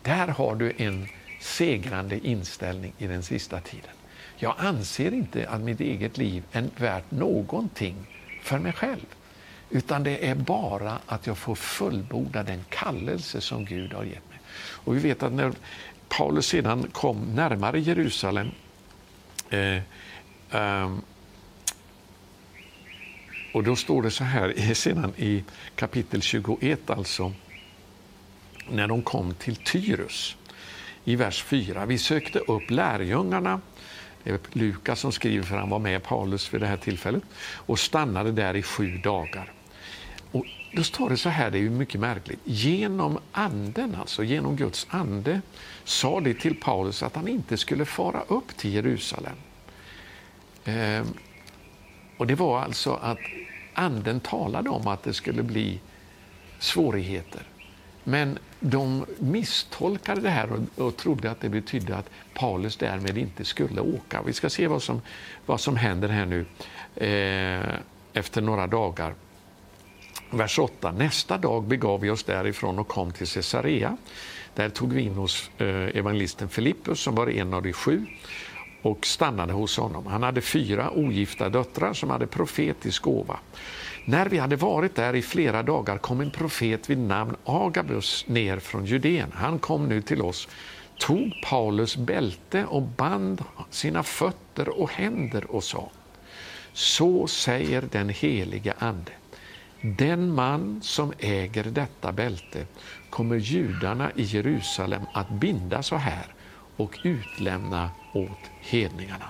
Där 0.02 0.28
har 0.28 0.54
du 0.54 0.72
en 0.76 1.08
segrande 1.40 2.26
inställning 2.26 2.92
i 2.98 3.06
den 3.06 3.22
sista 3.22 3.60
tiden. 3.60 3.90
Jag 4.36 4.54
anser 4.58 5.14
inte 5.14 5.48
att 5.48 5.60
mitt 5.60 5.80
eget 5.80 6.18
liv 6.18 6.44
är 6.52 6.68
värt 6.76 7.10
någonting 7.10 7.96
för 8.42 8.58
mig 8.58 8.72
själv. 8.72 9.06
Utan 9.70 10.02
det 10.02 10.28
är 10.28 10.34
bara 10.34 10.98
att 11.06 11.26
jag 11.26 11.38
får 11.38 11.54
fullborda 11.54 12.42
den 12.42 12.64
kallelse 12.68 13.40
som 13.40 13.64
Gud 13.64 13.92
har 13.92 14.04
gett 14.04 14.28
mig. 14.28 14.40
Och 14.58 14.96
vi 14.96 15.00
vet 15.00 15.22
att 15.22 15.32
när 15.32 15.52
Paulus 16.08 16.46
sedan 16.46 16.86
kom 16.92 17.34
närmare 17.34 17.80
Jerusalem 17.80 18.50
eh, 19.50 19.82
um, 20.50 21.02
och 23.52 23.64
då 23.64 23.76
står 23.76 24.02
det 24.02 24.10
så 24.10 24.24
här 24.24 24.74
sedan 24.74 25.12
i 25.16 25.44
kapitel 25.74 26.22
21, 26.22 26.90
alltså 26.90 27.32
när 28.70 28.88
de 28.88 29.02
kom 29.02 29.34
till 29.34 29.56
Tyrus 29.56 30.36
i 31.04 31.16
vers 31.16 31.42
4. 31.42 31.86
Vi 31.86 31.98
sökte 31.98 32.38
upp 32.38 32.70
lärjungarna, 32.70 33.60
det 34.24 34.30
är 34.30 34.38
Lukas 34.52 35.00
som 35.00 35.12
skriver 35.12 35.44
för 35.44 35.56
han 35.56 35.70
var 35.70 35.78
med 35.78 36.02
Paulus 36.02 36.54
vid 36.54 36.60
det 36.60 36.66
här 36.66 36.76
tillfället, 36.76 37.22
och 37.54 37.78
stannade 37.78 38.32
där 38.32 38.56
i 38.56 38.62
sju 38.62 38.98
dagar. 38.98 39.52
Och 40.32 40.46
då 40.72 40.82
står 40.82 41.10
det 41.10 41.16
så 41.16 41.28
här, 41.28 41.50
det 41.50 41.58
är 41.58 41.62
ju 41.62 41.70
mycket 41.70 42.00
märkligt. 42.00 42.40
Genom 42.44 43.18
anden, 43.32 43.94
alltså 43.94 44.24
genom 44.24 44.56
Guds 44.56 44.86
ande, 44.90 45.40
sa 45.84 46.20
det 46.20 46.34
till 46.34 46.60
Paulus 46.60 47.02
att 47.02 47.16
han 47.16 47.28
inte 47.28 47.56
skulle 47.56 47.84
fara 47.84 48.22
upp 48.28 48.56
till 48.56 48.74
Jerusalem. 48.74 49.36
Ehm, 50.64 51.06
och 52.20 52.26
det 52.26 52.34
var 52.34 52.60
alltså 52.60 52.92
att 52.92 53.18
anden 53.74 54.20
talade 54.20 54.70
om 54.70 54.86
att 54.86 55.02
det 55.02 55.14
skulle 55.14 55.42
bli 55.42 55.80
svårigheter. 56.58 57.42
Men 58.04 58.38
de 58.60 59.06
misstolkade 59.18 60.20
det 60.20 60.30
här 60.30 60.48
och, 60.52 60.86
och 60.86 60.96
trodde 60.96 61.30
att 61.30 61.40
det 61.40 61.48
betydde 61.48 61.96
att 61.96 62.10
Paulus 62.34 62.76
därmed 62.76 63.18
inte 63.18 63.44
skulle 63.44 63.80
åka. 63.80 64.22
Vi 64.22 64.32
ska 64.32 64.50
se 64.50 64.66
vad 64.66 64.82
som, 64.82 65.00
vad 65.46 65.60
som 65.60 65.76
händer 65.76 66.08
här 66.08 66.26
nu 66.26 66.46
eh, 66.96 67.74
efter 68.12 68.42
några 68.42 68.66
dagar. 68.66 69.14
Vers 70.30 70.58
8. 70.58 70.92
Nästa 70.92 71.38
dag 71.38 71.62
begav 71.62 72.00
vi 72.00 72.10
oss 72.10 72.24
därifrån 72.24 72.78
och 72.78 72.88
kom 72.88 73.12
till 73.12 73.28
Caesarea. 73.28 73.96
Där 74.54 74.68
tog 74.68 74.92
vi 74.92 75.02
in 75.02 75.14
hos 75.14 75.50
eh, 75.58 75.66
evangelisten 75.96 76.48
Filippus 76.48 77.00
som 77.00 77.14
var 77.14 77.30
en 77.30 77.54
av 77.54 77.62
de 77.62 77.72
sju 77.72 78.06
och 78.82 79.06
stannade 79.06 79.52
hos 79.52 79.76
honom. 79.76 80.06
Han 80.06 80.22
hade 80.22 80.40
fyra 80.40 80.90
ogifta 80.90 81.48
döttrar 81.48 81.92
som 81.92 82.10
hade 82.10 82.26
profetisk 82.26 83.02
gåva. 83.02 83.38
När 84.04 84.26
vi 84.26 84.38
hade 84.38 84.56
varit 84.56 84.94
där 84.94 85.16
i 85.16 85.22
flera 85.22 85.62
dagar 85.62 85.98
kom 85.98 86.20
en 86.20 86.30
profet 86.30 86.90
vid 86.90 86.98
namn 86.98 87.36
Agabus 87.44 88.24
ner 88.28 88.58
från 88.58 88.84
Judeen. 88.84 89.32
Han 89.34 89.58
kom 89.58 89.88
nu 89.88 90.02
till 90.02 90.22
oss, 90.22 90.48
tog 90.98 91.32
Paulus 91.44 91.96
bälte 91.96 92.64
och 92.64 92.82
band 92.82 93.44
sina 93.70 94.02
fötter 94.02 94.80
och 94.80 94.90
händer 94.90 95.50
och 95.50 95.64
sa 95.64 95.90
Så 96.72 97.26
säger 97.26 97.82
den 97.90 98.08
helige 98.08 98.74
Ande. 98.78 99.12
Den 99.80 100.34
man 100.34 100.80
som 100.82 101.12
äger 101.18 101.64
detta 101.64 102.12
bälte 102.12 102.66
kommer 103.10 103.36
judarna 103.36 104.10
i 104.16 104.22
Jerusalem 104.22 105.02
att 105.14 105.30
binda 105.30 105.82
så 105.82 105.96
här 105.96 106.26
och 106.80 106.98
utlämna 107.02 107.90
åt 108.12 108.50
hedningarna. 108.60 109.28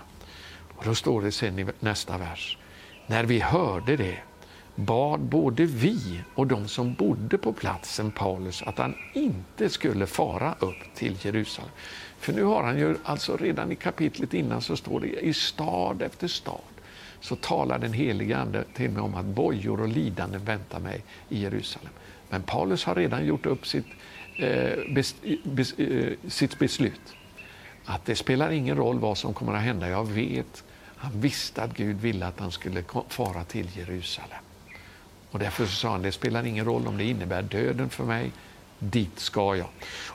Och 0.76 0.84
Då 0.84 0.94
står 0.94 1.22
det 1.22 1.32
sen 1.32 1.58
i 1.58 1.66
nästa 1.80 2.18
vers. 2.18 2.58
När 3.06 3.24
vi 3.24 3.40
hörde 3.40 3.96
det 3.96 4.18
bad 4.74 5.20
både 5.20 5.64
vi 5.64 6.20
och 6.34 6.46
de 6.46 6.68
som 6.68 6.94
bodde 6.94 7.38
på 7.38 7.52
platsen 7.52 8.10
Paulus 8.10 8.62
att 8.62 8.78
han 8.78 8.94
inte 9.14 9.68
skulle 9.68 10.06
fara 10.06 10.54
upp 10.58 10.94
till 10.94 11.16
Jerusalem. 11.22 11.70
För 12.18 12.32
nu 12.32 12.42
har 12.42 12.62
han 12.62 12.78
ju, 12.78 12.96
alltså 13.04 13.36
redan 13.36 13.72
i 13.72 13.76
kapitlet 13.76 14.34
innan 14.34 14.62
så 14.62 14.76
står 14.76 15.00
det 15.00 15.08
i 15.08 15.32
stad 15.32 16.02
efter 16.02 16.28
stad 16.28 16.60
så 17.20 17.36
talar 17.36 17.78
den 17.78 17.92
helige 17.92 18.38
Ande 18.38 18.64
till 18.74 18.90
mig 18.90 19.02
om 19.02 19.14
att 19.14 19.24
bojor 19.24 19.80
och 19.80 19.88
lidanden 19.88 20.44
väntar 20.44 20.80
mig 20.80 21.04
i 21.28 21.42
Jerusalem. 21.42 21.92
Men 22.28 22.42
Paulus 22.42 22.84
har 22.84 22.94
redan 22.94 23.26
gjort 23.26 23.46
upp 23.46 23.66
sitt, 23.66 23.86
eh, 24.36 24.94
bes, 24.94 25.14
bes, 25.44 25.78
eh, 25.78 26.12
sitt 26.28 26.58
beslut 26.58 27.14
att 27.84 28.04
det 28.04 28.16
spelar 28.16 28.50
ingen 28.50 28.76
roll 28.76 28.98
vad 28.98 29.18
som 29.18 29.34
kommer 29.34 29.54
att 29.54 29.62
hända. 29.62 29.88
Jag 29.88 30.04
vet, 30.04 30.64
han 30.96 31.20
visste 31.20 31.62
att 31.62 31.76
Gud 31.76 32.00
ville 32.00 32.26
att 32.26 32.40
han 32.40 32.52
skulle 32.52 32.84
fara 33.08 33.44
till 33.44 33.76
Jerusalem. 33.76 34.44
Och 35.30 35.38
därför 35.38 35.66
sa 35.66 35.90
han, 35.90 36.02
det 36.02 36.12
spelar 36.12 36.46
ingen 36.46 36.64
roll 36.64 36.86
om 36.86 36.96
det 36.96 37.04
innebär 37.04 37.42
döden 37.42 37.90
för 37.90 38.04
mig, 38.04 38.32
dit 38.78 39.18
ska 39.18 39.56
jag. 39.56 39.68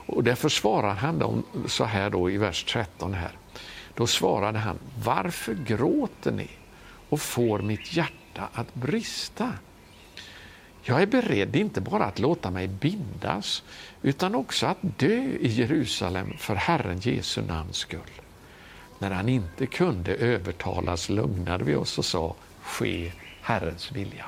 Och 0.06 0.24
därför 0.24 0.48
svarar 0.48 0.94
han 0.94 1.18
dem 1.18 1.44
så 1.66 1.84
här 1.84 2.10
då 2.10 2.30
i 2.30 2.38
vers 2.38 2.64
13 2.64 3.14
här. 3.14 3.32
Då 3.94 4.06
svarade 4.06 4.58
han, 4.58 4.78
varför 5.04 5.54
gråter 5.54 6.32
ni 6.32 6.50
och 7.08 7.20
får 7.20 7.58
mitt 7.58 7.96
hjärta 7.96 8.48
att 8.52 8.74
brista? 8.74 9.52
Jag 10.88 11.02
är 11.02 11.06
beredd 11.06 11.56
inte 11.56 11.80
bara 11.80 12.04
att 12.04 12.18
låta 12.18 12.50
mig 12.50 12.68
bindas 12.68 13.62
utan 14.02 14.34
också 14.34 14.66
att 14.66 14.78
dö 14.80 15.22
i 15.40 15.48
Jerusalem 15.48 16.32
för 16.38 16.54
Herren 16.54 16.98
Jesu 16.98 17.42
namns 17.42 17.76
skull. 17.76 18.20
När 18.98 19.10
han 19.10 19.28
inte 19.28 19.66
kunde 19.66 20.14
övertalas 20.14 21.08
lugnade 21.08 21.64
vi 21.64 21.74
oss 21.74 21.98
och 21.98 22.04
sa, 22.04 22.34
ske 22.62 23.12
Herrens 23.42 23.92
vilja. 23.92 24.24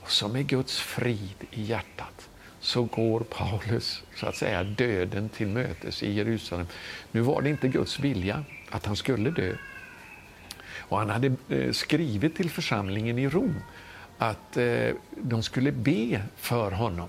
Och 0.00 0.10
så 0.10 0.28
med 0.28 0.46
Guds 0.46 0.78
frid 0.78 1.44
i 1.50 1.62
hjärtat 1.62 2.28
så 2.60 2.82
går 2.82 3.20
Paulus 3.20 4.02
så 4.16 4.26
att 4.26 4.36
säga 4.36 4.64
döden 4.64 5.28
till 5.28 5.48
mötes 5.48 6.02
i 6.02 6.12
Jerusalem. 6.12 6.66
Nu 7.12 7.20
var 7.20 7.42
det 7.42 7.50
inte 7.50 7.68
Guds 7.68 8.00
vilja 8.00 8.44
att 8.70 8.86
han 8.86 8.96
skulle 8.96 9.30
dö. 9.30 9.54
Och 10.78 10.98
han 10.98 11.10
hade 11.10 11.32
eh, 11.48 11.72
skrivit 11.72 12.36
till 12.36 12.50
församlingen 12.50 13.18
i 13.18 13.28
Rom 13.28 13.54
att 14.18 14.56
eh, 14.56 14.90
de 15.16 15.42
skulle 15.42 15.72
be 15.72 16.22
för 16.36 16.70
honom 16.70 17.08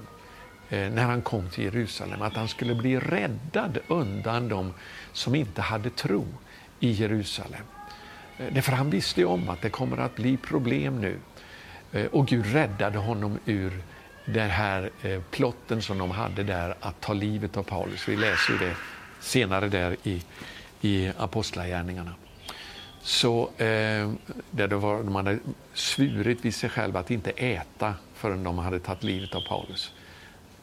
eh, 0.70 0.92
när 0.92 1.04
han 1.04 1.22
kom 1.22 1.50
till 1.50 1.64
Jerusalem, 1.64 2.22
att 2.22 2.36
han 2.36 2.48
skulle 2.48 2.76
bli 2.76 3.00
räddad 3.00 3.78
undan 3.88 4.50
dem 4.50 4.74
som 5.14 5.36
inte 5.36 5.62
hade 5.62 5.90
tro 5.90 6.26
i 6.80 6.92
Jerusalem. 6.92 7.64
Eh, 8.38 8.54
därför 8.54 8.72
han 8.72 8.90
visste 8.90 9.26
om 9.26 9.50
att 9.50 9.62
det 9.62 9.70
kommer 9.70 9.98
att 9.98 10.16
bli 10.16 10.38
problem 10.38 11.02
nu. 11.02 11.18
Eh, 11.92 12.06
och 12.06 12.28
Gud 12.28 12.46
räddade 12.54 12.98
honom 12.98 13.40
ur 13.46 13.82
den 14.26 14.50
här 14.50 14.90
eh, 15.02 15.22
plotten 15.32 15.82
som 15.82 15.98
de 15.98 16.12
hade 16.12 16.44
där 16.44 16.76
att 16.80 17.02
ta 17.02 17.14
livet 17.14 17.58
av 17.58 17.64
Paulus. 17.64 18.08
Vi 18.08 18.16
läser 18.16 18.54
det 18.60 18.76
senare 19.20 19.70
där 19.70 19.96
i, 20.04 20.24
i 20.82 21.12
Apostlagärningarna 21.18 22.14
så, 23.10 23.44
eh, 23.58 24.12
där 24.52 24.68
det 24.68 24.76
var, 24.76 25.04
de 25.04 25.16
hade 25.16 25.40
svurit 25.74 26.46
vid 26.46 26.56
sig 26.56 26.70
själva 26.70 27.00
att 27.00 27.12
inte 27.12 27.32
äta 27.32 27.94
förrän 28.14 28.44
de 28.44 28.58
hade 28.58 28.80
tagit 28.80 29.04
livet 29.04 29.36
av 29.36 29.42
Paulus. 29.42 29.92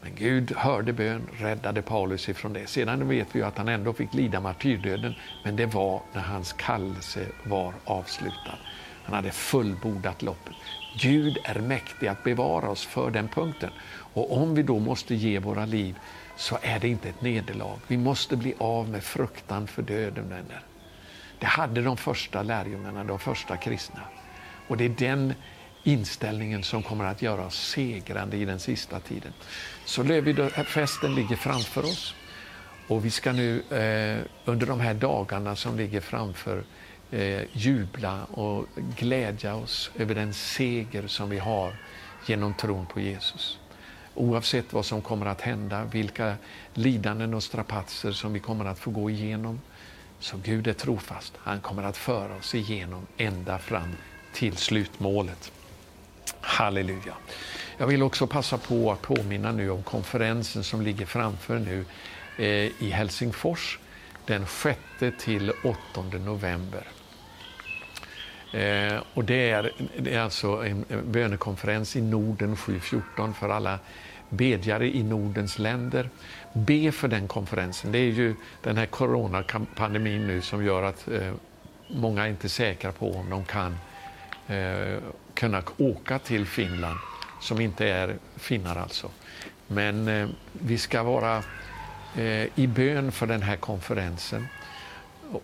Men 0.02 0.14
Gud 0.14 0.52
hörde 0.56 0.92
bön, 0.92 1.22
räddade 1.38 1.82
Paulus 1.82 2.28
ifrån 2.28 2.52
det. 2.52 2.66
Sedan 2.66 3.08
vet 3.08 3.28
vi 3.32 3.42
att 3.42 3.58
han 3.58 3.68
ändå 3.68 3.92
fick 3.92 4.14
lida 4.14 4.40
martyrdöden, 4.40 5.14
men 5.44 5.56
det 5.56 5.66
var 5.66 6.02
när 6.12 6.22
hans 6.22 6.52
kallelse 6.52 7.26
var 7.44 7.74
avslutad. 7.84 8.58
Han 9.04 9.14
hade 9.14 9.30
fullbordat 9.30 10.22
loppet. 10.22 10.54
Gud 11.00 11.38
är 11.44 11.60
mäktig 11.60 12.06
att 12.06 12.24
bevara 12.24 12.70
oss 12.70 12.86
för 12.86 13.10
den 13.10 13.28
punkten. 13.28 13.70
Och 13.88 14.36
om 14.36 14.54
vi 14.54 14.62
då 14.62 14.78
måste 14.78 15.14
ge 15.14 15.38
våra 15.38 15.66
liv 15.66 15.98
så 16.36 16.58
är 16.62 16.78
det 16.78 16.88
inte 16.88 17.08
ett 17.08 17.22
nederlag. 17.22 17.78
Vi 17.86 17.96
måste 17.96 18.36
bli 18.36 18.54
av 18.58 18.88
med 18.88 19.04
fruktan 19.04 19.66
för 19.66 19.82
döden, 19.82 20.28
vänner. 20.28 20.65
Det 21.38 21.46
hade 21.46 21.82
de 21.82 21.96
första 21.96 22.42
lärjungarna, 22.42 23.04
de 23.04 23.18
första 23.18 23.56
kristna. 23.56 24.00
Och 24.68 24.76
det 24.76 24.84
är 24.84 24.88
den 24.88 25.34
inställningen 25.82 26.62
som 26.62 26.82
kommer 26.82 27.04
att 27.04 27.22
göra 27.22 27.46
oss 27.46 27.68
segrande 27.68 28.36
i 28.36 28.44
den 28.44 28.60
sista 28.60 29.00
tiden. 29.00 29.32
Så 29.84 30.02
Lövidöfesten 30.02 31.14
ligger 31.14 31.36
framför 31.36 31.84
oss. 31.84 32.14
Och 32.88 33.04
vi 33.04 33.10
ska 33.10 33.32
nu 33.32 33.60
eh, 33.60 34.24
under 34.44 34.66
de 34.66 34.80
här 34.80 34.94
dagarna 34.94 35.56
som 35.56 35.76
ligger 35.76 36.00
framför 36.00 36.64
eh, 37.10 37.42
jubla 37.52 38.24
och 38.24 38.66
glädja 38.98 39.54
oss 39.54 39.90
över 39.96 40.14
den 40.14 40.34
seger 40.34 41.06
som 41.06 41.30
vi 41.30 41.38
har 41.38 41.76
genom 42.26 42.54
tron 42.54 42.86
på 42.86 43.00
Jesus. 43.00 43.58
Oavsett 44.14 44.72
vad 44.72 44.86
som 44.86 45.02
kommer 45.02 45.26
att 45.26 45.40
hända, 45.40 45.84
vilka 45.84 46.34
lidanden 46.74 47.34
och 47.34 47.42
strapatser 47.42 48.12
som 48.12 48.32
vi 48.32 48.40
kommer 48.40 48.64
att 48.64 48.78
få 48.78 48.90
gå 48.90 49.10
igenom, 49.10 49.60
så 50.20 50.36
Gud 50.44 50.66
är 50.66 50.72
trofast. 50.72 51.32
Han 51.38 51.60
kommer 51.60 51.82
att 51.82 51.96
föra 51.96 52.36
oss 52.36 52.54
igenom 52.54 53.06
ända 53.16 53.58
fram 53.58 53.96
till 54.32 54.56
slutmålet. 54.56 55.52
Halleluja. 56.40 57.14
Jag 57.78 57.86
vill 57.86 58.02
också 58.02 58.26
passa 58.26 58.58
på 58.58 58.92
att 58.92 59.02
påminna 59.02 59.52
nu 59.52 59.70
om 59.70 59.82
konferensen 59.82 60.64
som 60.64 60.82
ligger 60.82 61.06
framför 61.06 61.58
nu 61.58 61.84
eh, 62.38 62.82
i 62.82 62.90
Helsingfors 62.90 63.78
den 64.26 64.46
6 64.46 64.80
till 65.18 65.52
8 65.94 66.02
november. 66.24 66.86
Eh, 68.52 69.02
och 69.14 69.24
det, 69.24 69.50
är, 69.50 69.72
det 69.98 70.14
är 70.14 70.20
alltså 70.20 70.66
en 70.66 70.84
bönekonferens 71.04 71.96
i 71.96 72.00
Norden 72.00 72.56
714 72.56 73.34
för 73.34 73.48
alla 73.48 73.78
bedjare 74.28 74.96
i 74.96 75.02
Nordens 75.02 75.58
länder. 75.58 76.10
Be 76.52 76.92
för 76.92 77.08
den 77.08 77.28
konferensen. 77.28 77.92
Det 77.92 77.98
är 77.98 78.10
ju 78.10 78.34
den 78.62 78.76
här 78.76 78.86
coronapandemin 78.86 80.26
nu 80.26 80.42
som 80.42 80.64
gör 80.64 80.82
att 80.82 81.08
eh, 81.08 81.32
många 81.88 82.24
är 82.24 82.28
inte 82.28 82.48
säkra 82.48 82.92
på 82.92 83.12
om 83.12 83.30
de 83.30 83.44
kan 83.44 83.78
eh, 84.46 84.98
kunna 85.34 85.62
åka 85.78 86.18
till 86.18 86.46
Finland, 86.46 86.98
som 87.40 87.60
inte 87.60 87.88
är 87.88 88.16
finnar 88.36 88.76
alltså. 88.76 89.10
Men 89.66 90.08
eh, 90.08 90.28
vi 90.52 90.78
ska 90.78 91.02
vara 91.02 91.42
eh, 92.16 92.58
i 92.58 92.66
bön 92.66 93.12
för 93.12 93.26
den 93.26 93.42
här 93.42 93.56
konferensen. 93.56 94.46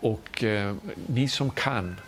Och 0.01 0.45
eh, 0.45 0.75
ni 1.07 1.29
som 1.29 1.51
kan, 1.51 2.01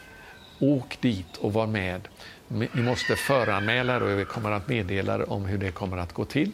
åk 0.61 0.99
dit 1.01 1.37
och 1.37 1.53
var 1.53 1.67
med. 1.67 2.09
Ni 2.49 2.83
måste 2.83 3.17
föranmäla 3.17 3.97
er 3.97 4.03
och 4.03 4.19
vi 4.19 4.25
kommer 4.25 4.51
att 4.51 4.69
meddela 4.69 5.15
er 5.15 5.33
om 5.33 5.45
hur 5.45 5.59
det 5.59 5.71
kommer 5.71 5.97
att 5.97 6.13
gå 6.13 6.25
till. 6.25 6.53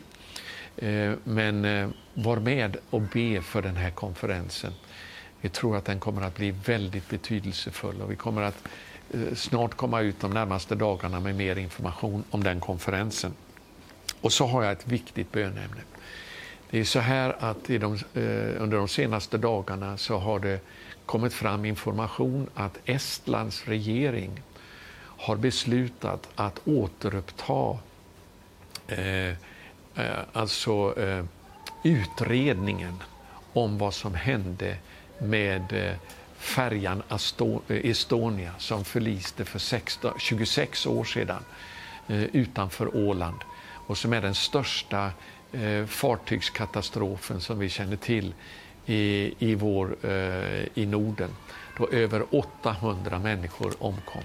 Eh, 0.77 1.13
men 1.25 1.65
eh, 1.65 1.89
var 2.15 2.37
med 2.37 2.77
och 2.91 3.01
be 3.01 3.43
för 3.43 3.63
den 3.63 3.77
här 3.77 3.91
konferensen. 3.91 4.73
Vi 5.41 5.49
tror 5.49 5.77
att 5.77 5.85
den 5.85 6.01
kommer 6.01 6.23
att 6.23 6.37
bli 6.37 6.51
väldigt 6.51 7.09
betydelsefull 7.09 8.03
och 8.03 8.11
vi 8.11 8.17
kommer 8.17 8.43
att 8.43 8.69
eh, 9.11 9.35
snart 9.35 9.75
komma 9.75 10.01
ut 10.01 10.21
de 10.21 10.31
närmaste 10.31 10.75
dagarna 10.75 11.21
med 11.21 11.35
mer 11.35 11.57
information 11.57 12.25
om 12.31 12.45
den 12.45 12.61
konferensen. 12.61 13.35
Och 14.21 14.33
så 14.33 14.47
har 14.47 14.63
jag 14.63 14.73
ett 14.73 14.87
viktigt 14.87 15.33
bönämne. 15.33 15.83
Det 16.71 16.79
är 16.81 16.85
så 16.85 16.99
här 16.99 17.37
att 17.39 17.65
de, 17.65 17.99
under 18.59 18.77
de 18.77 18.89
senaste 18.89 19.39
dagarna 19.39 19.97
så 19.97 20.19
har 20.19 20.39
det 20.39 20.61
kommit 21.07 21.33
fram 21.33 21.65
information 21.65 22.51
att 22.55 22.79
Estlands 22.85 23.65
regering 23.69 24.43
har 25.01 25.37
beslutat 25.37 26.29
att 26.35 26.61
återuppta 26.65 27.79
Eh, 28.91 29.35
Eh, 30.01 30.19
alltså 30.33 31.01
eh, 31.01 31.25
utredningen 31.83 33.03
om 33.53 33.79
vad 33.79 33.95
som 33.95 34.15
hände 34.15 34.77
med 35.19 35.73
eh, 35.73 35.95
färjan 36.37 37.03
eh, 37.69 37.91
Estonia 37.91 38.53
som 38.59 38.85
förliste 38.85 39.45
för 39.45 39.59
16, 39.59 40.13
26 40.19 40.87
år 40.87 41.05
sedan 41.05 41.45
eh, 42.09 42.23
utanför 42.23 42.97
Åland 42.97 43.39
och 43.87 43.99
som 43.99 44.13
är 44.13 44.21
den 44.21 44.35
största 44.35 45.11
fartygskatastrofen 45.87 47.41
som 47.41 47.59
vi 47.59 47.69
känner 47.69 47.97
till 47.97 48.35
i, 48.87 49.35
i, 49.39 49.55
vår, 49.55 49.97
i 50.75 50.87
Norden, 50.87 51.31
då 51.79 51.89
över 51.89 52.25
800 52.31 53.19
människor 53.19 53.73
omkom. 53.79 54.23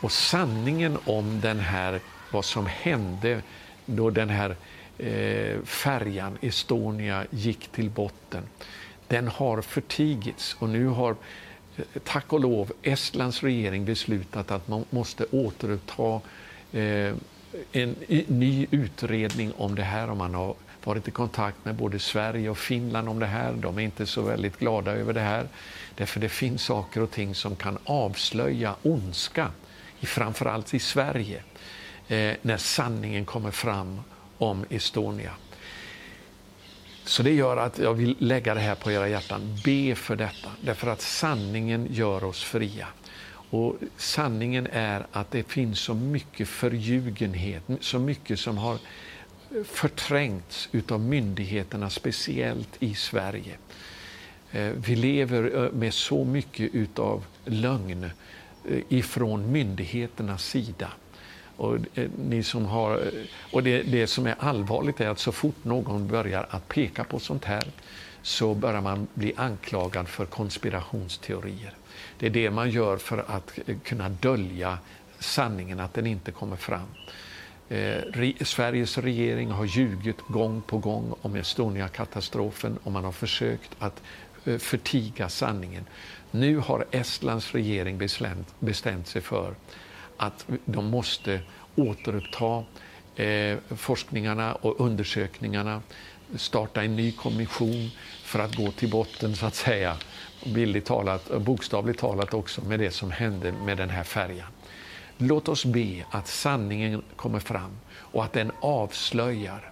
Och 0.00 0.12
sanningen 0.12 0.98
om 1.04 1.40
den 1.40 1.60
här, 1.60 2.00
vad 2.30 2.44
som 2.44 2.66
hände 2.66 3.42
då 3.86 4.10
den 4.10 4.30
här 4.30 4.56
Eh, 4.98 5.62
färjan 5.64 6.38
Estonia 6.40 7.26
gick 7.30 7.68
till 7.68 7.90
botten. 7.90 8.42
Den 9.08 9.28
har 9.28 9.62
förtigits 9.62 10.56
och 10.58 10.68
nu 10.68 10.86
har 10.86 11.16
eh, 11.76 11.84
tack 12.04 12.32
och 12.32 12.40
lov 12.40 12.72
Estlands 12.82 13.42
regering 13.42 13.84
beslutat 13.84 14.50
att 14.50 14.68
man 14.68 14.84
måste 14.90 15.24
återuppta 15.30 16.20
eh, 16.72 17.14
en 17.72 17.96
ny 18.26 18.66
utredning 18.70 19.52
om 19.56 19.74
det 19.74 19.82
här. 19.82 20.10
Om 20.10 20.18
man 20.18 20.34
har 20.34 20.54
varit 20.84 21.08
i 21.08 21.10
kontakt 21.10 21.64
med 21.64 21.74
både 21.74 21.98
Sverige 21.98 22.50
och 22.50 22.58
Finland 22.58 23.08
om 23.08 23.18
det 23.18 23.26
här. 23.26 23.52
De 23.52 23.78
är 23.78 23.82
inte 23.82 24.06
så 24.06 24.22
väldigt 24.22 24.58
glada 24.58 24.92
över 24.92 25.12
det 25.12 25.20
här. 25.20 25.48
Därför 25.94 26.20
det 26.20 26.28
finns 26.28 26.62
saker 26.62 27.00
och 27.00 27.10
ting 27.10 27.34
som 27.34 27.56
kan 27.56 27.78
avslöja 27.84 28.74
ondska, 28.82 29.50
framförallt 30.02 30.74
i 30.74 30.78
Sverige, 30.78 31.42
eh, 32.08 32.34
när 32.42 32.56
sanningen 32.56 33.24
kommer 33.24 33.50
fram 33.50 34.00
om 34.38 34.64
Estonia. 34.70 35.32
Så 37.04 37.22
det 37.22 37.32
gör 37.32 37.56
att 37.56 37.78
jag 37.78 37.94
vill 37.94 38.16
lägga 38.18 38.54
det 38.54 38.60
här 38.60 38.74
på 38.74 38.92
era 38.92 39.08
hjärtan. 39.08 39.58
Be 39.64 39.94
för 39.94 40.16
detta, 40.16 40.48
därför 40.60 40.86
att 40.88 41.00
sanningen 41.00 41.88
gör 41.90 42.24
oss 42.24 42.42
fria. 42.42 42.88
Och 43.50 43.76
Sanningen 43.96 44.68
är 44.72 45.06
att 45.12 45.30
det 45.30 45.42
finns 45.42 45.80
så 45.80 45.94
mycket 45.94 46.48
förljugenhet, 46.48 47.62
så 47.80 47.98
mycket 47.98 48.38
som 48.38 48.58
har 48.58 48.78
förträngts 49.64 50.68
utav 50.72 51.00
myndigheterna, 51.00 51.90
speciellt 51.90 52.82
i 52.82 52.94
Sverige. 52.94 53.56
Eh, 54.52 54.70
vi 54.86 54.96
lever 54.96 55.64
eh, 55.64 55.72
med 55.72 55.94
så 55.94 56.24
mycket 56.24 56.74
utav 56.74 57.24
lögn 57.44 58.04
eh, 58.04 58.80
ifrån 58.88 59.52
myndigheternas 59.52 60.44
sida. 60.44 60.90
Och, 61.56 61.76
eh, 61.94 62.10
ni 62.18 62.42
som 62.42 62.66
har, 62.66 62.98
eh, 62.98 63.12
och 63.52 63.62
det, 63.62 63.82
det 63.82 64.06
som 64.06 64.26
är 64.26 64.34
allvarligt 64.38 65.00
är 65.00 65.08
att 65.08 65.18
så 65.18 65.32
fort 65.32 65.64
någon 65.64 66.08
börjar 66.08 66.46
att 66.50 66.68
peka 66.68 67.04
på 67.04 67.18
sånt 67.18 67.44
här 67.44 67.64
så 68.22 68.54
börjar 68.54 68.80
man 68.80 69.06
bli 69.14 69.32
anklagad 69.36 70.08
för 70.08 70.26
konspirationsteorier. 70.26 71.74
Det 72.18 72.26
är 72.26 72.30
det 72.30 72.50
man 72.50 72.70
gör 72.70 72.96
för 72.96 73.24
att 73.28 73.58
eh, 73.66 73.76
kunna 73.84 74.08
dölja 74.08 74.78
sanningen, 75.18 75.80
att 75.80 75.94
den 75.94 76.06
inte 76.06 76.32
kommer 76.32 76.56
fram. 76.56 76.86
Eh, 77.68 78.34
Sveriges 78.40 78.98
regering 78.98 79.50
har 79.50 79.64
ljugit 79.64 80.20
gång 80.20 80.62
på 80.62 80.78
gång 80.78 81.14
om 81.22 81.36
Estonia-katastrofen 81.36 82.78
och 82.82 82.92
man 82.92 83.04
har 83.04 83.12
försökt 83.12 83.70
att 83.78 84.02
eh, 84.44 84.58
förtiga 84.58 85.28
sanningen. 85.28 85.84
Nu 86.30 86.58
har 86.58 86.84
Estlands 86.90 87.52
regering 87.52 87.98
bestämt, 87.98 88.54
bestämt 88.58 89.06
sig 89.06 89.22
för 89.22 89.54
att 90.26 90.46
de 90.64 90.86
måste 90.86 91.40
återuppta 91.76 92.64
eh, 93.16 93.58
forskningarna 93.76 94.54
och 94.54 94.80
undersökningarna, 94.80 95.82
starta 96.36 96.82
en 96.82 96.96
ny 96.96 97.12
kommission 97.12 97.90
för 98.22 98.38
att 98.38 98.54
gå 98.54 98.70
till 98.70 98.90
botten, 98.90 99.36
så 99.36 99.46
att 99.46 99.54
säga, 99.54 99.96
bildligt 100.46 100.86
talat, 100.86 101.30
bokstavligt 101.40 102.00
talat 102.00 102.34
också, 102.34 102.64
med 102.64 102.80
det 102.80 102.90
som 102.90 103.10
hände 103.10 103.52
med 103.52 103.76
den 103.76 103.90
här 103.90 104.04
färjan. 104.04 104.48
Låt 105.18 105.48
oss 105.48 105.64
be 105.64 106.04
att 106.10 106.28
sanningen 106.28 107.02
kommer 107.16 107.40
fram 107.40 107.78
och 107.88 108.24
att 108.24 108.32
den 108.32 108.52
avslöjar 108.60 109.70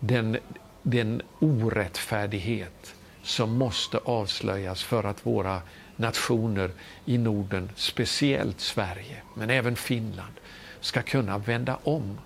den, 0.00 0.38
den 0.82 1.22
orättfärdighet 1.38 2.94
som 3.22 3.58
måste 3.58 3.98
avslöjas 3.98 4.82
för 4.82 5.04
att 5.04 5.26
våra 5.26 5.60
nationer 5.96 6.70
i 7.04 7.18
Norden, 7.18 7.70
speciellt 7.76 8.60
Sverige, 8.60 9.22
men 9.34 9.50
även 9.50 9.76
Finland, 9.76 10.32
ska 10.80 11.02
kunna 11.02 11.38
vända 11.38 11.78
om. 11.82 12.18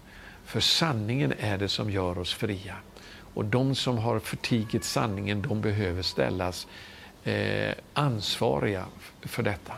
För 0.45 0.61
sanningen 0.61 1.35
är 1.39 1.59
det 1.59 1.69
som 1.69 1.91
gör 1.91 2.19
oss 2.19 2.35
fria. 2.35 2.77
Och 3.35 3.45
de 3.45 3.75
som 3.75 3.99
har 3.99 4.19
förtigit 4.19 4.85
sanningen, 4.85 5.43
de 5.43 5.61
behöver 5.61 6.03
ställas 6.03 6.67
eh, 7.25 7.75
ansvariga 7.93 8.87
för 9.23 9.43
detta. 9.43 9.75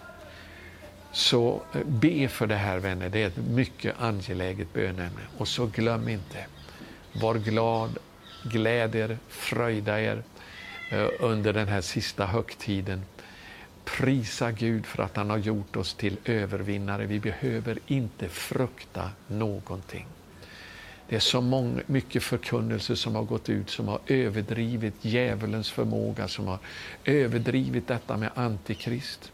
Så 1.12 1.62
eh, 1.74 1.80
be 1.86 2.28
för 2.28 2.46
det 2.46 2.56
här 2.56 2.78
vänner, 2.78 3.08
det 3.08 3.22
är 3.22 3.26
ett 3.26 3.36
mycket 3.36 3.94
angeläget 4.00 4.72
bönämne. 4.72 5.20
Och 5.38 5.48
så 5.48 5.66
glöm 5.66 6.08
inte, 6.08 6.46
var 7.12 7.34
glad, 7.34 7.98
gläd 8.42 8.94
er, 8.94 9.18
fröjda 9.28 10.00
er 10.00 10.22
eh, 10.90 11.08
under 11.20 11.52
den 11.52 11.68
här 11.68 11.80
sista 11.80 12.26
högtiden. 12.26 13.02
Prisa 13.84 14.52
Gud 14.52 14.86
för 14.86 15.02
att 15.02 15.16
han 15.16 15.30
har 15.30 15.38
gjort 15.38 15.76
oss 15.76 15.94
till 15.94 16.16
övervinnare. 16.24 17.06
Vi 17.06 17.20
behöver 17.20 17.78
inte 17.86 18.28
frukta 18.28 19.10
någonting. 19.26 20.06
Det 21.08 21.16
är 21.16 21.20
så 21.20 21.40
många, 21.40 21.82
mycket 21.86 22.22
förkunnelse 22.22 22.96
som 22.96 23.14
har 23.14 23.22
gått 23.22 23.48
ut 23.48 23.70
som 23.70 23.88
har 23.88 24.00
överdrivit 24.06 24.94
djävulens 25.00 25.70
förmåga, 25.70 26.28
som 26.28 26.46
har 26.46 26.58
överdrivit 27.04 27.88
detta 27.88 28.16
med 28.16 28.30
antikrist. 28.34 29.32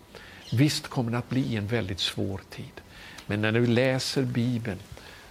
Visst 0.52 0.88
kommer 0.88 1.10
det 1.10 1.18
att 1.18 1.28
bli 1.28 1.56
en 1.56 1.66
väldigt 1.66 2.00
svår 2.00 2.40
tid. 2.50 2.80
Men 3.26 3.40
när 3.40 3.52
du 3.52 3.66
läser 3.66 4.22
Bibeln 4.22 4.78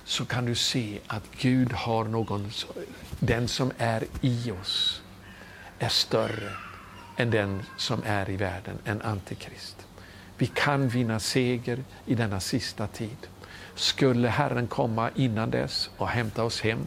så 0.03 0.25
kan 0.25 0.45
du 0.45 0.55
se 0.55 0.99
att 1.07 1.23
Gud 1.37 1.73
har 1.73 2.03
någon, 2.03 2.51
den 3.19 3.47
som 3.47 3.71
är 3.77 4.03
i 4.21 4.51
oss 4.51 5.01
är 5.79 5.89
större 5.89 6.66
än 7.17 7.31
den 7.31 7.63
som 7.77 8.01
är 8.05 8.29
i 8.29 8.35
världen, 8.35 8.77
en 8.85 9.01
antikrist. 9.01 9.87
Vi 10.37 10.47
kan 10.47 10.89
vinna 10.89 11.19
seger 11.19 11.83
i 12.05 12.15
denna 12.15 12.39
sista 12.39 12.87
tid. 12.87 13.17
Skulle 13.75 14.27
Herren 14.27 14.67
komma 14.67 15.09
innan 15.15 15.51
dess 15.51 15.89
och 15.97 16.07
hämta 16.07 16.43
oss 16.43 16.61
hem, 16.61 16.79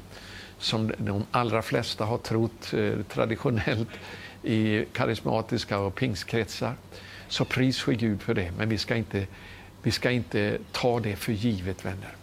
som 0.58 0.92
de 0.98 1.24
allra 1.30 1.62
flesta 1.62 2.04
har 2.04 2.18
trott 2.18 2.72
eh, 2.72 2.92
traditionellt 3.08 3.88
i 4.42 4.84
karismatiska 4.92 5.78
och 5.78 5.94
pingstkretsar, 5.94 6.74
så 7.28 7.44
pris 7.44 7.80
för 7.80 7.92
Gud 7.92 8.22
för 8.22 8.34
det. 8.34 8.52
Men 8.58 8.68
vi 8.68 8.78
ska, 8.78 8.96
inte, 8.96 9.26
vi 9.82 9.90
ska 9.90 10.10
inte 10.10 10.58
ta 10.72 11.00
det 11.00 11.16
för 11.16 11.32
givet, 11.32 11.84
vänner. 11.84 12.16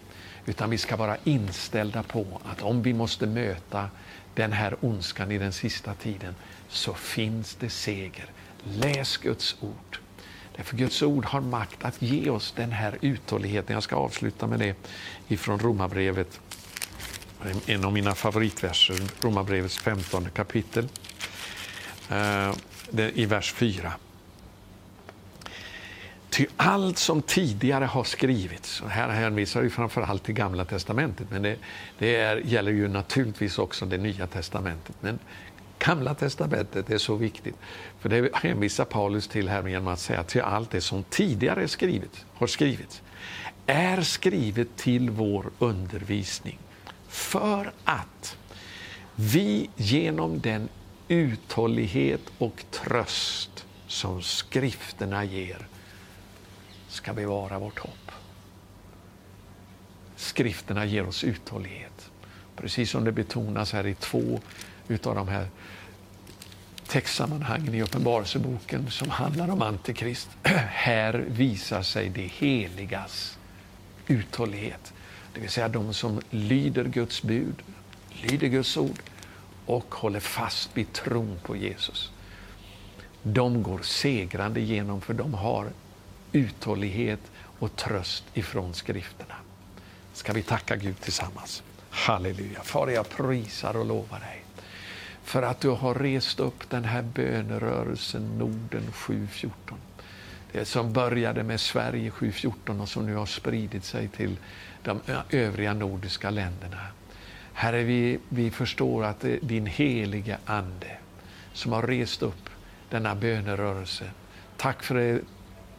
Utan 0.46 0.70
vi 0.70 0.78
ska 0.78 0.96
vara 0.96 1.18
inställda 1.24 2.04
på 2.04 2.42
att 2.46 2.62
om 2.62 2.82
vi 2.82 2.94
måste 2.94 3.26
möta 3.26 3.90
den 4.38 4.54
här 4.54 4.76
ondskan 4.82 5.32
i 5.32 5.38
den 5.38 5.54
sista 5.54 5.94
tiden, 5.94 6.36
så 6.70 6.94
finns 6.94 7.56
det 7.56 7.70
seger. 7.70 8.26
Läs 8.64 9.18
Guds 9.18 9.56
ord. 9.62 9.98
Därför 10.56 10.78
Guds 10.78 11.02
ord 11.02 11.26
har 11.26 11.42
makt 11.42 11.86
att 11.86 12.02
ge 12.02 12.30
oss 12.30 12.54
den 12.58 12.72
här 12.72 12.98
uthålligheten. 13.02 13.74
Jag 13.74 13.84
ska 13.84 13.96
avsluta 13.96 14.48
med 14.48 14.60
det 14.60 14.76
ifrån 15.28 15.60
Romarbrevet, 15.60 16.40
en 17.66 17.86
av 17.86 17.94
mina 17.94 18.16
favoritverser, 18.16 18.96
Romarbrevets 19.22 19.78
15 19.78 20.30
kapitel, 20.30 20.88
eh, 22.10 22.52
i 23.14 23.26
vers 23.26 23.54
4. 23.54 23.94
Ty 26.38 26.46
allt 26.58 26.98
som 26.98 27.22
tidigare 27.22 27.86
har 27.86 28.04
skrivits, 28.04 28.82
och 28.82 28.90
här 28.90 29.10
hänvisar 29.10 29.62
vi 29.62 29.70
framförallt 29.70 30.24
till 30.24 30.36
Gamla 30.36 30.66
Testamentet, 30.66 31.28
men 31.32 31.42
det, 31.42 31.56
det 32.00 32.16
är, 32.16 32.38
gäller 32.38 32.72
ju 32.72 32.88
naturligtvis 32.88 33.60
också 33.60 33.86
det 33.86 33.98
Nya 33.98 34.28
Testamentet. 34.28 34.96
Men 35.02 35.20
Gamla 35.80 36.16
testamentet 36.16 36.90
är 36.90 36.98
så 36.98 37.16
viktigt. 37.16 37.56
För 38.00 38.10
det 38.10 38.30
hänvisar 38.34 38.86
Paulus 38.86 39.28
till 39.28 39.50
här 39.50 39.68
genom 39.68 39.88
att 39.88 40.00
säga 40.00 40.24
till 40.24 40.42
allt 40.42 40.72
det 40.72 40.82
som 40.82 41.04
tidigare 41.04 41.68
skrivit, 41.68 42.26
har 42.34 42.48
skrivits 42.48 43.02
är 43.66 44.02
skrivet 44.02 44.68
till 44.76 45.10
vår 45.10 45.46
undervisning. 45.60 46.60
För 47.08 47.72
att 47.84 48.38
vi 49.16 49.70
genom 49.76 50.40
den 50.40 50.70
uthållighet 51.08 52.22
och 52.38 52.64
tröst 52.72 53.66
som 53.88 54.22
skrifterna 54.22 55.24
ger 55.24 55.68
ska 56.98 57.14
bevara 57.14 57.60
vårt 57.60 57.80
hopp. 57.80 58.12
Skrifterna 60.16 60.86
ger 60.86 61.08
oss 61.08 61.24
uthållighet. 61.24 62.12
Precis 62.56 62.90
som 62.90 63.04
det 63.04 63.12
betonas 63.12 63.74
här 63.74 63.88
i 63.88 63.96
två 63.96 64.40
utav 64.88 65.16
de 65.16 65.28
här 65.28 65.48
textsammanhangen 66.88 67.74
i 67.74 67.82
Uppenbarelseboken 67.82 68.92
som 68.92 69.10
handlar 69.10 69.50
om 69.50 69.62
Antikrist. 69.62 70.30
Här 70.68 71.26
visar 71.28 71.82
sig 71.82 72.10
det 72.10 72.28
heligas 72.28 73.38
uthållighet. 74.08 74.94
Det 75.34 75.40
vill 75.40 75.50
säga 75.50 75.68
de 75.68 75.94
som 75.94 76.22
lyder 76.30 76.84
Guds 76.84 77.24
bud, 77.24 77.56
lyder 78.22 78.48
Guds 78.48 78.78
ord 78.78 79.00
och 79.66 79.96
håller 79.96 80.20
fast 80.20 80.70
vid 80.74 80.94
tron 80.94 81.40
på 81.44 81.56
Jesus. 81.56 82.12
De 83.24 83.64
går 83.64 83.80
segrande 83.82 84.60
igenom 84.60 85.02
för 85.02 85.14
de 85.14 85.34
har 85.34 85.68
uthållighet 86.32 87.32
och 87.60 87.76
tröst 87.76 88.24
ifrån 88.34 88.74
skrifterna. 88.74 89.36
Ska 90.14 90.34
vi 90.34 90.44
tacka 90.44 90.76
Gud 90.76 91.00
tillsammans? 91.00 91.64
Halleluja. 91.90 92.62
Far, 92.64 92.88
jag 92.88 93.10
prisar 93.10 93.78
och 93.78 93.86
lovar 93.86 94.20
dig 94.20 94.44
för 95.28 95.44
att 95.44 95.60
du 95.60 95.70
har 95.70 95.96
rest 95.96 96.40
upp 96.40 96.70
den 96.70 96.84
här 96.84 97.02
bönerörelsen 97.02 98.38
Norden 98.38 98.92
714. 98.92 99.78
Det 100.52 100.66
som 100.66 100.94
började 100.94 101.44
med 101.44 101.60
Sverige 101.60 102.12
714 102.12 102.82
och 102.82 102.90
som 102.90 103.06
nu 103.06 103.16
har 103.16 103.26
spridit 103.26 103.84
sig 103.84 104.08
till 104.08 104.38
de 104.84 105.00
övriga 105.30 105.74
nordiska 105.74 106.30
länderna. 106.30 106.78
Herre, 107.54 107.84
vi, 107.84 108.20
vi 108.30 108.52
förstår 108.52 109.04
att 109.04 109.20
det 109.20 109.34
är 109.34 109.40
din 109.42 109.66
helige 109.66 110.38
Ande 110.46 110.98
som 111.54 111.72
har 111.72 111.82
rest 111.82 112.24
upp 112.24 112.50
denna 112.90 113.16
bönerörelse. 113.16 114.12
Tack 114.58 114.84
för 114.84 114.96
det 114.96 115.22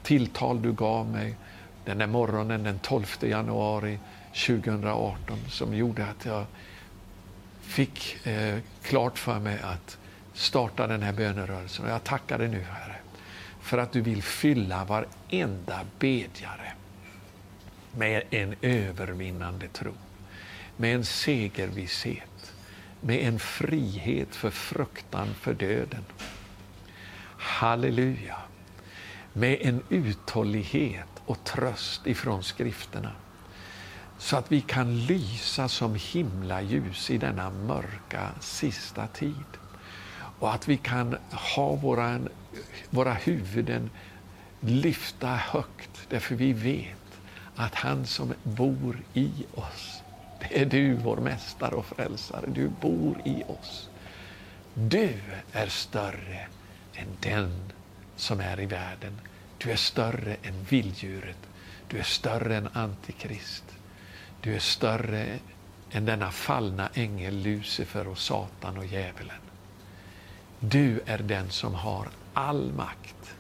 tilltal 0.09 0.63
du 0.63 0.73
gav 0.73 1.07
mig 1.07 1.37
den 1.85 1.99
där 1.99 2.07
morgonen 2.07 2.63
den 2.63 2.79
12 2.79 3.05
januari 3.21 3.99
2018 4.47 5.39
som 5.49 5.75
gjorde 5.75 6.07
att 6.07 6.25
jag 6.25 6.47
fick 7.61 8.27
eh, 8.27 8.59
klart 8.83 9.19
för 9.19 9.39
mig 9.39 9.61
att 9.63 9.99
starta 10.33 10.87
den 10.87 11.03
här 11.03 11.13
bönerörelsen. 11.13 11.85
Och 11.85 11.91
jag 11.91 12.05
tackar 12.05 12.39
dig 12.39 12.49
nu, 12.49 12.61
Herre, 12.61 12.97
för 13.61 13.79
att 13.79 13.93
du 13.93 14.01
vill 14.01 14.23
fylla 14.23 14.85
varenda 14.85 15.81
bedjare 15.99 16.73
med 17.97 18.23
en 18.31 18.55
övervinnande 18.63 19.69
tro, 19.69 19.93
med 20.77 20.95
en 20.95 21.05
segervisshet, 21.05 22.53
med 23.01 23.29
en 23.29 23.39
frihet 23.39 24.37
för 24.37 24.51
fruktan 24.51 25.35
för 25.35 25.55
döden. 25.55 26.05
Halleluja! 27.37 28.48
Med 29.33 29.59
en 29.61 29.83
uthållighet 29.89 31.09
och 31.27 31.45
tröst 31.45 32.07
ifrån 32.07 32.43
skrifterna 32.43 33.13
så 34.19 34.37
att 34.37 34.53
vi 34.53 34.61
kan 34.61 35.07
lysa 35.07 35.69
som 35.69 35.95
himlaljus 35.95 37.11
i 37.11 37.19
denna 37.19 37.51
mörka 37.51 38.31
sista 38.41 39.07
tid. 39.07 39.47
och 40.39 40.55
att 40.55 40.69
vi 40.69 40.77
kan 40.77 41.17
ha 41.57 41.75
våra, 41.75 42.21
våra 42.91 43.13
huvuden 43.13 43.91
lyfta 44.61 45.29
högt 45.29 46.07
därför 46.09 46.35
vi 46.35 46.53
vet 46.53 47.21
att 47.55 47.75
han 47.75 48.07
som 48.07 48.35
bor 48.43 48.97
i 49.15 49.47
oss, 49.55 50.03
det 50.39 50.61
är 50.61 50.67
du 50.67 50.95
vår 50.95 51.17
mästare 51.17 51.75
och 51.75 51.87
frälsare. 51.87 52.47
Du 52.47 52.69
bor 52.69 53.21
i 53.25 53.43
oss. 53.49 53.89
Du 54.75 55.15
är 55.53 55.67
större 55.67 56.49
än 56.95 57.09
den 57.21 57.73
som 58.19 58.41
är 58.41 58.61
i 58.61 58.67
världen. 58.67 59.21
Du 59.59 59.71
är 59.71 59.77
större 59.77 60.37
än 60.43 60.65
vilddjuret. 60.65 61.39
Du 61.89 61.99
är 61.99 62.03
större 62.03 62.57
än 62.57 62.69
Antikrist. 62.73 63.65
Du 64.41 64.55
är 64.55 64.59
större 64.59 65.39
än 65.91 66.05
denna 66.05 66.31
fallna 66.31 66.89
ängel 66.95 67.43
Lucifer 67.43 68.09
och 68.09 68.19
Satan 68.19 68.79
och 68.79 68.87
djävulen. 68.87 69.41
Du 70.61 71.01
är 71.07 71.19
den 71.19 71.51
som 71.51 71.75
har 71.75 72.09
all 72.35 72.73
makt 72.73 73.35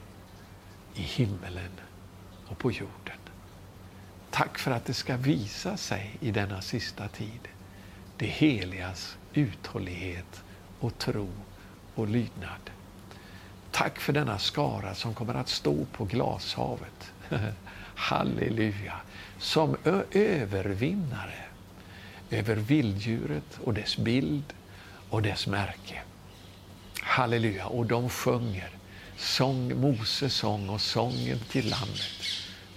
i 0.95 1.03
himmelen 1.03 1.73
och 2.47 2.59
på 2.59 2.73
jorden. 2.73 3.19
Tack 4.31 4.59
för 4.59 4.71
att 4.71 4.85
det 4.85 4.95
ska 4.95 5.17
visa 5.17 5.77
sig 5.77 6.17
i 6.21 6.31
denna 6.31 6.63
sista 6.63 7.09
tid, 7.09 7.49
det 8.17 8.27
heligas 8.27 9.17
uthållighet 9.33 10.43
och 10.81 10.99
tro 10.99 11.29
och 11.95 12.09
lydnad. 12.09 12.71
Tack 13.73 14.01
för 14.01 14.13
denna 14.13 14.39
skara 14.39 14.95
som 14.95 15.15
kommer 15.15 15.35
att 15.35 15.49
stå 15.49 15.85
på 15.85 16.05
glashavet. 16.05 17.13
Halleluja! 17.95 18.95
Som 19.39 19.77
övervinnare 20.13 21.45
över 22.31 22.57
vilddjuret 22.57 23.59
och 23.65 23.75
dess 23.75 23.97
bild 23.97 24.53
och 25.11 25.23
dess 25.23 25.47
märke. 25.47 26.03
Halleluja! 27.03 27.67
Och 27.67 27.87
de 27.87 28.09
sjunger 28.09 28.71
sång, 29.17 29.81
Moses 29.81 30.35
sång 30.35 30.69
och 30.69 30.81
sången 30.81 31.39
till 31.51 31.71
Lammet. 31.71 32.23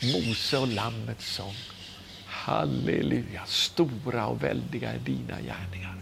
Mose 0.02 0.58
och 0.58 0.68
Lammets 0.68 1.36
sång. 1.36 1.56
Halleluja! 2.26 3.42
Stora 3.46 4.28
och 4.28 4.44
väldiga 4.44 4.92
är 4.92 5.00
dina 5.00 5.42
gärningar. 5.42 6.01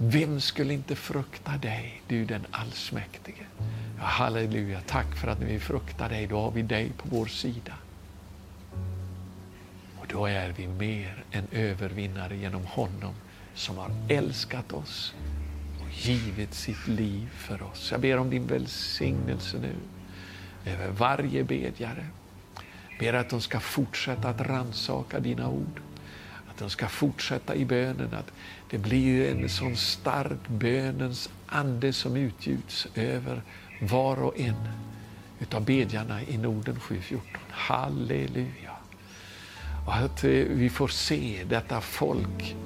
Vem 0.00 0.40
skulle 0.40 0.74
inte 0.74 0.96
frukta 0.96 1.56
dig, 1.56 2.02
du 2.06 2.24
den 2.24 2.46
allsmäktige? 2.50 3.46
Ja, 3.98 4.04
halleluja, 4.04 4.80
tack 4.86 5.16
för 5.16 5.28
att 5.28 5.40
när 5.40 5.46
vi 5.46 5.60
fruktar 5.60 6.08
dig, 6.08 6.26
då 6.26 6.40
har 6.40 6.50
vi 6.50 6.62
dig 6.62 6.92
på 6.96 7.08
vår 7.08 7.26
sida. 7.26 7.74
Och 9.98 10.06
då 10.08 10.26
är 10.26 10.54
vi 10.56 10.68
mer 10.68 11.24
än 11.32 11.46
övervinnare 11.52 12.36
genom 12.36 12.64
honom 12.66 13.14
som 13.54 13.78
har 13.78 13.90
älskat 14.08 14.72
oss 14.72 15.14
och 15.80 16.06
givit 16.06 16.54
sitt 16.54 16.88
liv 16.88 17.28
för 17.32 17.62
oss. 17.62 17.88
Jag 17.90 18.00
ber 18.00 18.18
om 18.18 18.30
din 18.30 18.46
välsignelse 18.46 19.58
nu 19.58 19.74
över 20.72 20.88
varje 20.90 21.44
bedjare. 21.44 22.06
Ber 22.98 23.12
att 23.12 23.30
de 23.30 23.40
ska 23.40 23.60
fortsätta 23.60 24.28
att 24.28 24.40
ransaka 24.40 25.20
dina 25.20 25.48
ord. 25.48 25.80
Att 26.50 26.58
de 26.58 26.70
ska 26.70 26.88
fortsätta 26.88 27.54
i 27.54 27.64
bönen. 27.64 28.14
Att 28.14 28.32
det 28.70 28.78
blir 28.78 29.30
en 29.30 29.48
sån 29.48 29.76
stark 29.76 30.48
bönens 30.48 31.30
ande 31.46 31.92
som 31.92 32.16
utgjuts 32.16 32.88
över 32.94 33.42
var 33.80 34.22
och 34.22 34.40
en 34.40 34.68
utav 35.40 35.64
bedjarna 35.64 36.22
i 36.22 36.38
Norden 36.38 36.80
714. 36.80 37.40
Halleluja! 37.50 38.76
Och 39.86 39.94
att 39.94 40.24
eh, 40.24 40.30
vi 40.30 40.70
får 40.70 40.88
se 40.88 41.44
detta 41.48 41.80
folk 41.80 42.56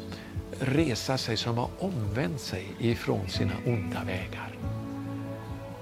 resa 0.60 1.18
sig 1.18 1.36
som 1.36 1.58
har 1.58 1.70
omvänt 1.78 2.40
sig 2.40 2.66
ifrån 2.78 3.28
sina 3.28 3.52
onda 3.66 4.04
vägar 4.04 4.52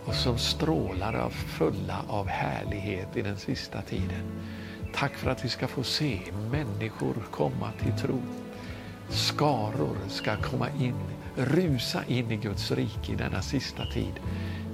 och 0.05 0.15
som 0.15 0.39
strålar 0.39 1.15
av 1.15 1.31
fulla 1.31 2.05
av 2.09 2.29
härlighet 2.29 3.17
i 3.17 3.23
den 3.23 3.37
sista 3.37 3.83
tiden. 3.83 4.23
Tack 4.95 5.17
för 5.17 5.31
att 5.31 5.45
vi 5.45 5.49
ska 5.49 5.69
få 5.69 5.83
se 5.83 6.21
människor 6.51 7.15
komma 7.31 7.73
till 7.83 7.93
tro. 7.99 8.23
Skaror 9.11 9.97
ska 10.09 10.37
komma 10.37 10.69
in, 10.71 10.95
rusa 11.37 12.05
in 12.05 12.31
i 12.31 12.37
Guds 12.37 12.71
rike 12.71 13.13
i 13.13 13.17
denna 13.17 13.43
sista 13.43 13.87
tid. 13.87 14.21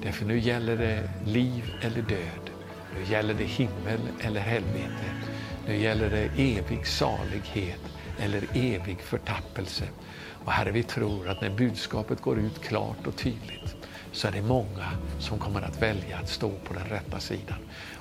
Därför 0.03 0.25
nu 0.25 0.39
gäller 0.39 0.77
det 0.77 1.11
liv 1.25 1.75
eller 1.83 2.03
död. 2.03 2.51
Nu 2.95 3.13
gäller 3.13 3.35
det 3.35 3.45
himmel 3.45 4.01
eller 4.21 4.41
helvete. 4.41 5.05
Nu 5.67 5.77
gäller 5.77 6.11
det 6.11 6.59
evig 6.59 6.87
salighet 6.87 7.81
eller 8.19 8.45
evig 8.55 9.01
förtappelse. 9.01 9.85
Och 10.45 10.53
Herre, 10.53 10.71
vi 10.71 10.83
tror 10.83 11.29
att 11.29 11.41
när 11.41 11.51
budskapet 11.51 12.21
går 12.21 12.39
ut 12.39 12.63
klart 12.63 13.07
och 13.07 13.17
tydligt 13.17 13.77
så 14.13 14.29
är 14.29 14.33
det 14.33 14.43
många 14.43 14.91
som 15.19 15.39
kommer 15.39 15.63
att 15.63 15.83
välja 15.83 16.19
att 16.19 16.29
stå 16.29 16.51
på 16.51 16.75
den 16.75 16.87
rätta 16.87 17.21
sidan. 17.21 17.59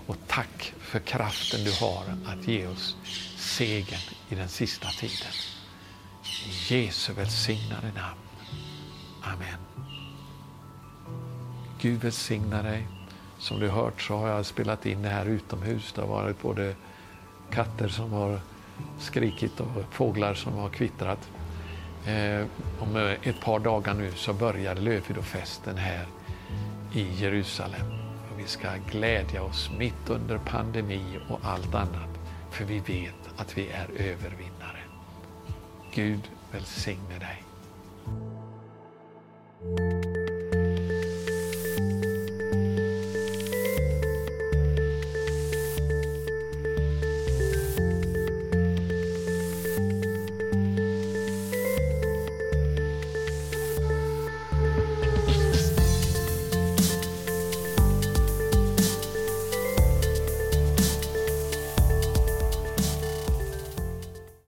Och 0.08 0.18
tack 0.28 0.74
för 0.80 1.00
kraften 1.00 1.64
du 1.64 1.72
har 1.72 2.34
att 2.34 2.48
ge 2.48 2.68
oss 2.68 2.96
segern 3.38 4.00
i 4.30 4.36
den 4.36 4.50
sista 4.50 4.88
tiden. 4.88 5.55
I 6.46 6.50
Jesu 6.74 7.14
välsignade 7.14 7.92
namn. 7.96 8.20
Amen. 9.22 9.60
Gud 11.82 12.02
välsigna 12.02 12.64
dig. 12.64 12.88
Som 13.38 13.60
du 13.60 13.70
hört 13.70 14.02
så 14.02 14.18
har 14.18 14.28
jag 14.28 14.46
spelat 14.46 14.86
in 14.86 15.02
det 15.02 15.10
här 15.10 15.26
utomhus. 15.26 15.94
Det 15.94 16.02
har 16.02 16.08
varit 16.08 16.42
både 16.42 16.76
katter 17.52 17.88
som 17.88 18.12
har 18.12 18.40
skrikit 19.00 19.60
och 19.60 19.68
fåglar 19.92 20.34
som 20.34 20.54
har 20.54 20.70
kvittrat. 20.70 21.30
Eh, 22.06 22.46
om 22.80 22.96
eh, 22.96 23.30
ett 23.30 23.42
par 23.42 23.60
dagar 23.60 23.94
nu 23.94 24.12
så 24.12 24.34
börjar 24.34 24.76
Lövhydofesten 24.76 25.78
här 25.78 26.08
i 26.94 27.22
Jerusalem. 27.22 27.88
Och 28.32 28.40
vi 28.40 28.48
ska 28.48 28.68
glädja 28.92 29.44
oss 29.44 29.70
mitt 29.78 30.10
under 30.10 30.38
pandemi 30.38 31.20
och 31.30 31.40
allt 31.44 31.76
annat. 31.76 32.10
För 32.52 32.66
vi 32.66 32.80
vet 32.80 33.30
att 33.38 33.58
vi 33.58 33.68
är 33.68 33.88
övervinnare. 33.98 34.80
Gud 35.94 36.30
välsigne 36.52 37.20
dig. 37.20 37.45